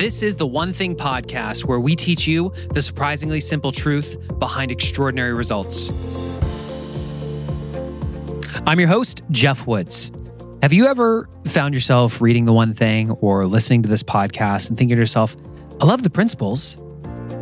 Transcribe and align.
This 0.00 0.22
is 0.22 0.34
the 0.34 0.46
One 0.46 0.72
Thing 0.72 0.96
podcast 0.96 1.66
where 1.66 1.78
we 1.78 1.94
teach 1.94 2.26
you 2.26 2.54
the 2.72 2.80
surprisingly 2.80 3.38
simple 3.38 3.70
truth 3.70 4.16
behind 4.38 4.72
extraordinary 4.72 5.34
results. 5.34 5.90
I'm 8.66 8.80
your 8.80 8.88
host, 8.88 9.20
Geoff 9.30 9.66
Woods. 9.66 10.10
Have 10.62 10.72
you 10.72 10.86
ever 10.86 11.28
found 11.44 11.74
yourself 11.74 12.22
reading 12.22 12.46
The 12.46 12.52
One 12.54 12.72
Thing 12.72 13.10
or 13.10 13.44
listening 13.44 13.82
to 13.82 13.90
this 13.90 14.02
podcast 14.02 14.70
and 14.70 14.78
thinking 14.78 14.96
to 14.96 15.00
yourself, 15.02 15.36
I 15.82 15.84
love 15.84 16.02
the 16.02 16.08
principles, 16.08 16.78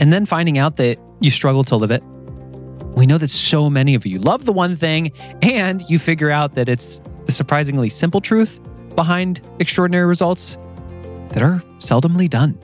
and 0.01 0.13
then 0.13 0.27
finding 0.27 0.59
out 0.59 0.79
that 0.79 0.99
you 1.21 1.31
struggle 1.31 1.63
to 1.63 1.77
live 1.77 1.93
it? 1.93 2.03
We 2.97 3.07
know 3.07 3.19
that 3.19 3.31
so 3.31 3.71
many 3.71 3.95
of 3.95 4.05
you 4.05 4.19
love 4.19 4.47
The 4.47 4.53
One 4.53 4.75
Thing 4.75 5.13
and 5.43 5.89
you 5.89 6.01
figure 6.01 6.33
out 6.33 6.57
that 6.57 6.69
it's 6.69 7.01
the 7.25 7.31
surprisingly 7.31 7.89
simple 7.89 8.21
truth 8.21 8.59
behind 8.97 9.41
extraordinary 9.61 10.07
results 10.07 10.59
that 11.31 11.43
are 11.43 11.63
seldomly 11.79 12.29
done. 12.29 12.59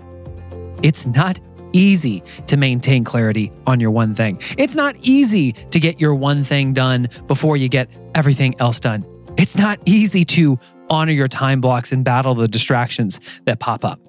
It's 0.82 1.06
not 1.06 1.40
easy 1.72 2.22
to 2.46 2.56
maintain 2.56 3.04
clarity 3.04 3.52
on 3.66 3.80
your 3.80 3.90
one 3.90 4.14
thing. 4.14 4.40
It's 4.56 4.74
not 4.74 4.96
easy 5.00 5.52
to 5.52 5.80
get 5.80 6.00
your 6.00 6.14
one 6.14 6.44
thing 6.44 6.72
done 6.72 7.08
before 7.26 7.56
you 7.56 7.68
get 7.68 7.90
everything 8.14 8.54
else 8.60 8.80
done. 8.80 9.04
It's 9.36 9.56
not 9.56 9.80
easy 9.84 10.24
to 10.24 10.58
honor 10.88 11.12
your 11.12 11.28
time 11.28 11.60
blocks 11.60 11.92
and 11.92 12.04
battle 12.04 12.34
the 12.34 12.48
distractions 12.48 13.20
that 13.46 13.58
pop 13.58 13.84
up. 13.84 14.00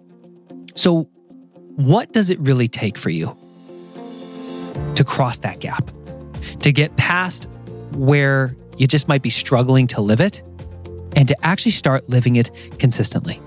So, 0.76 1.10
what 1.76 2.14
does 2.14 2.30
it 2.30 2.40
really 2.40 2.68
take 2.68 2.98
for 2.98 3.10
you 3.10 3.36
to 4.96 5.04
cross 5.04 5.40
that 5.40 5.60
gap? 5.60 5.90
To 6.60 6.72
get 6.72 6.96
past 6.96 7.48
where 7.94 8.56
you 8.78 8.88
just 8.88 9.08
might 9.08 9.22
be 9.22 9.30
struggling 9.30 9.88
to 9.88 10.02
live 10.02 10.22
it 10.22 10.42
and 11.16 11.28
to 11.28 11.46
actually 11.46 11.72
start 11.72 12.08
living 12.10 12.36
it 12.36 12.52
consistently? 12.78 13.42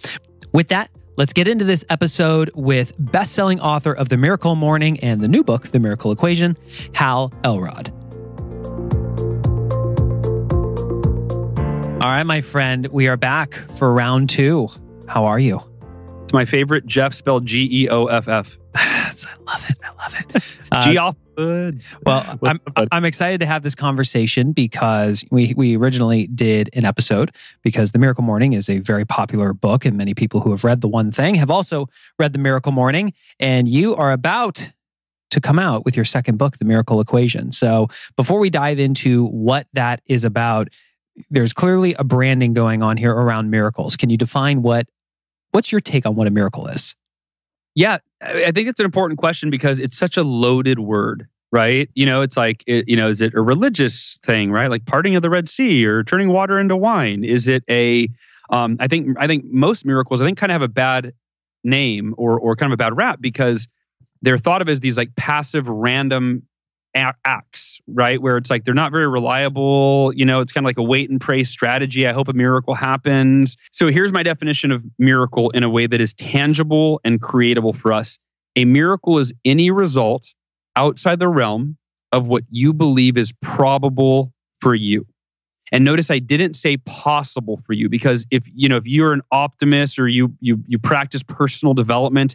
With 0.52 0.66
that, 0.68 0.90
Let's 1.20 1.34
get 1.34 1.48
into 1.48 1.66
this 1.66 1.84
episode 1.90 2.50
with 2.54 2.94
best-selling 2.98 3.60
author 3.60 3.92
of 3.92 4.08
The 4.08 4.16
Miracle 4.16 4.54
Morning 4.54 4.98
and 5.00 5.20
the 5.20 5.28
new 5.28 5.44
book, 5.44 5.68
The 5.68 5.78
Miracle 5.78 6.12
Equation, 6.12 6.56
Hal 6.94 7.30
Elrod. 7.44 7.90
All 12.02 12.10
right, 12.10 12.22
my 12.22 12.40
friend, 12.40 12.86
we 12.86 13.06
are 13.06 13.18
back 13.18 13.52
for 13.52 13.92
round 13.92 14.30
two. 14.30 14.68
How 15.08 15.26
are 15.26 15.38
you? 15.38 15.62
It's 16.22 16.32
my 16.32 16.46
favorite 16.46 16.86
Geoff 16.86 17.12
spelled 17.12 17.44
G 17.44 17.68
E 17.70 17.90
O 17.90 18.06
F 18.06 18.26
F. 18.26 18.56
I 18.74 19.12
love 19.46 19.66
it. 19.68 19.76
I 19.84 20.02
love 20.02 20.14
it. 20.14 20.42
G 20.84 20.96
off 20.96 21.16
Well, 22.04 22.38
I'm, 22.42 22.60
I'm 22.92 23.04
excited 23.04 23.40
to 23.40 23.46
have 23.46 23.62
this 23.62 23.74
conversation 23.74 24.52
because 24.52 25.24
we, 25.30 25.54
we 25.56 25.76
originally 25.76 26.26
did 26.28 26.70
an 26.74 26.84
episode 26.84 27.34
because 27.62 27.92
The 27.92 27.98
Miracle 27.98 28.24
Morning 28.24 28.52
is 28.52 28.68
a 28.68 28.78
very 28.78 29.04
popular 29.04 29.52
book, 29.52 29.84
and 29.84 29.96
many 29.96 30.14
people 30.14 30.40
who 30.40 30.50
have 30.50 30.64
read 30.64 30.80
The 30.80 30.88
One 30.88 31.12
Thing 31.12 31.34
have 31.36 31.50
also 31.50 31.88
read 32.18 32.32
The 32.32 32.38
Miracle 32.38 32.72
Morning. 32.72 33.12
And 33.38 33.68
you 33.68 33.94
are 33.96 34.12
about 34.12 34.70
to 35.30 35.40
come 35.40 35.58
out 35.58 35.84
with 35.84 35.96
your 35.96 36.04
second 36.04 36.38
book, 36.38 36.58
The 36.58 36.64
Miracle 36.64 37.00
Equation. 37.00 37.52
So 37.52 37.88
before 38.16 38.38
we 38.38 38.50
dive 38.50 38.78
into 38.78 39.26
what 39.26 39.66
that 39.72 40.02
is 40.06 40.24
about, 40.24 40.68
there's 41.30 41.52
clearly 41.52 41.94
a 41.94 42.04
branding 42.04 42.52
going 42.52 42.82
on 42.82 42.96
here 42.96 43.12
around 43.12 43.50
miracles. 43.50 43.96
Can 43.96 44.10
you 44.10 44.16
define 44.16 44.62
what 44.62 44.86
what's 45.50 45.72
your 45.72 45.80
take 45.80 46.06
on 46.06 46.14
what 46.14 46.26
a 46.26 46.30
miracle 46.30 46.66
is? 46.68 46.94
Yeah, 47.80 47.96
I 48.20 48.50
think 48.50 48.68
it's 48.68 48.78
an 48.78 48.84
important 48.84 49.18
question 49.18 49.48
because 49.48 49.80
it's 49.80 49.96
such 49.96 50.18
a 50.18 50.22
loaded 50.22 50.78
word, 50.78 51.26
right? 51.50 51.88
You 51.94 52.04
know, 52.04 52.20
it's 52.20 52.36
like, 52.36 52.62
you 52.66 52.94
know, 52.94 53.08
is 53.08 53.22
it 53.22 53.32
a 53.32 53.40
religious 53.40 54.18
thing, 54.22 54.52
right? 54.52 54.68
Like 54.68 54.84
parting 54.84 55.16
of 55.16 55.22
the 55.22 55.30
Red 55.30 55.48
Sea 55.48 55.86
or 55.86 56.04
turning 56.04 56.28
water 56.28 56.60
into 56.60 56.76
wine? 56.76 57.24
Is 57.24 57.48
it 57.48 57.64
a, 57.70 58.10
um, 58.50 58.76
I 58.80 58.86
think, 58.86 59.16
I 59.18 59.26
think 59.26 59.46
most 59.46 59.86
miracles, 59.86 60.20
I 60.20 60.26
think, 60.26 60.36
kind 60.36 60.52
of 60.52 60.56
have 60.56 60.68
a 60.68 60.68
bad 60.68 61.14
name 61.64 62.14
or 62.18 62.38
or 62.38 62.54
kind 62.54 62.70
of 62.70 62.76
a 62.76 62.82
bad 62.82 62.94
rap 62.98 63.18
because 63.18 63.66
they're 64.20 64.36
thought 64.36 64.60
of 64.60 64.68
as 64.68 64.80
these 64.80 64.98
like 64.98 65.16
passive, 65.16 65.66
random 65.66 66.42
acts, 66.94 67.80
right? 67.86 68.20
Where 68.20 68.36
it's 68.36 68.50
like 68.50 68.64
they're 68.64 68.74
not 68.74 68.92
very 68.92 69.08
reliable. 69.08 70.12
You 70.14 70.24
know, 70.24 70.40
it's 70.40 70.52
kind 70.52 70.64
of 70.64 70.68
like 70.68 70.78
a 70.78 70.82
wait 70.82 71.10
and 71.10 71.20
pray 71.20 71.44
strategy. 71.44 72.06
I 72.06 72.12
hope 72.12 72.28
a 72.28 72.32
miracle 72.32 72.74
happens. 72.74 73.56
So 73.72 73.88
here's 73.88 74.12
my 74.12 74.22
definition 74.22 74.72
of 74.72 74.84
miracle 74.98 75.50
in 75.50 75.62
a 75.62 75.68
way 75.68 75.86
that 75.86 76.00
is 76.00 76.14
tangible 76.14 77.00
and 77.04 77.20
creatable 77.20 77.74
for 77.74 77.92
us. 77.92 78.18
A 78.56 78.64
miracle 78.64 79.18
is 79.18 79.32
any 79.44 79.70
result 79.70 80.26
outside 80.76 81.18
the 81.18 81.28
realm 81.28 81.76
of 82.12 82.26
what 82.26 82.42
you 82.50 82.72
believe 82.72 83.16
is 83.16 83.32
probable 83.40 84.32
for 84.60 84.74
you. 84.74 85.06
And 85.72 85.84
notice 85.84 86.10
I 86.10 86.18
didn't 86.18 86.54
say 86.54 86.76
possible 86.78 87.60
for 87.64 87.72
you 87.72 87.88
because 87.88 88.26
if 88.30 88.44
you 88.52 88.68
know 88.68 88.76
if 88.76 88.86
you're 88.86 89.12
an 89.12 89.22
optimist 89.30 90.00
or 90.00 90.08
you 90.08 90.34
you 90.40 90.64
you 90.66 90.80
practice 90.80 91.22
personal 91.22 91.74
development, 91.74 92.34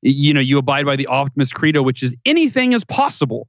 you 0.00 0.32
know 0.32 0.40
you 0.40 0.56
abide 0.56 0.86
by 0.86 0.96
the 0.96 1.06
optimist 1.06 1.54
credo 1.54 1.82
which 1.82 2.02
is 2.02 2.14
anything 2.24 2.72
is 2.72 2.84
possible 2.84 3.48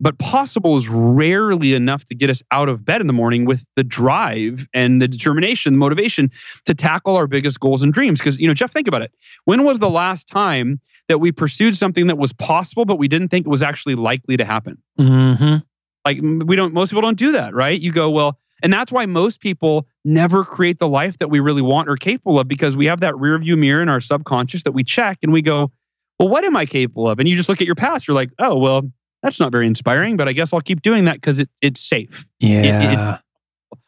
but 0.00 0.18
possible 0.18 0.76
is 0.76 0.88
rarely 0.88 1.74
enough 1.74 2.04
to 2.06 2.14
get 2.14 2.30
us 2.30 2.42
out 2.50 2.68
of 2.68 2.84
bed 2.84 3.00
in 3.00 3.06
the 3.06 3.12
morning 3.12 3.44
with 3.44 3.64
the 3.76 3.84
drive 3.84 4.66
and 4.74 5.00
the 5.00 5.08
determination, 5.08 5.74
the 5.74 5.78
motivation 5.78 6.30
to 6.66 6.74
tackle 6.74 7.16
our 7.16 7.26
biggest 7.26 7.60
goals 7.60 7.82
and 7.82 7.92
dreams. 7.92 8.20
Because, 8.20 8.36
you 8.38 8.46
know, 8.46 8.54
Geoff, 8.54 8.72
think 8.72 8.88
about 8.88 9.02
it. 9.02 9.12
When 9.44 9.64
was 9.64 9.78
the 9.78 9.90
last 9.90 10.28
time 10.28 10.80
that 11.08 11.18
we 11.18 11.32
pursued 11.32 11.76
something 11.76 12.08
that 12.08 12.18
was 12.18 12.32
possible, 12.32 12.84
but 12.84 12.98
we 12.98 13.08
didn't 13.08 13.28
think 13.28 13.46
it 13.46 13.50
was 13.50 13.62
actually 13.62 13.94
likely 13.94 14.36
to 14.36 14.44
happen? 14.44 14.78
Mm-hmm. 14.98 15.56
Like, 16.04 16.18
we 16.20 16.56
don't, 16.56 16.74
most 16.74 16.90
people 16.90 17.02
don't 17.02 17.18
do 17.18 17.32
that, 17.32 17.54
right? 17.54 17.80
You 17.80 17.90
go, 17.90 18.10
well, 18.10 18.38
and 18.62 18.72
that's 18.72 18.92
why 18.92 19.06
most 19.06 19.40
people 19.40 19.86
never 20.04 20.44
create 20.44 20.78
the 20.78 20.88
life 20.88 21.18
that 21.18 21.28
we 21.28 21.40
really 21.40 21.62
want 21.62 21.88
or 21.88 21.96
capable 21.96 22.38
of 22.38 22.48
because 22.48 22.76
we 22.76 22.86
have 22.86 23.00
that 23.00 23.16
rear 23.18 23.38
view 23.38 23.56
mirror 23.56 23.82
in 23.82 23.88
our 23.88 24.00
subconscious 24.00 24.62
that 24.62 24.72
we 24.72 24.84
check 24.84 25.18
and 25.22 25.32
we 25.32 25.42
go, 25.42 25.70
well, 26.18 26.28
what 26.28 26.44
am 26.44 26.56
I 26.56 26.64
capable 26.64 27.08
of? 27.08 27.18
And 27.18 27.28
you 27.28 27.36
just 27.36 27.48
look 27.48 27.60
at 27.60 27.66
your 27.66 27.74
past, 27.74 28.08
you're 28.08 28.14
like, 28.14 28.30
oh, 28.38 28.56
well, 28.56 28.90
that's 29.26 29.40
not 29.40 29.50
very 29.50 29.66
inspiring, 29.66 30.16
but 30.16 30.28
I 30.28 30.32
guess 30.32 30.52
I'll 30.52 30.60
keep 30.60 30.82
doing 30.82 31.06
that 31.06 31.14
because 31.14 31.40
it, 31.40 31.50
it's 31.60 31.80
safe. 31.80 32.24
Yeah. 32.38 32.62
It, 32.62 33.16
it, 33.16 33.20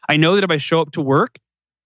I 0.09 0.17
know 0.17 0.35
that 0.35 0.43
if 0.43 0.51
I 0.51 0.57
show 0.57 0.81
up 0.81 0.91
to 0.91 1.01
work, 1.01 1.37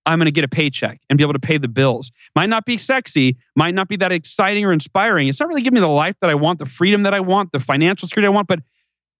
I'm 0.07 0.17
going 0.17 0.25
to 0.25 0.31
get 0.31 0.43
a 0.43 0.47
paycheck 0.47 0.99
and 1.07 1.17
be 1.17 1.23
able 1.23 1.33
to 1.33 1.39
pay 1.39 1.59
the 1.59 1.67
bills. 1.67 2.11
Might 2.35 2.49
not 2.49 2.65
be 2.65 2.77
sexy, 2.77 3.37
might 3.55 3.75
not 3.75 3.87
be 3.87 3.97
that 3.97 4.11
exciting 4.11 4.65
or 4.65 4.73
inspiring. 4.73 5.27
It's 5.27 5.39
not 5.39 5.49
really 5.49 5.61
giving 5.61 5.75
me 5.75 5.81
the 5.81 5.87
life 5.87 6.15
that 6.21 6.31
I 6.31 6.35
want, 6.35 6.57
the 6.57 6.65
freedom 6.65 7.03
that 7.03 7.13
I 7.13 7.19
want, 7.19 7.51
the 7.51 7.59
financial 7.59 8.07
security 8.07 8.25
I 8.25 8.31
want, 8.31 8.47
but 8.47 8.61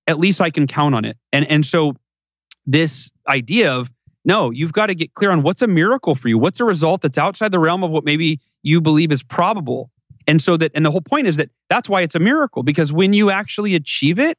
at 0.08 0.18
least 0.18 0.42
I 0.42 0.50
can 0.50 0.66
count 0.66 0.96
on 0.96 1.06
it. 1.06 1.16
And 1.32 1.46
and 1.50 1.64
so 1.64 1.94
this 2.66 3.12
idea 3.28 3.72
of 3.74 3.92
no, 4.26 4.50
you've 4.50 4.74
got 4.74 4.88
to 4.88 4.96
get 4.96 5.14
clear 5.14 5.30
on 5.30 5.44
what's 5.44 5.62
a 5.62 5.68
miracle 5.68 6.16
for 6.16 6.28
you. 6.28 6.40
What's 6.40 6.60
a 6.60 6.66
result 6.66 7.02
that's 7.02 7.20
outside 7.20 7.52
the 7.52 7.60
realm 7.60 7.84
of 7.84 7.92
what 7.92 8.04
maybe 8.04 8.40
you 8.64 8.82
believe 8.82 9.12
is 9.12 9.22
probable. 9.22 9.92
And 10.28 10.42
so 10.42 10.58
that, 10.58 10.72
and 10.76 10.86
the 10.86 10.92
whole 10.92 11.02
point 11.02 11.28
is 11.28 11.38
that 11.38 11.50
that's 11.70 11.90
why 11.90 12.02
it's 12.02 12.16
a 12.16 12.20
miracle 12.20 12.64
because 12.64 12.92
when 12.92 13.14
you 13.14 13.30
actually 13.30 13.76
achieve 13.76 14.20
it, 14.20 14.38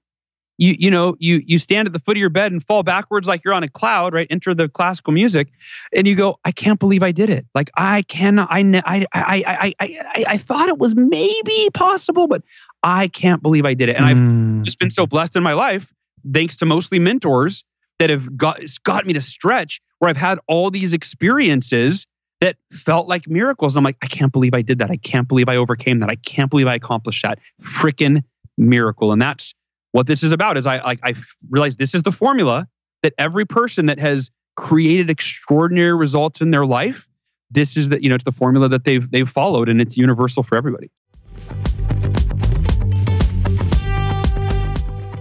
you 0.59 0.77
you 0.79 0.91
know 0.91 1.17
you 1.19 1.43
you 1.45 1.59
stand 1.59 1.89
at 1.89 1.93
the 1.93 1.99
foot 1.99 2.17
of 2.17 2.21
your 2.21 2.31
bed 2.31 2.53
and 2.53 2.65
fall 2.65 2.83
backwards 2.83 3.27
like 3.27 3.43
you're 3.45 3.55
on 3.55 3.63
a 3.63 3.69
cloud 3.69 4.15
right? 4.15 4.27
Enter 4.31 4.55
the 4.55 4.69
classical 4.69 5.13
music 5.13 5.49
and 5.95 6.07
you 6.07 6.15
go 6.15 6.39
i 6.45 6.53
can't 6.53 6.79
believe 6.79 7.03
i 7.03 7.13
did 7.13 7.31
it. 7.31 7.47
Like 7.55 7.71
i 7.77 8.03
cannot 8.03 8.49
i 8.51 8.61
i 8.85 9.07
i 9.13 9.43
i 9.45 9.75
i, 9.81 10.25
I 10.29 10.37
thought 10.39 10.69
it 10.69 10.79
was 10.79 10.95
maybe 10.95 11.71
possible 11.75 12.29
but 12.29 12.43
i 12.83 13.09
can't 13.09 13.43
believe 13.43 13.67
i 13.67 13.75
did 13.75 13.89
it. 13.89 13.97
And 13.97 14.07
mm. 14.07 14.59
i've 14.59 14.65
just 14.65 14.79
been 14.79 14.91
so 14.91 15.07
blessed 15.07 15.37
in 15.37 15.43
my 15.43 15.55
life 15.55 15.93
thanks 16.33 16.57
to 16.57 16.67
mostly 16.67 16.99
mentors 16.99 17.65
that 17.99 18.11
have 18.11 18.37
got 18.37 18.61
got 18.85 19.07
me 19.07 19.15
to 19.15 19.21
stretch 19.21 19.81
where 19.99 20.09
i've 20.09 20.17
had 20.17 20.39
all 20.47 20.71
these 20.71 20.93
experiences 20.93 22.07
that 22.41 22.57
felt 22.73 23.09
like 23.09 23.29
miracles. 23.29 23.75
And 23.75 23.79
I'm 23.79 23.85
like, 23.85 23.97
I 24.03 24.07
can't 24.07 24.33
believe 24.33 24.55
I 24.55 24.63
did 24.63 24.79
that. 24.81 24.91
I 24.91 24.97
can't 24.97 25.29
believe 25.29 25.49
I 25.49 25.57
overcame 25.57 26.01
that. 26.01 26.11
I 26.11 26.17
can't 26.17 26.51
believe 26.51 26.67
I 26.67 26.75
accomplished 26.75 27.23
that. 27.23 27.39
Freaking 27.63 28.23
miracle. 28.57 29.13
And 29.13 29.21
that's 29.21 29.55
what 29.93 30.07
this 30.07 30.23
is 30.23 30.33
about 30.33 30.57
is 30.57 30.67
I 30.67 30.83
like 30.83 31.01
I 31.03 31.15
realized 31.51 31.79
this 31.79 31.95
is 31.95 32.03
the 32.03 32.13
formula 32.13 32.67
that 33.03 33.15
every 33.19 33.47
person 33.47 33.87
that 33.87 33.99
has 33.99 34.31
created 34.57 35.11
extraordinary 35.11 35.95
results 35.95 36.41
in 36.41 36.51
their 36.51 36.67
life, 36.67 37.07
this 37.51 37.77
is 37.77 37.89
the, 37.91 38.03
you 38.03 38.09
know, 38.09 38.15
it's 38.15 38.25
the 38.25 38.33
formula 38.33 38.69
that 38.69 38.85
they've 38.85 39.09
they've 39.11 39.29
followed 39.29 39.69
and 39.69 39.81
it's 39.81 39.97
universal 39.97 40.43
for 40.43 40.57
everybody. 40.57 40.91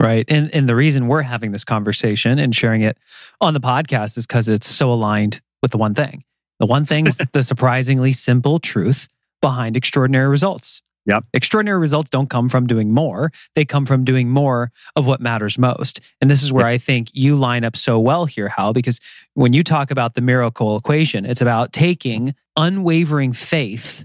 Right. 0.00 0.24
And 0.28 0.52
and 0.54 0.66
the 0.66 0.74
reason 0.74 1.08
we're 1.08 1.20
having 1.20 1.52
this 1.52 1.64
conversation 1.64 2.38
and 2.38 2.56
sharing 2.56 2.80
it 2.80 2.96
on 3.40 3.52
the 3.52 3.60
podcast 3.60 4.16
is 4.16 4.26
because 4.26 4.48
it's 4.48 4.66
so 4.66 4.90
aligned 4.90 5.42
with 5.60 5.72
the 5.72 5.78
one 5.78 5.94
thing. 5.94 6.24
The 6.58 6.66
one 6.66 6.86
thing 6.86 7.06
is 7.06 7.18
the 7.32 7.42
surprisingly 7.42 8.12
simple 8.12 8.58
truth 8.58 9.08
behind 9.42 9.76
extraordinary 9.76 10.28
results. 10.28 10.80
Yep. 11.06 11.24
Extraordinary 11.34 11.78
results 11.78 12.08
don't 12.08 12.30
come 12.30 12.48
from 12.48 12.66
doing 12.66 12.92
more. 12.92 13.30
They 13.54 13.64
come 13.64 13.84
from 13.84 14.04
doing 14.04 14.30
more 14.30 14.70
of 14.96 15.06
what 15.06 15.20
matters 15.20 15.58
most. 15.58 16.00
And 16.20 16.30
this 16.30 16.42
is 16.42 16.52
where 16.52 16.66
yep. 16.66 16.74
I 16.74 16.78
think 16.78 17.08
you 17.12 17.36
line 17.36 17.64
up 17.64 17.76
so 17.76 17.98
well 17.98 18.24
here, 18.26 18.48
Hal, 18.48 18.72
because 18.72 19.00
when 19.34 19.52
you 19.52 19.64
talk 19.64 19.90
about 19.90 20.14
the 20.14 20.20
miracle 20.20 20.76
equation, 20.76 21.26
it's 21.26 21.40
about 21.40 21.72
taking 21.72 22.34
unwavering 22.56 23.32
faith, 23.32 24.04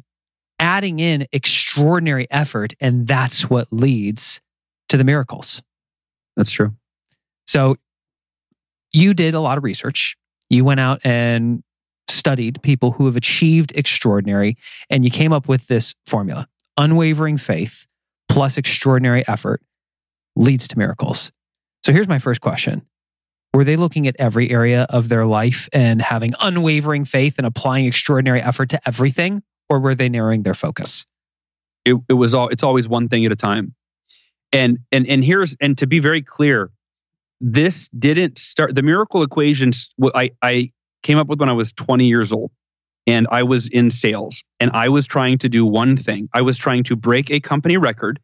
adding 0.59 0.99
in 0.99 1.27
extraordinary 1.31 2.27
effort, 2.31 2.73
and 2.79 3.07
that's 3.07 3.49
what 3.49 3.71
leads 3.71 4.41
to 4.89 4.97
the 4.97 5.03
miracles. 5.03 5.61
That's 6.35 6.51
true. 6.51 6.75
So 7.47 7.75
you 8.91 9.13
did 9.13 9.33
a 9.33 9.39
lot 9.39 9.57
of 9.57 9.63
research. 9.63 10.15
You 10.49 10.65
went 10.65 10.79
out 10.79 11.01
and 11.03 11.63
studied 12.07 12.61
people 12.61 12.91
who 12.91 13.05
have 13.05 13.15
achieved 13.15 13.75
extraordinary, 13.75 14.57
and 14.89 15.03
you 15.03 15.11
came 15.11 15.33
up 15.33 15.47
with 15.47 15.67
this 15.67 15.95
formula 16.05 16.47
unwavering 16.77 17.37
faith 17.37 17.85
plus 18.27 18.57
extraordinary 18.57 19.25
effort 19.27 19.61
leads 20.35 20.67
to 20.67 20.77
miracles. 20.77 21.31
So 21.85 21.93
here's 21.93 22.07
my 22.07 22.19
first 22.19 22.41
question 22.41 22.81
Were 23.53 23.63
they 23.63 23.75
looking 23.75 24.07
at 24.07 24.15
every 24.19 24.49
area 24.49 24.83
of 24.89 25.09
their 25.09 25.25
life 25.25 25.69
and 25.71 26.01
having 26.01 26.33
unwavering 26.41 27.05
faith 27.05 27.35
and 27.37 27.45
applying 27.45 27.85
extraordinary 27.85 28.41
effort 28.41 28.69
to 28.69 28.87
everything, 28.87 29.43
or 29.69 29.79
were 29.79 29.95
they 29.95 30.09
narrowing 30.09 30.43
their 30.43 30.53
focus? 30.53 31.05
It, 31.85 31.95
it 32.09 32.13
was 32.13 32.33
all, 32.33 32.49
it's 32.49 32.63
always 32.63 32.89
one 32.89 33.09
thing 33.09 33.25
at 33.25 33.31
a 33.31 33.35
time 33.35 33.74
and 34.55 34.79
and 34.91 35.05
and 35.07 35.23
here's 35.23 35.55
and 35.59 35.77
to 35.77 35.85
be 35.85 35.99
very 35.99 36.21
clear 36.21 36.71
this 37.41 37.89
didn't 37.89 38.39
start 38.39 38.73
the 38.73 38.81
miracle 38.81 39.21
equations 39.21 39.89
i 40.15 40.31
i 40.41 40.69
came 41.03 41.17
up 41.17 41.27
with 41.27 41.39
when 41.39 41.49
i 41.49 41.53
was 41.53 41.73
20 41.73 42.07
years 42.07 42.31
old 42.31 42.51
and 43.05 43.27
i 43.31 43.43
was 43.43 43.67
in 43.67 43.91
sales 43.91 44.43
and 44.59 44.71
i 44.73 44.89
was 44.89 45.05
trying 45.05 45.37
to 45.37 45.49
do 45.49 45.65
one 45.65 45.97
thing. 45.97 46.29
I 46.33 46.41
was 46.41 46.57
trying 46.57 46.85
to 46.85 46.95
break 46.95 47.29
a 47.29 47.39
company 47.39 47.77
record 47.77 48.19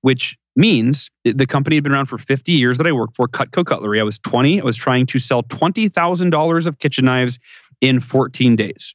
which 0.00 0.36
means 0.56 1.10
the 1.24 1.46
company 1.46 1.76
had 1.76 1.84
been 1.84 1.92
around 1.92 2.06
for 2.06 2.18
50 2.18 2.52
years 2.52 2.78
that 2.78 2.86
i 2.86 2.92
worked 2.92 3.14
for 3.14 3.28
Cutco 3.28 3.64
cutlery. 3.64 4.00
I 4.00 4.04
was 4.04 4.18
20 4.18 4.60
i 4.60 4.64
was 4.64 4.76
trying 4.76 5.06
to 5.06 5.18
sell 5.20 5.42
$20000 5.44 6.66
of 6.66 6.78
kitchen 6.78 7.04
knives 7.04 7.38
in 7.80 8.00
14 8.00 8.56
days 8.56 8.94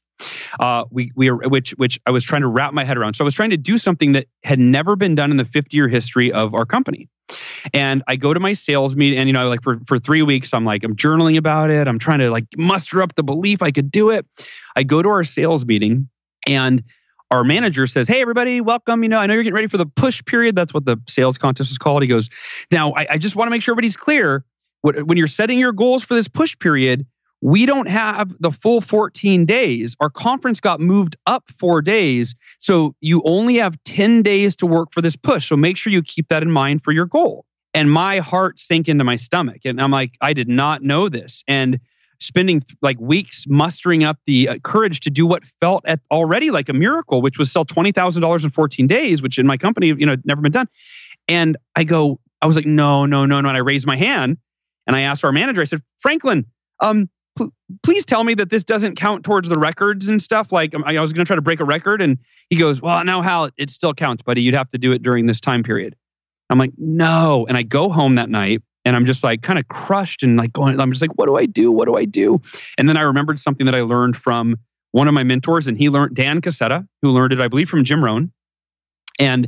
uh, 0.59 0.85
we 0.91 1.11
we 1.15 1.29
which 1.29 1.71
which 1.71 1.99
I 2.05 2.11
was 2.11 2.23
trying 2.23 2.41
to 2.41 2.47
wrap 2.47 2.73
my 2.73 2.83
head 2.83 2.97
around. 2.97 3.15
So 3.15 3.23
I 3.23 3.25
was 3.25 3.35
trying 3.35 3.51
to 3.51 3.57
do 3.57 3.77
something 3.77 4.13
that 4.13 4.27
had 4.43 4.59
never 4.59 4.95
been 4.95 5.15
done 5.15 5.31
in 5.31 5.37
the 5.37 5.45
50 5.45 5.75
year 5.75 5.87
history 5.87 6.31
of 6.31 6.53
our 6.53 6.65
company. 6.65 7.09
And 7.73 8.03
I 8.07 8.17
go 8.17 8.33
to 8.33 8.39
my 8.39 8.53
sales 8.53 8.95
meeting, 8.95 9.17
and 9.19 9.29
you 9.29 9.33
know, 9.33 9.47
like 9.47 9.63
for 9.63 9.79
for 9.87 9.99
three 9.99 10.21
weeks, 10.21 10.53
I'm 10.53 10.65
like 10.65 10.83
I'm 10.83 10.95
journaling 10.95 11.37
about 11.37 11.69
it. 11.69 11.87
I'm 11.87 11.99
trying 11.99 12.19
to 12.19 12.29
like 12.29 12.45
muster 12.57 13.01
up 13.01 13.15
the 13.15 13.23
belief 13.23 13.61
I 13.61 13.71
could 13.71 13.91
do 13.91 14.09
it. 14.09 14.25
I 14.75 14.83
go 14.83 15.01
to 15.01 15.09
our 15.09 15.23
sales 15.23 15.65
meeting, 15.65 16.09
and 16.47 16.83
our 17.31 17.45
manager 17.45 17.87
says, 17.87 18.07
Hey, 18.07 18.21
everybody, 18.21 18.59
welcome. 18.61 19.03
You 19.03 19.09
know, 19.09 19.17
I 19.17 19.25
know 19.25 19.33
you're 19.33 19.43
getting 19.43 19.55
ready 19.55 19.67
for 19.67 19.77
the 19.77 19.85
push 19.85 20.23
period. 20.25 20.55
That's 20.55 20.73
what 20.73 20.85
the 20.85 20.97
sales 21.07 21.37
contest 21.37 21.71
is 21.71 21.77
called. 21.77 22.01
He 22.03 22.07
goes, 22.07 22.29
Now, 22.71 22.91
I, 22.91 23.07
I 23.11 23.17
just 23.17 23.35
want 23.35 23.47
to 23.47 23.51
make 23.51 23.61
sure 23.61 23.73
everybody's 23.73 23.97
clear. 23.97 24.43
When 24.83 25.15
you're 25.15 25.27
setting 25.27 25.59
your 25.59 25.73
goals 25.73 26.03
for 26.03 26.15
this 26.15 26.27
push 26.27 26.57
period, 26.57 27.05
we 27.41 27.65
don't 27.65 27.87
have 27.87 28.33
the 28.39 28.51
full 28.51 28.81
14 28.81 29.45
days. 29.45 29.95
Our 29.99 30.09
conference 30.09 30.59
got 30.59 30.79
moved 30.79 31.15
up 31.25 31.43
four 31.57 31.81
days. 31.81 32.35
So 32.59 32.95
you 33.01 33.21
only 33.25 33.55
have 33.57 33.75
10 33.83 34.21
days 34.21 34.55
to 34.57 34.67
work 34.67 34.89
for 34.93 35.01
this 35.01 35.15
push. 35.15 35.49
So 35.49 35.57
make 35.57 35.75
sure 35.75 35.91
you 35.91 36.03
keep 36.03 36.27
that 36.29 36.43
in 36.43 36.51
mind 36.51 36.83
for 36.83 36.91
your 36.91 37.07
goal. 37.07 37.45
And 37.73 37.91
my 37.91 38.19
heart 38.19 38.59
sank 38.59 38.87
into 38.87 39.03
my 39.03 39.15
stomach. 39.15 39.61
And 39.65 39.81
I'm 39.81 39.91
like, 39.91 40.13
I 40.21 40.33
did 40.33 40.47
not 40.47 40.83
know 40.83 41.09
this. 41.09 41.43
And 41.47 41.79
spending 42.19 42.61
like 42.83 42.99
weeks 42.99 43.45
mustering 43.47 44.03
up 44.03 44.19
the 44.27 44.49
uh, 44.49 44.57
courage 44.59 44.99
to 44.99 45.09
do 45.09 45.25
what 45.25 45.43
felt 45.59 45.83
at 45.87 45.99
already 46.11 46.51
like 46.51 46.69
a 46.69 46.73
miracle, 46.73 47.21
which 47.21 47.39
was 47.39 47.51
sell 47.51 47.65
$20,000 47.65 48.43
in 48.43 48.49
14 48.51 48.87
days, 48.87 49.23
which 49.23 49.39
in 49.39 49.47
my 49.47 49.57
company, 49.57 49.87
you 49.87 50.05
know, 50.05 50.15
never 50.25 50.41
been 50.41 50.51
done. 50.51 50.67
And 51.27 51.57
I 51.75 51.83
go, 51.83 52.19
I 52.39 52.45
was 52.45 52.55
like, 52.55 52.67
no, 52.67 53.07
no, 53.07 53.25
no, 53.25 53.41
no. 53.41 53.49
And 53.49 53.57
I 53.57 53.61
raised 53.61 53.87
my 53.87 53.97
hand 53.97 54.37
and 54.85 54.95
I 54.95 55.01
asked 55.01 55.23
our 55.23 55.31
manager, 55.31 55.61
I 55.61 55.65
said, 55.65 55.81
Franklin, 55.97 56.45
um, 56.79 57.09
please 57.83 58.05
tell 58.05 58.23
me 58.23 58.33
that 58.35 58.49
this 58.49 58.63
doesn't 58.63 58.95
count 58.97 59.23
towards 59.23 59.49
the 59.49 59.57
records 59.57 60.09
and 60.09 60.21
stuff. 60.21 60.51
Like 60.51 60.73
um, 60.75 60.83
I 60.85 60.99
was 60.99 61.13
going 61.13 61.23
to 61.25 61.29
try 61.29 61.35
to 61.35 61.41
break 61.41 61.59
a 61.59 61.65
record, 61.65 62.01
and 62.01 62.17
he 62.49 62.57
goes, 62.57 62.81
"Well, 62.81 63.03
now 63.03 63.21
Hal, 63.21 63.49
it 63.57 63.71
still 63.71 63.93
counts, 63.93 64.23
buddy. 64.23 64.41
You'd 64.41 64.55
have 64.55 64.69
to 64.69 64.77
do 64.77 64.91
it 64.91 65.01
during 65.01 65.25
this 65.25 65.39
time 65.39 65.63
period." 65.63 65.95
I'm 66.49 66.57
like, 66.57 66.73
"No," 66.77 67.45
and 67.47 67.57
I 67.57 67.63
go 67.63 67.89
home 67.89 68.15
that 68.15 68.29
night, 68.29 68.61
and 68.85 68.95
I'm 68.95 69.05
just 69.05 69.23
like 69.23 69.41
kind 69.41 69.59
of 69.59 69.67
crushed 69.67 70.23
and 70.23 70.37
like 70.37 70.53
going. 70.53 70.79
I'm 70.79 70.91
just 70.91 71.01
like, 71.01 71.17
"What 71.17 71.27
do 71.27 71.37
I 71.37 71.45
do? 71.45 71.71
What 71.71 71.85
do 71.85 71.95
I 71.95 72.05
do?" 72.05 72.41
And 72.77 72.87
then 72.87 72.97
I 72.97 73.01
remembered 73.01 73.39
something 73.39 73.65
that 73.65 73.75
I 73.75 73.81
learned 73.81 74.17
from 74.17 74.57
one 74.91 75.07
of 75.07 75.13
my 75.13 75.23
mentors, 75.23 75.67
and 75.67 75.77
he 75.77 75.89
learned 75.89 76.15
Dan 76.15 76.41
Casetta, 76.41 76.87
who 77.01 77.11
learned 77.11 77.33
it, 77.33 77.41
I 77.41 77.47
believe, 77.47 77.69
from 77.69 77.83
Jim 77.83 78.03
Rohn. 78.03 78.31
And 79.19 79.47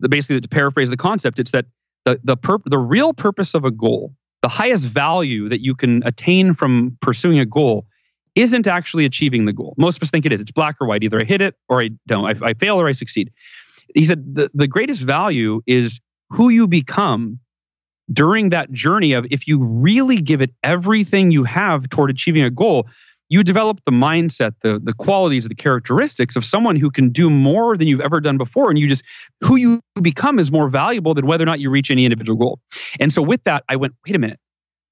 the, 0.00 0.08
basically, 0.08 0.40
to 0.40 0.48
paraphrase 0.48 0.90
the 0.90 0.96
concept, 0.96 1.38
it's 1.38 1.50
that 1.52 1.66
the 2.04 2.20
the 2.24 2.36
pur- 2.36 2.62
the 2.64 2.78
real 2.78 3.12
purpose 3.12 3.54
of 3.54 3.64
a 3.64 3.70
goal 3.70 4.14
the 4.42 4.48
highest 4.48 4.84
value 4.84 5.48
that 5.48 5.62
you 5.64 5.74
can 5.74 6.02
attain 6.04 6.54
from 6.54 6.96
pursuing 7.00 7.38
a 7.38 7.46
goal 7.46 7.86
isn't 8.34 8.66
actually 8.66 9.04
achieving 9.04 9.46
the 9.46 9.52
goal. 9.52 9.74
Most 9.76 9.96
of 9.96 10.02
us 10.04 10.10
think 10.10 10.24
it 10.24 10.32
is. 10.32 10.40
It's 10.40 10.52
black 10.52 10.76
or 10.80 10.86
white. 10.86 11.02
Either 11.02 11.20
I 11.20 11.24
hit 11.24 11.40
it 11.40 11.56
or 11.68 11.82
I 11.82 11.90
don't. 12.06 12.24
I, 12.24 12.48
I 12.48 12.54
fail 12.54 12.80
or 12.80 12.88
I 12.88 12.92
succeed. 12.92 13.32
He 13.94 14.04
said 14.04 14.34
the, 14.34 14.48
the 14.54 14.68
greatest 14.68 15.02
value 15.02 15.62
is 15.66 16.00
who 16.30 16.48
you 16.48 16.68
become 16.68 17.40
during 18.12 18.50
that 18.50 18.70
journey 18.70 19.12
of 19.12 19.26
if 19.30 19.48
you 19.48 19.62
really 19.62 20.20
give 20.20 20.40
it 20.40 20.50
everything 20.62 21.30
you 21.30 21.44
have 21.44 21.88
toward 21.88 22.10
achieving 22.10 22.42
a 22.44 22.50
goal, 22.50 22.86
you 23.28 23.42
develop 23.42 23.80
the 23.84 23.92
mindset, 23.92 24.52
the, 24.62 24.80
the 24.82 24.94
qualities, 24.94 25.46
the 25.48 25.54
characteristics 25.54 26.36
of 26.36 26.44
someone 26.44 26.76
who 26.76 26.90
can 26.90 27.10
do 27.10 27.28
more 27.28 27.76
than 27.76 27.88
you've 27.88 28.00
ever 28.00 28.20
done 28.20 28.38
before. 28.38 28.70
And 28.70 28.78
you 28.78 28.88
just, 28.88 29.02
who 29.42 29.56
you 29.56 29.80
become 30.00 30.38
is 30.38 30.50
more 30.50 30.68
valuable 30.68 31.14
than 31.14 31.26
whether 31.26 31.42
or 31.42 31.46
not 31.46 31.60
you 31.60 31.70
reach 31.70 31.90
any 31.90 32.04
individual 32.04 32.38
goal. 32.38 32.60
And 33.00 33.12
so 33.12 33.20
with 33.20 33.44
that, 33.44 33.64
I 33.68 33.76
went, 33.76 33.94
wait 34.06 34.16
a 34.16 34.18
minute. 34.18 34.40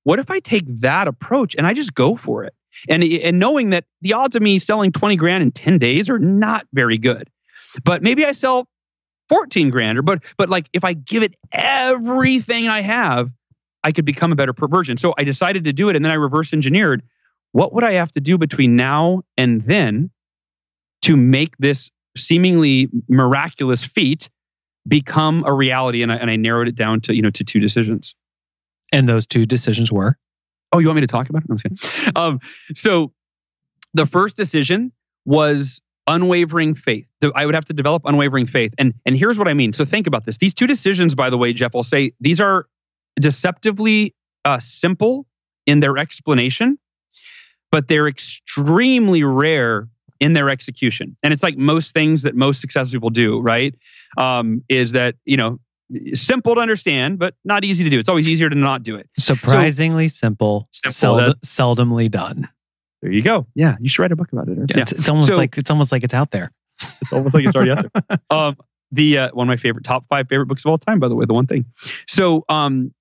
What 0.05 0.19
if 0.19 0.31
I 0.31 0.41
take 0.41 0.65
that 0.81 1.09
approach 1.09 1.55
and 1.57 1.67
I 1.67 1.73
just 1.73 1.95
go 1.95 2.15
for 2.15 2.45
it? 2.45 2.55
And, 2.89 3.03
and 3.03 3.39
knowing 3.39 3.71
that 3.71 3.85
the 4.03 4.13
odds 4.13 4.37
of 4.37 4.43
me 4.43 4.59
selling 4.59 4.93
20 4.93 5.17
grand 5.17 5.43
in 5.43 5.51
10 5.51 5.79
days 5.79 6.11
are 6.11 6.19
not 6.19 6.67
very 6.73 6.99
good. 6.99 7.31
But 7.85 8.03
maybe 8.03 8.25
I 8.25 8.33
sell 8.33 8.69
14 9.29 9.71
grand 9.71 9.99
or 9.99 10.03
but 10.03 10.23
but 10.37 10.49
like 10.49 10.69
if 10.73 10.85
I 10.85 10.93
give 10.93 11.23
it 11.23 11.35
everything 11.53 12.69
I 12.69 12.81
have, 12.83 13.33
I 13.83 13.91
could 13.91 14.05
become 14.05 14.31
a 14.33 14.37
better 14.37 14.55
version. 14.57 14.97
So 14.97 15.15
I 15.19 15.25
decided 15.25 15.65
to 15.65 15.73
do 15.73 15.89
it 15.89 15.97
and 15.97 16.05
then 16.05 16.13
I 16.13 16.17
reverse 16.17 16.53
engineered 16.53 17.03
what 17.53 17.73
would 17.73 17.85
I 17.85 17.93
have 17.93 18.13
to 18.13 18.21
do 18.21 18.39
between 18.39 18.77
now 18.77 19.23
and 19.37 19.63
then 19.63 20.11
to 21.03 21.17
make 21.17 21.57
this 21.59 21.91
seemingly 22.17 22.89
miraculous 23.09 23.85
feat 23.85 24.31
become 24.87 25.45
a 25.47 25.53
reality? 25.53 26.03
And 26.03 26.13
I, 26.13 26.17
and 26.17 26.31
I 26.31 26.37
narrowed 26.37 26.69
it 26.69 26.77
down 26.77 27.01
to, 27.03 27.15
you 27.15 27.23
know, 27.23 27.31
to 27.31 27.45
two 27.45 27.61
decisions. 27.61 28.15
And 28.93 29.09
those 29.09 29.27
two 29.27 29.45
decisions 29.45 29.91
were? 29.91 30.17
Oh, 30.73 30.79
you 30.79 30.87
want 30.89 30.97
me 30.97 31.01
to 31.03 31.07
talk 31.07 31.29
about 31.29 31.43
it? 31.43 31.49
No, 31.49 31.55
I'm 31.55 31.59
just 31.59 31.93
kidding. 31.93 32.13
Um, 32.17 32.41
so 32.75 33.13
the 33.95 34.07
first 34.07 34.37
decision 34.37 34.93
was 35.25 35.81
unwavering 36.07 36.75
faith. 36.75 37.07
So 37.23 37.33
I 37.35 37.47
would 37.47 37.55
have 37.55 37.65
to 37.67 37.73
develop 37.73 38.03
unwavering 38.05 38.47
faith. 38.47 38.75
And 38.79 38.95
and 39.05 39.17
here's 39.17 39.39
what 39.39 39.49
I 39.49 39.55
mean. 39.55 39.73
So 39.73 39.85
think 39.85 40.07
about 40.07 40.25
this. 40.25 40.39
These 40.39 40.55
two 40.55 40.67
decisions, 40.67 41.15
by 41.15 41.31
the 41.31 41.39
way, 41.39 41.53
Geoff, 41.53 41.75
I'll 41.75 41.83
say 41.83 42.13
these 42.21 42.41
are 42.41 42.67
deceptively 43.21 44.15
uh, 44.45 44.61
simple 44.61 45.27
in 45.67 45.81
their 45.81 45.99
explanation, 45.99 46.79
but 47.71 47.89
they're 47.89 48.09
extremely 48.09 49.23
rare 49.23 49.89
in 50.21 50.33
their 50.33 50.49
execution. 50.49 51.17
And 51.23 51.33
it's 51.33 51.43
like 51.43 51.57
most 51.57 51.93
things 51.93 52.23
that 52.23 52.35
most 52.35 52.61
successful 52.61 52.97
people 52.97 53.11
do, 53.11 53.41
right? 53.41 53.75
Um, 54.17 54.63
is 54.69 54.93
that 54.93 55.17
you 55.25 55.37
know 55.37 55.59
simple 56.15 56.55
to 56.55 56.61
understand, 56.61 57.19
but 57.19 57.35
not 57.45 57.65
easy 57.65 57.85
to 57.85 57.91
do. 57.91 57.99
It's 57.99 58.09
always 58.09 58.27
easier 58.29 58.49
to 58.49 58.57
not 58.57 58.83
do 58.83 58.97
it. 58.97 59.09
Surprisingly 59.19 60.09
so, 60.09 60.19
simple, 60.19 60.69
simple 60.73 61.19
seld- 61.19 61.41
seldomly 61.43 62.11
done. 62.11 62.49
There 63.03 63.13
you 63.13 63.23
go. 63.23 63.47
Yeah, 63.55 63.77
you 63.81 63.89
should 63.89 64.03
write 64.03 64.13
a 64.13 64.17
book 64.17 64.33
about 64.33 64.49
it. 64.49 64.59
Yeah, 64.71 64.83
It's, 64.83 64.93
it's, 64.93 65.09
almost 65.09 65.29
so, 65.29 65.37
like 65.37 65.59
it's 65.59 65.71
almost 65.71 65.93
like 65.93 66.03
it's 66.03 66.15
out 66.15 66.31
there. 66.31 66.53
It's 67.01 67.13
almost 67.13 67.35
like 67.35 67.45
it's 67.45 67.55
already 67.57 67.73
out 67.73 67.87
there. 67.93 68.19
Um, 68.31 68.57
the 68.93 69.19
uh, 69.19 69.29
one 69.33 69.47
of 69.47 69.49
my 69.49 69.57
favorite 69.57 69.85
top 69.85 70.07
five 70.09 70.29
favorite 70.29 70.47
books 70.47 70.65
of 70.65 70.71
all 70.71 70.79
time, 70.79 71.01
by 71.01 71.09
the 71.09 71.15
way. 71.15 71.25
The 71.27 71.35
one 71.35 71.47
thing. 71.47 71.67
So 72.07 72.45
um, 72.49 72.95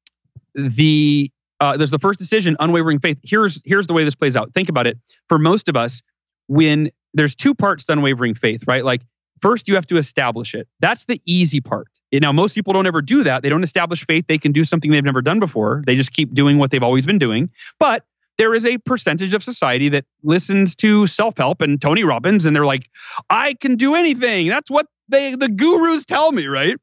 the 0.53 1.31
uh, 1.59 1.77
there's 1.77 1.91
the 1.91 1.99
first 1.99 2.19
decision, 2.19 2.55
unwavering 2.59 2.99
faith. 2.99 3.17
Here's 3.23 3.61
here's 3.65 3.87
the 3.87 3.93
way 3.93 4.03
this 4.03 4.15
plays 4.15 4.35
out. 4.35 4.53
Think 4.53 4.69
about 4.69 4.87
it. 4.87 4.97
For 5.29 5.39
most 5.39 5.69
of 5.69 5.75
us, 5.75 6.01
when 6.47 6.91
there's 7.13 7.35
two 7.35 7.55
parts 7.55 7.85
to 7.85 7.93
unwavering 7.93 8.35
faith, 8.35 8.63
right? 8.67 8.83
Like 8.83 9.01
first 9.41 9.67
you 9.67 9.75
have 9.75 9.87
to 9.87 9.97
establish 9.97 10.53
it. 10.53 10.67
That's 10.79 11.05
the 11.05 11.21
easy 11.25 11.61
part. 11.61 11.87
Now 12.11 12.31
most 12.31 12.55
people 12.55 12.73
don't 12.73 12.87
ever 12.87 13.01
do 13.01 13.23
that. 13.23 13.43
They 13.43 13.49
don't 13.49 13.63
establish 13.63 14.05
faith. 14.05 14.25
They 14.27 14.37
can 14.37 14.51
do 14.51 14.63
something 14.63 14.91
they've 14.91 15.03
never 15.03 15.21
done 15.21 15.39
before. 15.39 15.81
They 15.85 15.95
just 15.95 16.13
keep 16.13 16.33
doing 16.33 16.57
what 16.57 16.71
they've 16.71 16.83
always 16.83 17.05
been 17.05 17.17
doing. 17.17 17.49
But 17.79 18.03
there 18.37 18.53
is 18.53 18.65
a 18.65 18.77
percentage 18.79 19.33
of 19.33 19.43
society 19.43 19.89
that 19.89 20.05
listens 20.23 20.75
to 20.75 21.07
self-help 21.07 21.61
and 21.61 21.81
Tony 21.81 22.03
Robbins 22.03 22.45
and 22.45 22.53
they're 22.55 22.65
like, 22.65 22.89
I 23.29 23.53
can 23.53 23.75
do 23.75 23.95
anything. 23.95 24.47
That's 24.47 24.69
what 24.69 24.87
they 25.07 25.35
the 25.35 25.49
gurus 25.49 26.05
tell 26.05 26.31
me, 26.31 26.47
right? 26.47 26.75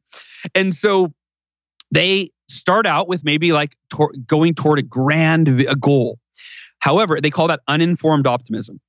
And 0.55 0.75
so 0.75 1.12
they 1.91 2.31
start 2.52 2.87
out 2.87 3.09
with 3.09 3.25
maybe 3.25 3.52
like 3.52 3.76
tor- 3.90 4.12
going 4.26 4.54
toward 4.54 4.78
a 4.78 4.82
grand 4.82 5.49
a 5.49 5.75
goal. 5.75 6.18
However, 6.78 7.21
they 7.21 7.30
call 7.30 7.49
that 7.49 7.61
uninformed 7.68 8.26
optimism. 8.26 8.80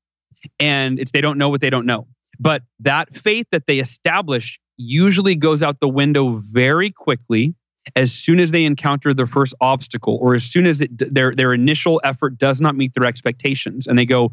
And 0.59 0.99
it's 0.99 1.11
they 1.11 1.21
don't 1.21 1.37
know 1.37 1.49
what 1.49 1.61
they 1.61 1.69
don't 1.69 1.85
know. 1.85 2.07
But 2.39 2.63
that 2.81 3.15
faith 3.15 3.47
that 3.51 3.67
they 3.67 3.79
establish 3.79 4.59
usually 4.77 5.35
goes 5.35 5.63
out 5.63 5.79
the 5.79 5.87
window 5.87 6.41
very 6.51 6.91
quickly 6.91 7.55
as 7.95 8.13
soon 8.13 8.39
as 8.39 8.51
they 8.51 8.65
encounter 8.65 9.13
their 9.13 9.27
first 9.27 9.53
obstacle 9.61 10.17
or 10.21 10.35
as 10.35 10.43
soon 10.43 10.65
as 10.65 10.81
it, 10.81 11.13
their 11.13 11.35
their 11.35 11.53
initial 11.53 12.01
effort 12.03 12.37
does 12.37 12.61
not 12.61 12.75
meet 12.75 12.93
their 12.93 13.05
expectations 13.05 13.87
and 13.87 13.97
they 13.99 14.05
go 14.05 14.31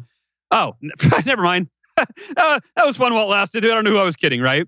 oh 0.51 0.75
never 1.25 1.43
mind 1.43 1.67
that 1.97 2.61
was 2.83 2.97
fun 2.97 3.13
while 3.13 3.25
it 3.25 3.29
lasted 3.29 3.65
i 3.65 3.67
don't 3.67 3.83
know 3.83 3.91
who 3.91 3.97
i 3.97 4.03
was 4.03 4.15
kidding 4.15 4.41
right 4.41 4.67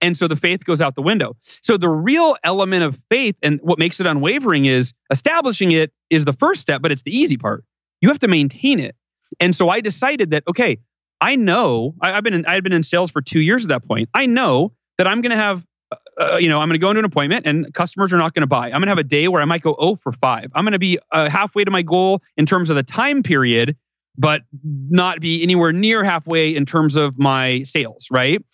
and 0.00 0.16
so 0.16 0.28
the 0.28 0.36
faith 0.36 0.64
goes 0.64 0.80
out 0.80 0.94
the 0.94 1.02
window 1.02 1.36
so 1.62 1.76
the 1.76 1.88
real 1.88 2.36
element 2.44 2.82
of 2.82 2.98
faith 3.10 3.36
and 3.42 3.60
what 3.62 3.78
makes 3.78 4.00
it 4.00 4.06
unwavering 4.06 4.64
is 4.64 4.92
establishing 5.10 5.72
it 5.72 5.92
is 6.10 6.24
the 6.24 6.32
first 6.32 6.60
step 6.60 6.82
but 6.82 6.92
it's 6.92 7.02
the 7.02 7.16
easy 7.16 7.36
part 7.36 7.64
you 8.00 8.08
have 8.08 8.18
to 8.18 8.28
maintain 8.28 8.80
it 8.80 8.94
and 9.40 9.54
so 9.54 9.68
i 9.68 9.80
decided 9.80 10.30
that 10.30 10.42
okay 10.48 10.78
i 11.20 11.36
know 11.36 11.94
I, 12.00 12.10
have 12.10 12.24
been 12.24 12.34
in, 12.34 12.46
i've 12.46 12.62
been 12.62 12.72
in 12.72 12.82
sales 12.82 13.10
for 13.10 13.20
two 13.20 13.40
years 13.40 13.64
at 13.64 13.68
that 13.70 13.86
point 13.86 14.08
i 14.14 14.26
know 14.26 14.72
that 14.98 15.06
i'm 15.06 15.20
going 15.20 15.30
to 15.30 15.36
have 15.36 15.64
uh, 16.20 16.36
you 16.36 16.48
know, 16.48 16.58
I'm 16.58 16.68
going 16.68 16.74
to 16.74 16.78
go 16.78 16.90
into 16.90 16.98
an 16.98 17.04
appointment 17.04 17.46
and 17.46 17.72
customers 17.72 18.12
are 18.12 18.18
not 18.18 18.34
going 18.34 18.42
to 18.42 18.48
buy. 18.48 18.66
I'm 18.66 18.72
going 18.72 18.82
to 18.82 18.88
have 18.88 18.98
a 18.98 19.04
day 19.04 19.28
where 19.28 19.40
I 19.40 19.44
might 19.44 19.62
go 19.62 19.76
0 19.80 19.96
for 19.96 20.12
5. 20.12 20.50
I'm 20.54 20.64
going 20.64 20.72
to 20.72 20.78
be 20.78 20.98
uh, 21.12 21.30
halfway 21.30 21.64
to 21.64 21.70
my 21.70 21.82
goal 21.82 22.22
in 22.36 22.44
terms 22.44 22.70
of 22.70 22.76
the 22.76 22.82
time 22.82 23.22
period, 23.22 23.76
but 24.16 24.42
not 24.62 25.20
be 25.20 25.42
anywhere 25.42 25.72
near 25.72 26.02
halfway 26.04 26.54
in 26.54 26.66
terms 26.66 26.96
of 26.96 27.18
my 27.18 27.62
sales, 27.62 28.08
right? 28.10 28.44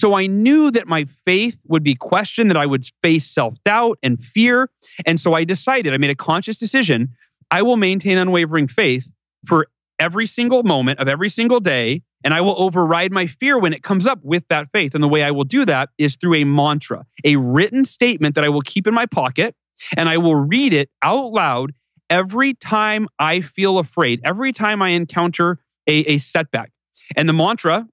So 0.00 0.14
I 0.14 0.26
knew 0.26 0.70
that 0.70 0.88
my 0.88 1.04
faith 1.26 1.58
would 1.68 1.82
be 1.82 1.94
questioned, 1.94 2.50
that 2.50 2.56
I 2.56 2.66
would 2.66 2.86
face 3.02 3.26
self 3.26 3.62
doubt 3.64 3.98
and 4.02 4.22
fear. 4.22 4.70
And 5.04 5.20
so 5.20 5.34
I 5.34 5.44
decided, 5.44 5.92
I 5.92 5.98
made 5.98 6.10
a 6.10 6.14
conscious 6.14 6.58
decision. 6.58 7.14
I 7.50 7.62
will 7.62 7.76
maintain 7.76 8.16
unwavering 8.16 8.68
faith 8.68 9.06
for 9.46 9.68
every 9.98 10.26
single 10.26 10.62
moment 10.62 11.00
of 11.00 11.08
every 11.08 11.28
single 11.28 11.60
day 11.60 12.02
and 12.24 12.34
I 12.34 12.40
will 12.40 12.60
override 12.60 13.12
my 13.12 13.26
fear 13.26 13.58
when 13.58 13.72
it 13.72 13.82
comes 13.82 14.06
up 14.06 14.20
with 14.22 14.44
that 14.48 14.68
faith. 14.72 14.94
And 14.94 15.02
the 15.02 15.08
way 15.08 15.22
I 15.22 15.30
will 15.30 15.44
do 15.44 15.64
that 15.66 15.90
is 15.98 16.16
through 16.16 16.34
a 16.36 16.44
mantra, 16.44 17.06
a 17.24 17.36
written 17.36 17.84
statement 17.84 18.34
that 18.34 18.44
I 18.44 18.48
will 18.48 18.60
keep 18.60 18.86
in 18.86 18.94
my 18.94 19.06
pocket, 19.06 19.54
and 19.96 20.08
I 20.08 20.18
will 20.18 20.34
read 20.34 20.72
it 20.72 20.90
out 21.02 21.32
loud 21.32 21.72
every 22.08 22.54
time 22.54 23.08
I 23.18 23.40
feel 23.40 23.78
afraid, 23.78 24.20
every 24.24 24.52
time 24.52 24.82
I 24.82 24.90
encounter 24.90 25.58
a, 25.86 25.92
a 25.92 26.18
setback. 26.18 26.72
And 27.16 27.28
the 27.28 27.32
mantra, 27.32 27.86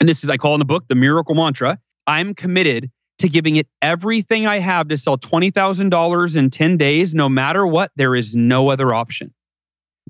and 0.00 0.08
this 0.08 0.24
is, 0.24 0.30
I 0.30 0.36
call 0.36 0.54
in 0.54 0.58
the 0.58 0.64
book, 0.64 0.84
the 0.88 0.94
miracle 0.94 1.34
mantra 1.34 1.78
I'm 2.06 2.34
committed 2.34 2.90
to 3.18 3.28
giving 3.28 3.56
it 3.56 3.66
everything 3.82 4.46
I 4.46 4.58
have 4.60 4.88
to 4.88 4.96
sell 4.96 5.18
$20,000 5.18 6.36
in 6.36 6.50
10 6.50 6.76
days. 6.76 7.14
No 7.14 7.28
matter 7.28 7.66
what, 7.66 7.90
there 7.96 8.14
is 8.14 8.34
no 8.34 8.70
other 8.70 8.94
option. 8.94 9.34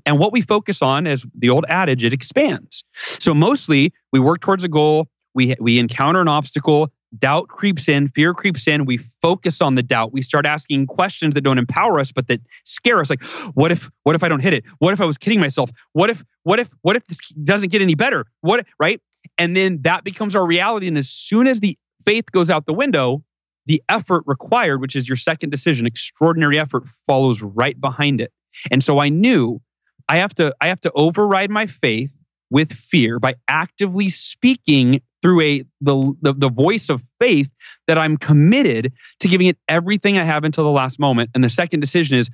And 0.05 0.17
what 0.17 0.31
we 0.31 0.41
focus 0.41 0.81
on, 0.81 1.07
as 1.07 1.25
the 1.35 1.49
old 1.49 1.65
adage, 1.67 2.05
it 2.05 2.13
expands. 2.13 2.83
So 2.95 3.33
mostly 3.33 3.93
we 4.13 4.19
work 4.19 4.39
towards 4.39 4.63
a 4.63 4.69
goal, 4.69 5.09
we, 5.33 5.55
we 5.59 5.77
encounter 5.77 6.21
an 6.21 6.27
obstacle, 6.27 6.91
doubt 7.17 7.47
creeps 7.47 7.89
in, 7.89 8.07
fear 8.09 8.33
creeps 8.33 8.67
in. 8.67 8.85
We 8.85 8.97
focus 8.97 9.61
on 9.61 9.75
the 9.75 9.83
doubt. 9.83 10.13
We 10.13 10.21
start 10.21 10.45
asking 10.45 10.87
questions 10.87 11.33
that 11.33 11.41
don't 11.41 11.57
empower 11.57 11.99
us, 11.99 12.11
but 12.11 12.27
that 12.27 12.41
scare 12.63 13.01
us. 13.01 13.09
Like, 13.09 13.23
what 13.53 13.71
if, 13.71 13.89
what 14.03 14.15
if 14.15 14.23
I 14.23 14.29
don't 14.29 14.41
hit 14.41 14.53
it? 14.53 14.63
What 14.77 14.93
if 14.93 15.01
I 15.01 15.05
was 15.05 15.17
kidding 15.17 15.39
myself? 15.39 15.71
What 15.93 16.09
if, 16.09 16.23
what 16.43 16.59
if, 16.59 16.69
what 16.81 16.95
if 16.95 17.05
this 17.07 17.19
doesn't 17.43 17.71
get 17.71 17.81
any 17.81 17.95
better? 17.95 18.25
What, 18.41 18.65
right? 18.79 19.01
And 19.37 19.55
then 19.55 19.81
that 19.83 20.03
becomes 20.03 20.35
our 20.35 20.45
reality. 20.45 20.87
And 20.87 20.97
as 20.97 21.09
soon 21.09 21.47
as 21.47 21.59
the 21.59 21.77
faith 22.05 22.31
goes 22.31 22.49
out 22.49 22.65
the 22.65 22.73
window, 22.73 23.23
the 23.65 23.81
effort 23.87 24.23
required, 24.25 24.81
which 24.81 24.95
is 24.95 25.07
your 25.07 25.15
second 25.15 25.51
decision, 25.51 25.85
extraordinary 25.85 26.59
effort 26.59 26.87
follows 27.07 27.41
right 27.41 27.79
behind 27.79 28.21
it. 28.21 28.31
And 28.71 28.83
so 28.83 28.99
I 28.99 29.09
knew 29.09 29.61
I 30.07 30.17
have 30.17 30.33
to 30.35 30.55
I 30.59 30.67
have 30.67 30.81
to 30.81 30.91
override 30.93 31.51
my 31.51 31.67
faith 31.67 32.15
with 32.49 32.73
fear 32.73 33.19
by 33.19 33.35
actively 33.47 34.09
speaking 34.09 35.01
through 35.21 35.41
a 35.41 35.63
the, 35.81 36.13
the, 36.21 36.33
the 36.33 36.49
voice 36.49 36.89
of 36.89 37.03
faith 37.19 37.49
that 37.87 37.97
I'm 37.97 38.17
committed 38.17 38.91
to 39.19 39.27
giving 39.27 39.47
it 39.47 39.57
everything 39.67 40.17
I 40.17 40.23
have 40.23 40.43
until 40.43 40.63
the 40.63 40.71
last 40.71 40.99
moment. 40.99 41.29
And 41.35 41.43
the 41.43 41.49
second 41.49 41.81
decision 41.81 42.17
is 42.17 42.29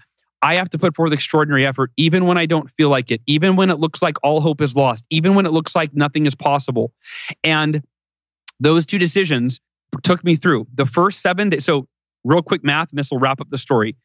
I 0.45 0.57
have 0.57 0.69
to 0.69 0.77
put 0.77 0.95
forth 0.95 1.11
extraordinary 1.11 1.65
effort 1.65 1.91
even 1.97 2.27
when 2.27 2.37
I 2.37 2.45
don't 2.45 2.69
feel 2.69 2.89
like 2.89 3.09
it, 3.09 3.19
even 3.25 3.55
when 3.55 3.71
it 3.71 3.79
looks 3.79 4.03
like 4.03 4.17
all 4.21 4.41
hope 4.41 4.61
is 4.61 4.75
lost, 4.75 5.03
even 5.09 5.33
when 5.33 5.47
it 5.47 5.51
looks 5.51 5.75
like 5.75 5.95
nothing 5.95 6.27
is 6.27 6.35
possible. 6.35 6.93
And 7.43 7.81
those 8.59 8.85
two 8.85 8.99
decisions 8.99 9.59
took 10.03 10.23
me 10.23 10.35
through 10.35 10.67
the 10.71 10.85
first 10.85 11.23
seven 11.23 11.49
days. 11.49 11.65
So, 11.65 11.87
real 12.23 12.43
quick 12.43 12.63
math, 12.63 12.91
and 12.91 12.99
this 12.99 13.09
will 13.09 13.17
wrap 13.17 13.41
up 13.41 13.49
the 13.49 13.57
story. 13.57 13.95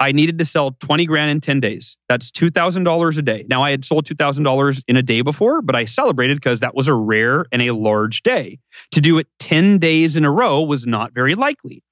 I 0.00 0.12
needed 0.12 0.38
to 0.38 0.46
sell 0.46 0.70
20 0.80 1.04
grand 1.04 1.30
in 1.30 1.40
10 1.42 1.60
days. 1.60 1.98
That's 2.08 2.30
$2,000 2.30 3.18
a 3.18 3.22
day. 3.22 3.44
Now, 3.46 3.62
I 3.62 3.70
had 3.70 3.84
sold 3.84 4.06
$2,000 4.06 4.82
in 4.88 4.96
a 4.96 5.02
day 5.02 5.20
before, 5.20 5.60
but 5.60 5.76
I 5.76 5.84
celebrated 5.84 6.38
because 6.38 6.60
that 6.60 6.74
was 6.74 6.88
a 6.88 6.94
rare 6.94 7.44
and 7.52 7.60
a 7.60 7.72
large 7.72 8.22
day. 8.22 8.60
To 8.92 9.02
do 9.02 9.18
it 9.18 9.26
10 9.40 9.78
days 9.78 10.16
in 10.16 10.24
a 10.24 10.30
row 10.30 10.62
was 10.62 10.86
not 10.86 11.12
very 11.12 11.34
likely. 11.34 11.82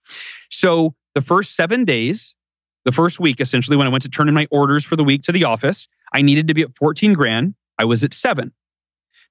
So, 0.50 0.94
the 1.14 1.20
first 1.20 1.54
seven 1.54 1.84
days, 1.84 2.34
the 2.84 2.92
first 2.92 3.20
week, 3.20 3.40
essentially, 3.40 3.76
when 3.76 3.86
I 3.86 3.90
went 3.90 4.02
to 4.02 4.08
turn 4.08 4.28
in 4.28 4.34
my 4.34 4.48
orders 4.50 4.84
for 4.84 4.96
the 4.96 5.04
week 5.04 5.22
to 5.24 5.32
the 5.32 5.44
office, 5.44 5.88
I 6.12 6.22
needed 6.22 6.48
to 6.48 6.54
be 6.54 6.62
at 6.62 6.76
14 6.76 7.12
grand. 7.12 7.54
I 7.78 7.84
was 7.84 8.04
at 8.04 8.12
seven. 8.12 8.52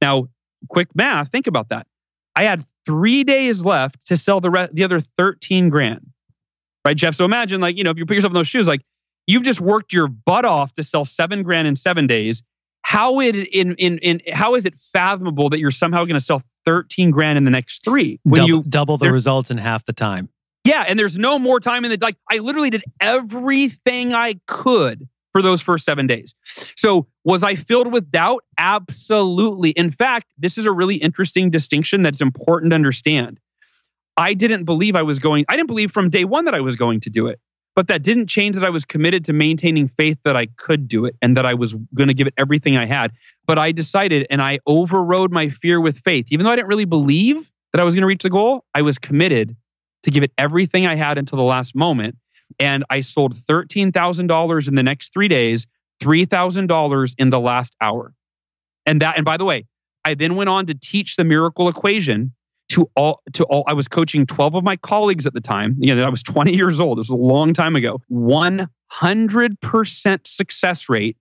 Now, 0.01 0.27
quick 0.67 0.89
math, 0.95 1.31
think 1.31 1.47
about 1.47 1.69
that. 1.69 1.87
I 2.35 2.43
had 2.43 2.65
three 2.85 3.23
days 3.23 3.63
left 3.63 4.03
to 4.05 4.17
sell 4.17 4.41
the, 4.41 4.49
re- 4.49 4.69
the 4.71 4.83
other 4.83 5.01
13 5.17 5.69
grand 5.69 6.11
right, 6.85 6.95
Geoff? 6.95 7.15
So 7.15 7.25
imagine, 7.25 7.61
like, 7.61 7.77
you 7.77 7.83
know, 7.83 7.91
if 7.91 7.97
you 7.97 8.05
put 8.05 8.15
yourself 8.15 8.31
in 8.31 8.35
those 8.35 8.47
shoes, 8.47 8.67
like, 8.67 8.81
you've 9.27 9.43
just 9.43 9.61
worked 9.61 9.93
your 9.93 10.07
butt 10.07 10.45
off 10.45 10.73
to 10.73 10.83
sell 10.83 11.05
seven 11.05 11.43
grand 11.43 11.67
in 11.67 11.75
seven 11.75 12.07
days. 12.07 12.43
How 12.83 13.19
it 13.19 13.35
in 13.35 13.75
in 13.75 13.99
in 13.99 14.21
how 14.33 14.55
is 14.55 14.65
it 14.65 14.73
fathomable 14.91 15.49
that 15.49 15.59
you're 15.59 15.71
somehow 15.71 16.03
going 16.05 16.15
to 16.15 16.19
sell 16.19 16.41
thirteen 16.65 17.11
grand 17.11 17.37
in 17.37 17.43
the 17.43 17.51
next 17.51 17.85
three 17.85 18.19
when 18.23 18.39
double, 18.39 18.47
you 18.47 18.63
double 18.67 18.97
the 18.97 19.11
results 19.11 19.51
in 19.51 19.59
half 19.59 19.85
the 19.85 19.93
time? 19.93 20.29
Yeah, 20.63 20.83
and 20.87 20.97
there's 20.97 21.17
no 21.17 21.39
more 21.39 21.59
time 21.59 21.85
in 21.85 21.91
the 21.91 21.97
like. 22.01 22.17
I 22.29 22.37
literally 22.37 22.69
did 22.69 22.83
everything 22.99 24.13
I 24.13 24.39
could 24.45 25.07
for 25.31 25.41
those 25.41 25.61
first 25.61 25.85
seven 25.85 26.07
days. 26.07 26.35
So 26.75 27.07
was 27.23 27.43
I 27.43 27.55
filled 27.55 27.91
with 27.91 28.11
doubt? 28.11 28.43
Absolutely. 28.57 29.71
In 29.71 29.89
fact, 29.89 30.27
this 30.37 30.57
is 30.57 30.65
a 30.65 30.71
really 30.71 30.95
interesting 30.95 31.49
distinction 31.49 32.03
that's 32.03 32.21
important 32.21 32.71
to 32.71 32.75
understand. 32.75 33.39
I 34.17 34.33
didn't 34.33 34.65
believe 34.65 34.95
I 34.95 35.03
was 35.03 35.19
going, 35.19 35.45
I 35.47 35.55
didn't 35.55 35.67
believe 35.67 35.91
from 35.91 36.09
day 36.09 36.25
one 36.25 36.45
that 36.45 36.53
I 36.53 36.59
was 36.59 36.75
going 36.75 36.99
to 37.01 37.09
do 37.09 37.27
it. 37.27 37.39
But 37.73 37.87
that 37.87 38.03
didn't 38.03 38.27
change 38.27 38.55
that 38.55 38.65
I 38.65 38.69
was 38.69 38.83
committed 38.83 39.25
to 39.25 39.33
maintaining 39.33 39.87
faith 39.87 40.17
that 40.25 40.35
I 40.35 40.47
could 40.57 40.89
do 40.89 41.05
it 41.05 41.15
and 41.21 41.37
that 41.37 41.45
I 41.45 41.53
was 41.53 41.73
going 41.95 42.09
to 42.09 42.13
give 42.13 42.27
it 42.27 42.33
everything 42.37 42.77
I 42.77 42.85
had. 42.85 43.13
But 43.47 43.57
I 43.57 43.71
decided 43.71 44.27
and 44.29 44.41
I 44.41 44.59
overrode 44.67 45.31
my 45.31 45.47
fear 45.47 45.79
with 45.79 45.99
faith. 45.99 46.27
Even 46.31 46.45
though 46.45 46.51
I 46.51 46.57
didn't 46.57 46.67
really 46.67 46.83
believe 46.83 47.49
that 47.71 47.79
I 47.79 47.85
was 47.85 47.95
going 47.95 48.01
to 48.01 48.07
reach 48.07 48.23
the 48.23 48.29
goal, 48.29 48.65
I 48.75 48.81
was 48.81 48.99
committed 48.99 49.55
to 50.03 50.11
give 50.11 50.23
it 50.23 50.31
everything 50.37 50.87
I 50.87 50.95
had 50.95 51.17
until 51.17 51.37
the 51.37 51.43
last 51.43 51.75
moment. 51.75 52.15
And 52.59 52.83
I 52.89 53.01
sold 53.01 53.35
$13,000 53.35 54.67
in 54.67 54.75
the 54.75 54.83
next 54.83 55.13
three 55.13 55.27
days, 55.27 55.67
$3,000 56.01 57.15
in 57.17 57.29
the 57.29 57.39
last 57.39 57.75
hour. 57.79 58.13
And 58.85 59.01
that, 59.01 59.17
and 59.17 59.25
by 59.25 59.37
the 59.37 59.45
way, 59.45 59.65
I 60.03 60.15
then 60.15 60.35
went 60.35 60.49
on 60.49 60.65
to 60.65 60.73
teach 60.73 61.15
the 61.15 61.23
miracle 61.23 61.69
equation 61.69 62.33
to 62.69 62.89
all 62.95 63.21
to 63.33 63.43
all 63.45 63.63
I 63.67 63.73
was 63.73 63.89
coaching 63.89 64.25
12 64.25 64.55
of 64.55 64.63
my 64.63 64.77
colleagues 64.77 65.27
at 65.27 65.33
the 65.33 65.41
time. 65.41 65.75
You 65.79 65.93
know, 65.93 66.03
I 66.05 66.09
was 66.09 66.23
20 66.23 66.55
years 66.55 66.79
old. 66.79 66.97
This 66.97 67.09
was 67.09 67.19
a 67.19 67.21
long 67.21 67.53
time 67.53 67.75
ago. 67.75 68.01
100% 68.11 70.27
success 70.27 70.89
rate. 70.89 71.17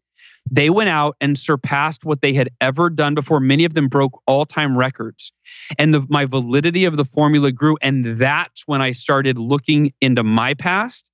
They 0.51 0.71
went 0.71 0.89
out 0.89 1.17
and 1.21 1.39
surpassed 1.39 2.05
what 2.05 2.23
they 2.23 2.33
had 2.33 2.51
ever 2.61 2.91
done 2.91 3.15
before. 3.15 3.41
Many 3.41 3.65
of 3.65 3.75
them 3.75 3.89
broke 3.89 4.21
all-time 4.27 4.77
records. 4.77 5.33
And 5.79 5.95
the, 5.95 6.07
my 6.09 6.25
validity 6.25 6.85
of 6.85 6.97
the 6.97 7.05
formula 7.05 7.53
grew 7.53 7.77
and 7.83 8.19
that's 8.19 8.67
when 8.67 8.81
I 8.81 8.93
started 8.93 9.39
looking 9.39 9.93
into 10.01 10.23
my 10.23 10.55
past 10.55 11.09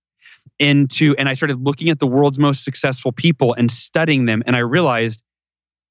into 0.59 1.15
and 1.19 1.29
I 1.29 1.35
started 1.35 1.61
looking 1.61 1.91
at 1.91 1.99
the 1.99 2.07
world's 2.07 2.39
most 2.39 2.65
successful 2.65 3.13
people 3.13 3.55
and 3.55 3.71
studying 3.71 4.27
them 4.27 4.43
and 4.47 4.55
I 4.55 4.61
realized 4.61 5.23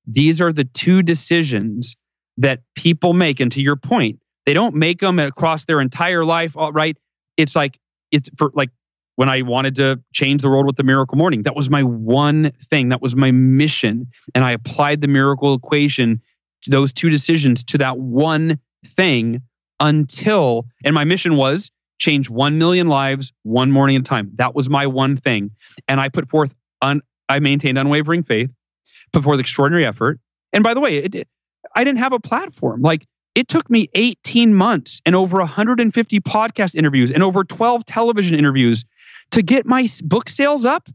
these 0.07 0.41
are 0.41 0.53
the 0.53 0.63
two 0.63 1.01
decisions 1.01 1.95
that 2.37 2.61
people 2.75 3.13
make 3.13 3.39
and 3.39 3.51
to 3.51 3.61
your 3.61 3.75
point 3.75 4.19
they 4.45 4.53
don't 4.53 4.75
make 4.75 4.99
them 4.99 5.19
across 5.19 5.65
their 5.65 5.81
entire 5.81 6.23
life, 6.23 6.55
right? 6.55 6.95
It's 7.35 7.55
like 7.55 7.79
it's 8.11 8.29
for 8.37 8.51
like 8.53 8.69
when 9.15 9.29
I 9.29 9.41
wanted 9.41 9.75
to 9.75 10.01
change 10.13 10.41
the 10.41 10.49
world 10.49 10.65
with 10.65 10.75
the 10.75 10.83
miracle 10.83 11.17
morning. 11.17 11.43
That 11.43 11.55
was 11.55 11.69
my 11.69 11.83
one 11.83 12.51
thing. 12.69 12.89
That 12.89 13.01
was 13.01 13.15
my 13.15 13.31
mission. 13.31 14.07
And 14.33 14.43
I 14.43 14.51
applied 14.51 15.01
the 15.01 15.07
miracle 15.07 15.53
equation 15.53 16.21
to 16.63 16.69
those 16.69 16.91
two 16.93 17.09
decisions 17.09 17.63
to 17.65 17.77
that 17.79 17.97
one 17.97 18.59
thing 18.85 19.41
until, 19.79 20.65
and 20.83 20.93
my 20.93 21.03
mission 21.03 21.37
was 21.37 21.71
change 21.97 22.29
1 22.29 22.57
million 22.57 22.87
lives 22.87 23.31
one 23.43 23.71
morning 23.71 23.95
at 23.95 24.01
a 24.01 24.05
time. 24.05 24.31
That 24.35 24.53
was 24.53 24.69
my 24.69 24.87
one 24.87 25.15
thing. 25.15 25.51
And 25.87 25.99
I 26.01 26.09
put 26.09 26.29
forth, 26.29 26.53
un, 26.81 27.01
I 27.29 27.39
maintained 27.39 27.77
unwavering 27.77 28.23
faith, 28.23 28.51
put 29.13 29.23
forth 29.23 29.39
extraordinary 29.39 29.85
effort. 29.85 30.19
And 30.51 30.63
by 30.63 30.73
the 30.73 30.81
way, 30.81 30.97
it, 30.97 31.27
I 31.75 31.83
didn't 31.83 31.99
have 31.99 32.11
a 32.13 32.19
platform. 32.19 32.81
Like 32.81 33.05
it 33.33 33.47
took 33.47 33.69
me 33.69 33.89
18 33.93 34.53
months 34.53 35.01
and 35.05 35.15
over 35.15 35.39
150 35.39 36.19
podcast 36.21 36.75
interviews 36.75 37.11
and 37.11 37.23
over 37.23 37.43
12 37.43 37.85
television 37.85 38.37
interviews 38.37 38.85
to 39.31 39.41
get 39.41 39.65
my 39.65 39.87
book 40.03 40.29
sales 40.29 40.65
up 40.65 40.89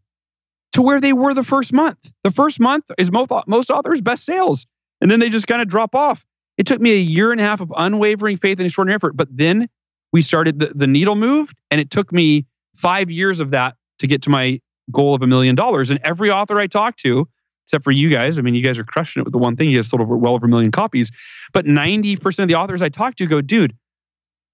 to 0.72 0.82
where 0.82 1.00
they 1.00 1.12
were 1.12 1.34
the 1.34 1.42
first 1.42 1.72
month. 1.72 1.98
The 2.22 2.30
first 2.30 2.60
month 2.60 2.84
is 2.98 3.10
most, 3.10 3.30
most 3.46 3.70
authors' 3.70 4.00
best 4.00 4.24
sales. 4.24 4.66
And 5.00 5.10
then 5.10 5.20
they 5.20 5.28
just 5.28 5.46
kind 5.46 5.62
of 5.62 5.68
drop 5.68 5.94
off. 5.94 6.24
It 6.56 6.66
took 6.66 6.80
me 6.80 6.92
a 6.92 7.00
year 7.00 7.32
and 7.32 7.40
a 7.40 7.44
half 7.44 7.60
of 7.60 7.72
unwavering 7.76 8.36
faith 8.36 8.58
and 8.58 8.66
extraordinary 8.66 8.96
effort. 8.96 9.16
But 9.16 9.28
then 9.30 9.68
we 10.12 10.22
started, 10.22 10.60
the, 10.60 10.72
the 10.74 10.86
needle 10.86 11.16
moved, 11.16 11.56
and 11.70 11.80
it 11.80 11.90
took 11.90 12.12
me 12.12 12.46
five 12.76 13.10
years 13.10 13.40
of 13.40 13.50
that 13.52 13.76
to 14.00 14.06
get 14.06 14.22
to 14.22 14.30
my 14.30 14.60
goal 14.90 15.14
of 15.14 15.22
a 15.22 15.26
million 15.26 15.54
dollars. 15.54 15.90
And 15.90 16.00
every 16.04 16.30
author 16.30 16.58
I 16.58 16.66
talked 16.66 17.00
to, 17.00 17.28
except 17.64 17.84
for 17.84 17.92
you 17.92 18.10
guys. 18.10 18.38
I 18.38 18.42
mean, 18.42 18.54
you 18.54 18.62
guys 18.62 18.78
are 18.78 18.84
crushing 18.84 19.20
it 19.20 19.24
with 19.24 19.32
the 19.32 19.38
one 19.38 19.56
thing. 19.56 19.70
You 19.70 19.76
have 19.76 19.86
sold 19.86 20.02
over 20.02 20.16
well 20.16 20.34
over 20.34 20.46
a 20.46 20.48
million 20.48 20.72
copies. 20.72 21.12
But 21.52 21.66
90% 21.66 22.40
of 22.40 22.48
the 22.48 22.56
authors 22.56 22.82
I 22.82 22.88
talk 22.88 23.14
to 23.16 23.26
go, 23.26 23.40
dude, 23.40 23.76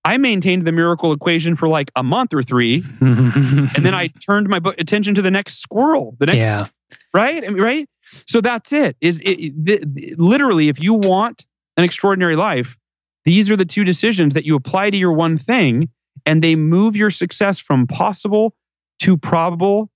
I 0.06 0.18
maintained 0.18 0.64
the 0.64 0.70
miracle 0.70 1.12
equation 1.12 1.56
for 1.56 1.68
like 1.68 1.90
a 1.96 2.02
month 2.04 2.32
or 2.32 2.40
three. 2.40 2.84
and 3.00 3.84
then 3.84 3.92
I 3.92 4.06
turned 4.06 4.48
my 4.48 4.60
attention 4.78 5.16
to 5.16 5.22
the 5.22 5.32
next 5.32 5.58
squirrel, 5.58 6.14
the 6.20 6.26
next, 6.26 6.38
yeah. 6.38 6.68
right? 7.12 7.42
right? 7.52 7.88
So 8.28 8.40
that's 8.40 8.72
it. 8.72 8.96
Is 9.00 9.20
it, 9.20 9.52
it, 9.66 10.18
literally, 10.18 10.68
if 10.68 10.80
you 10.80 10.94
want 10.94 11.44
an 11.76 11.82
extraordinary 11.82 12.36
life, 12.36 12.76
these 13.24 13.50
are 13.50 13.56
the 13.56 13.64
two 13.64 13.82
decisions 13.82 14.34
that 14.34 14.44
you 14.44 14.54
apply 14.54 14.90
to 14.90 14.96
your 14.96 15.12
one 15.12 15.38
thing, 15.38 15.88
and 16.24 16.42
they 16.42 16.54
move 16.54 16.94
your 16.94 17.10
success 17.10 17.58
from 17.58 17.88
possible 17.88 18.54
to 19.00 19.16
probable 19.16 19.90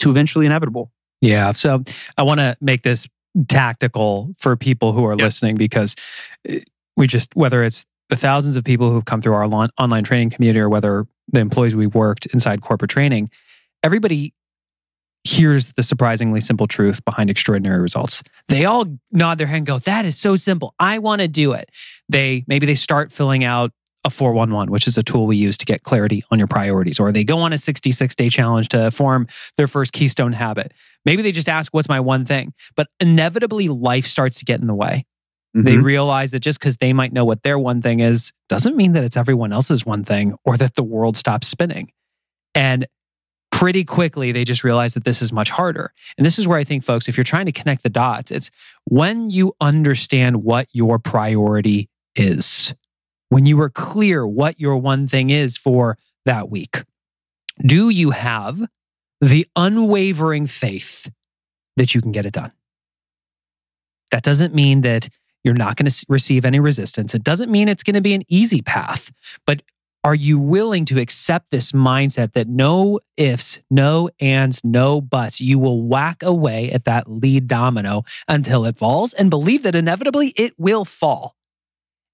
to 0.00 0.10
eventually 0.10 0.46
inevitable. 0.46 0.90
Yeah. 1.20 1.52
So 1.52 1.84
I 2.18 2.24
want 2.24 2.40
to 2.40 2.56
make 2.60 2.82
this 2.82 3.06
tactical 3.46 4.34
for 4.38 4.56
people 4.56 4.92
who 4.92 5.04
are 5.04 5.12
yes. 5.12 5.22
listening 5.22 5.54
because 5.54 5.94
eh, 6.48 6.60
we 6.96 7.06
just, 7.06 7.36
whether 7.36 7.62
it's 7.62 7.86
the 8.08 8.16
thousands 8.16 8.56
of 8.56 8.64
people 8.64 8.90
who've 8.90 9.04
come 9.04 9.20
through 9.20 9.34
our 9.34 9.44
online 9.44 10.04
training 10.04 10.30
community 10.30 10.60
or 10.60 10.68
whether 10.68 11.06
the 11.28 11.40
employees 11.40 11.74
we 11.74 11.86
worked 11.86 12.26
inside 12.26 12.62
corporate 12.62 12.90
training, 12.90 13.30
everybody 13.82 14.32
hears 15.24 15.72
the 15.72 15.82
surprisingly 15.82 16.40
simple 16.40 16.66
truth 16.66 17.04
behind 17.04 17.30
extraordinary 17.30 17.80
results. 17.80 18.22
They 18.48 18.64
all 18.64 18.86
nod 19.10 19.38
their 19.38 19.46
head 19.46 19.56
and 19.56 19.66
go, 19.66 19.78
That 19.80 20.04
is 20.04 20.16
so 20.16 20.36
simple. 20.36 20.74
I 20.78 20.98
want 20.98 21.20
to 21.20 21.28
do 21.28 21.52
it. 21.52 21.70
They 22.08 22.44
maybe 22.46 22.66
they 22.66 22.76
start 22.76 23.12
filling 23.12 23.44
out 23.44 23.72
a 24.04 24.10
411, 24.10 24.70
which 24.70 24.86
is 24.86 24.96
a 24.96 25.02
tool 25.02 25.26
we 25.26 25.36
use 25.36 25.58
to 25.58 25.64
get 25.64 25.82
clarity 25.82 26.22
on 26.30 26.38
your 26.38 26.46
priorities, 26.46 27.00
or 27.00 27.10
they 27.10 27.24
go 27.24 27.40
on 27.40 27.52
a 27.52 27.58
66 27.58 28.14
day 28.14 28.28
challenge 28.28 28.68
to 28.68 28.90
form 28.92 29.26
their 29.56 29.66
first 29.66 29.92
keystone 29.92 30.32
habit. 30.32 30.72
Maybe 31.04 31.22
they 31.22 31.32
just 31.32 31.48
ask, 31.48 31.74
What's 31.74 31.88
my 31.88 32.00
one 32.00 32.24
thing? 32.24 32.54
But 32.76 32.86
inevitably, 33.00 33.68
life 33.68 34.06
starts 34.06 34.38
to 34.38 34.44
get 34.44 34.60
in 34.60 34.68
the 34.68 34.74
way. 34.74 35.04
Mm-hmm. 35.56 35.64
They 35.64 35.76
realize 35.78 36.32
that 36.32 36.40
just 36.40 36.58
because 36.58 36.76
they 36.76 36.92
might 36.92 37.12
know 37.12 37.24
what 37.24 37.42
their 37.42 37.58
one 37.58 37.80
thing 37.80 38.00
is 38.00 38.32
doesn't 38.48 38.76
mean 38.76 38.92
that 38.92 39.04
it's 39.04 39.16
everyone 39.16 39.52
else's 39.52 39.86
one 39.86 40.04
thing 40.04 40.34
or 40.44 40.56
that 40.56 40.74
the 40.74 40.82
world 40.82 41.16
stops 41.16 41.48
spinning. 41.48 41.90
And 42.54 42.86
pretty 43.50 43.84
quickly, 43.84 44.32
they 44.32 44.44
just 44.44 44.64
realize 44.64 44.94
that 44.94 45.04
this 45.04 45.22
is 45.22 45.32
much 45.32 45.50
harder. 45.50 45.92
And 46.18 46.26
this 46.26 46.38
is 46.38 46.46
where 46.46 46.58
I 46.58 46.64
think, 46.64 46.84
folks, 46.84 47.08
if 47.08 47.16
you're 47.16 47.24
trying 47.24 47.46
to 47.46 47.52
connect 47.52 47.82
the 47.82 47.88
dots, 47.88 48.30
it's 48.30 48.50
when 48.84 49.30
you 49.30 49.54
understand 49.60 50.44
what 50.44 50.68
your 50.72 50.98
priority 50.98 51.88
is 52.14 52.74
when 53.28 53.46
you 53.46 53.60
are 53.60 53.70
clear 53.70 54.26
what 54.26 54.60
your 54.60 54.76
one 54.76 55.06
thing 55.06 55.30
is 55.30 55.56
for 55.56 55.98
that 56.24 56.50
week? 56.50 56.84
Do 57.64 57.88
you 57.88 58.10
have 58.10 58.62
the 59.20 59.46
unwavering 59.56 60.46
faith 60.46 61.10
that 61.76 61.94
you 61.94 62.00
can 62.00 62.12
get 62.12 62.26
it 62.26 62.32
done? 62.32 62.52
That 64.10 64.22
doesn't 64.22 64.54
mean 64.54 64.82
that 64.82 65.08
you're 65.46 65.54
not 65.54 65.76
going 65.76 65.88
to 65.88 66.06
receive 66.08 66.44
any 66.44 66.58
resistance. 66.58 67.14
It 67.14 67.22
doesn't 67.22 67.52
mean 67.52 67.68
it's 67.68 67.84
going 67.84 67.94
to 67.94 68.00
be 68.00 68.14
an 68.14 68.24
easy 68.28 68.62
path, 68.62 69.12
but 69.46 69.62
are 70.02 70.14
you 70.14 70.38
willing 70.38 70.84
to 70.86 71.00
accept 71.00 71.50
this 71.50 71.72
mindset 71.72 72.32
that 72.32 72.48
no 72.48 73.00
ifs, 73.16 73.60
no 73.70 74.10
ands, 74.20 74.60
no 74.64 75.00
buts? 75.00 75.40
You 75.40 75.58
will 75.60 75.82
whack 75.82 76.22
away 76.22 76.70
at 76.72 76.84
that 76.84 77.08
lead 77.08 77.46
domino 77.46 78.02
until 78.28 78.64
it 78.64 78.76
falls 78.76 79.12
and 79.14 79.30
believe 79.30 79.62
that 79.62 79.74
inevitably 79.74 80.28
it 80.36 80.52
will 80.58 80.84
fall. 80.84 81.36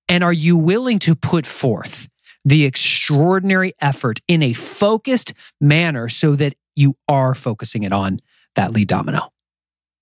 And 0.08 0.22
are 0.22 0.32
you 0.32 0.56
willing 0.56 0.98
to 1.00 1.14
put 1.14 1.46
forth 1.46 2.08
the 2.44 2.64
extraordinary 2.64 3.72
effort 3.80 4.20
in 4.28 4.42
a 4.42 4.52
focused 4.52 5.32
manner 5.58 6.08
so 6.08 6.36
that 6.36 6.54
you 6.74 6.96
are 7.08 7.34
focusing 7.34 7.82
it 7.82 7.92
on 7.92 8.20
that 8.56 8.72
lead 8.72 8.88
domino? 8.88 9.32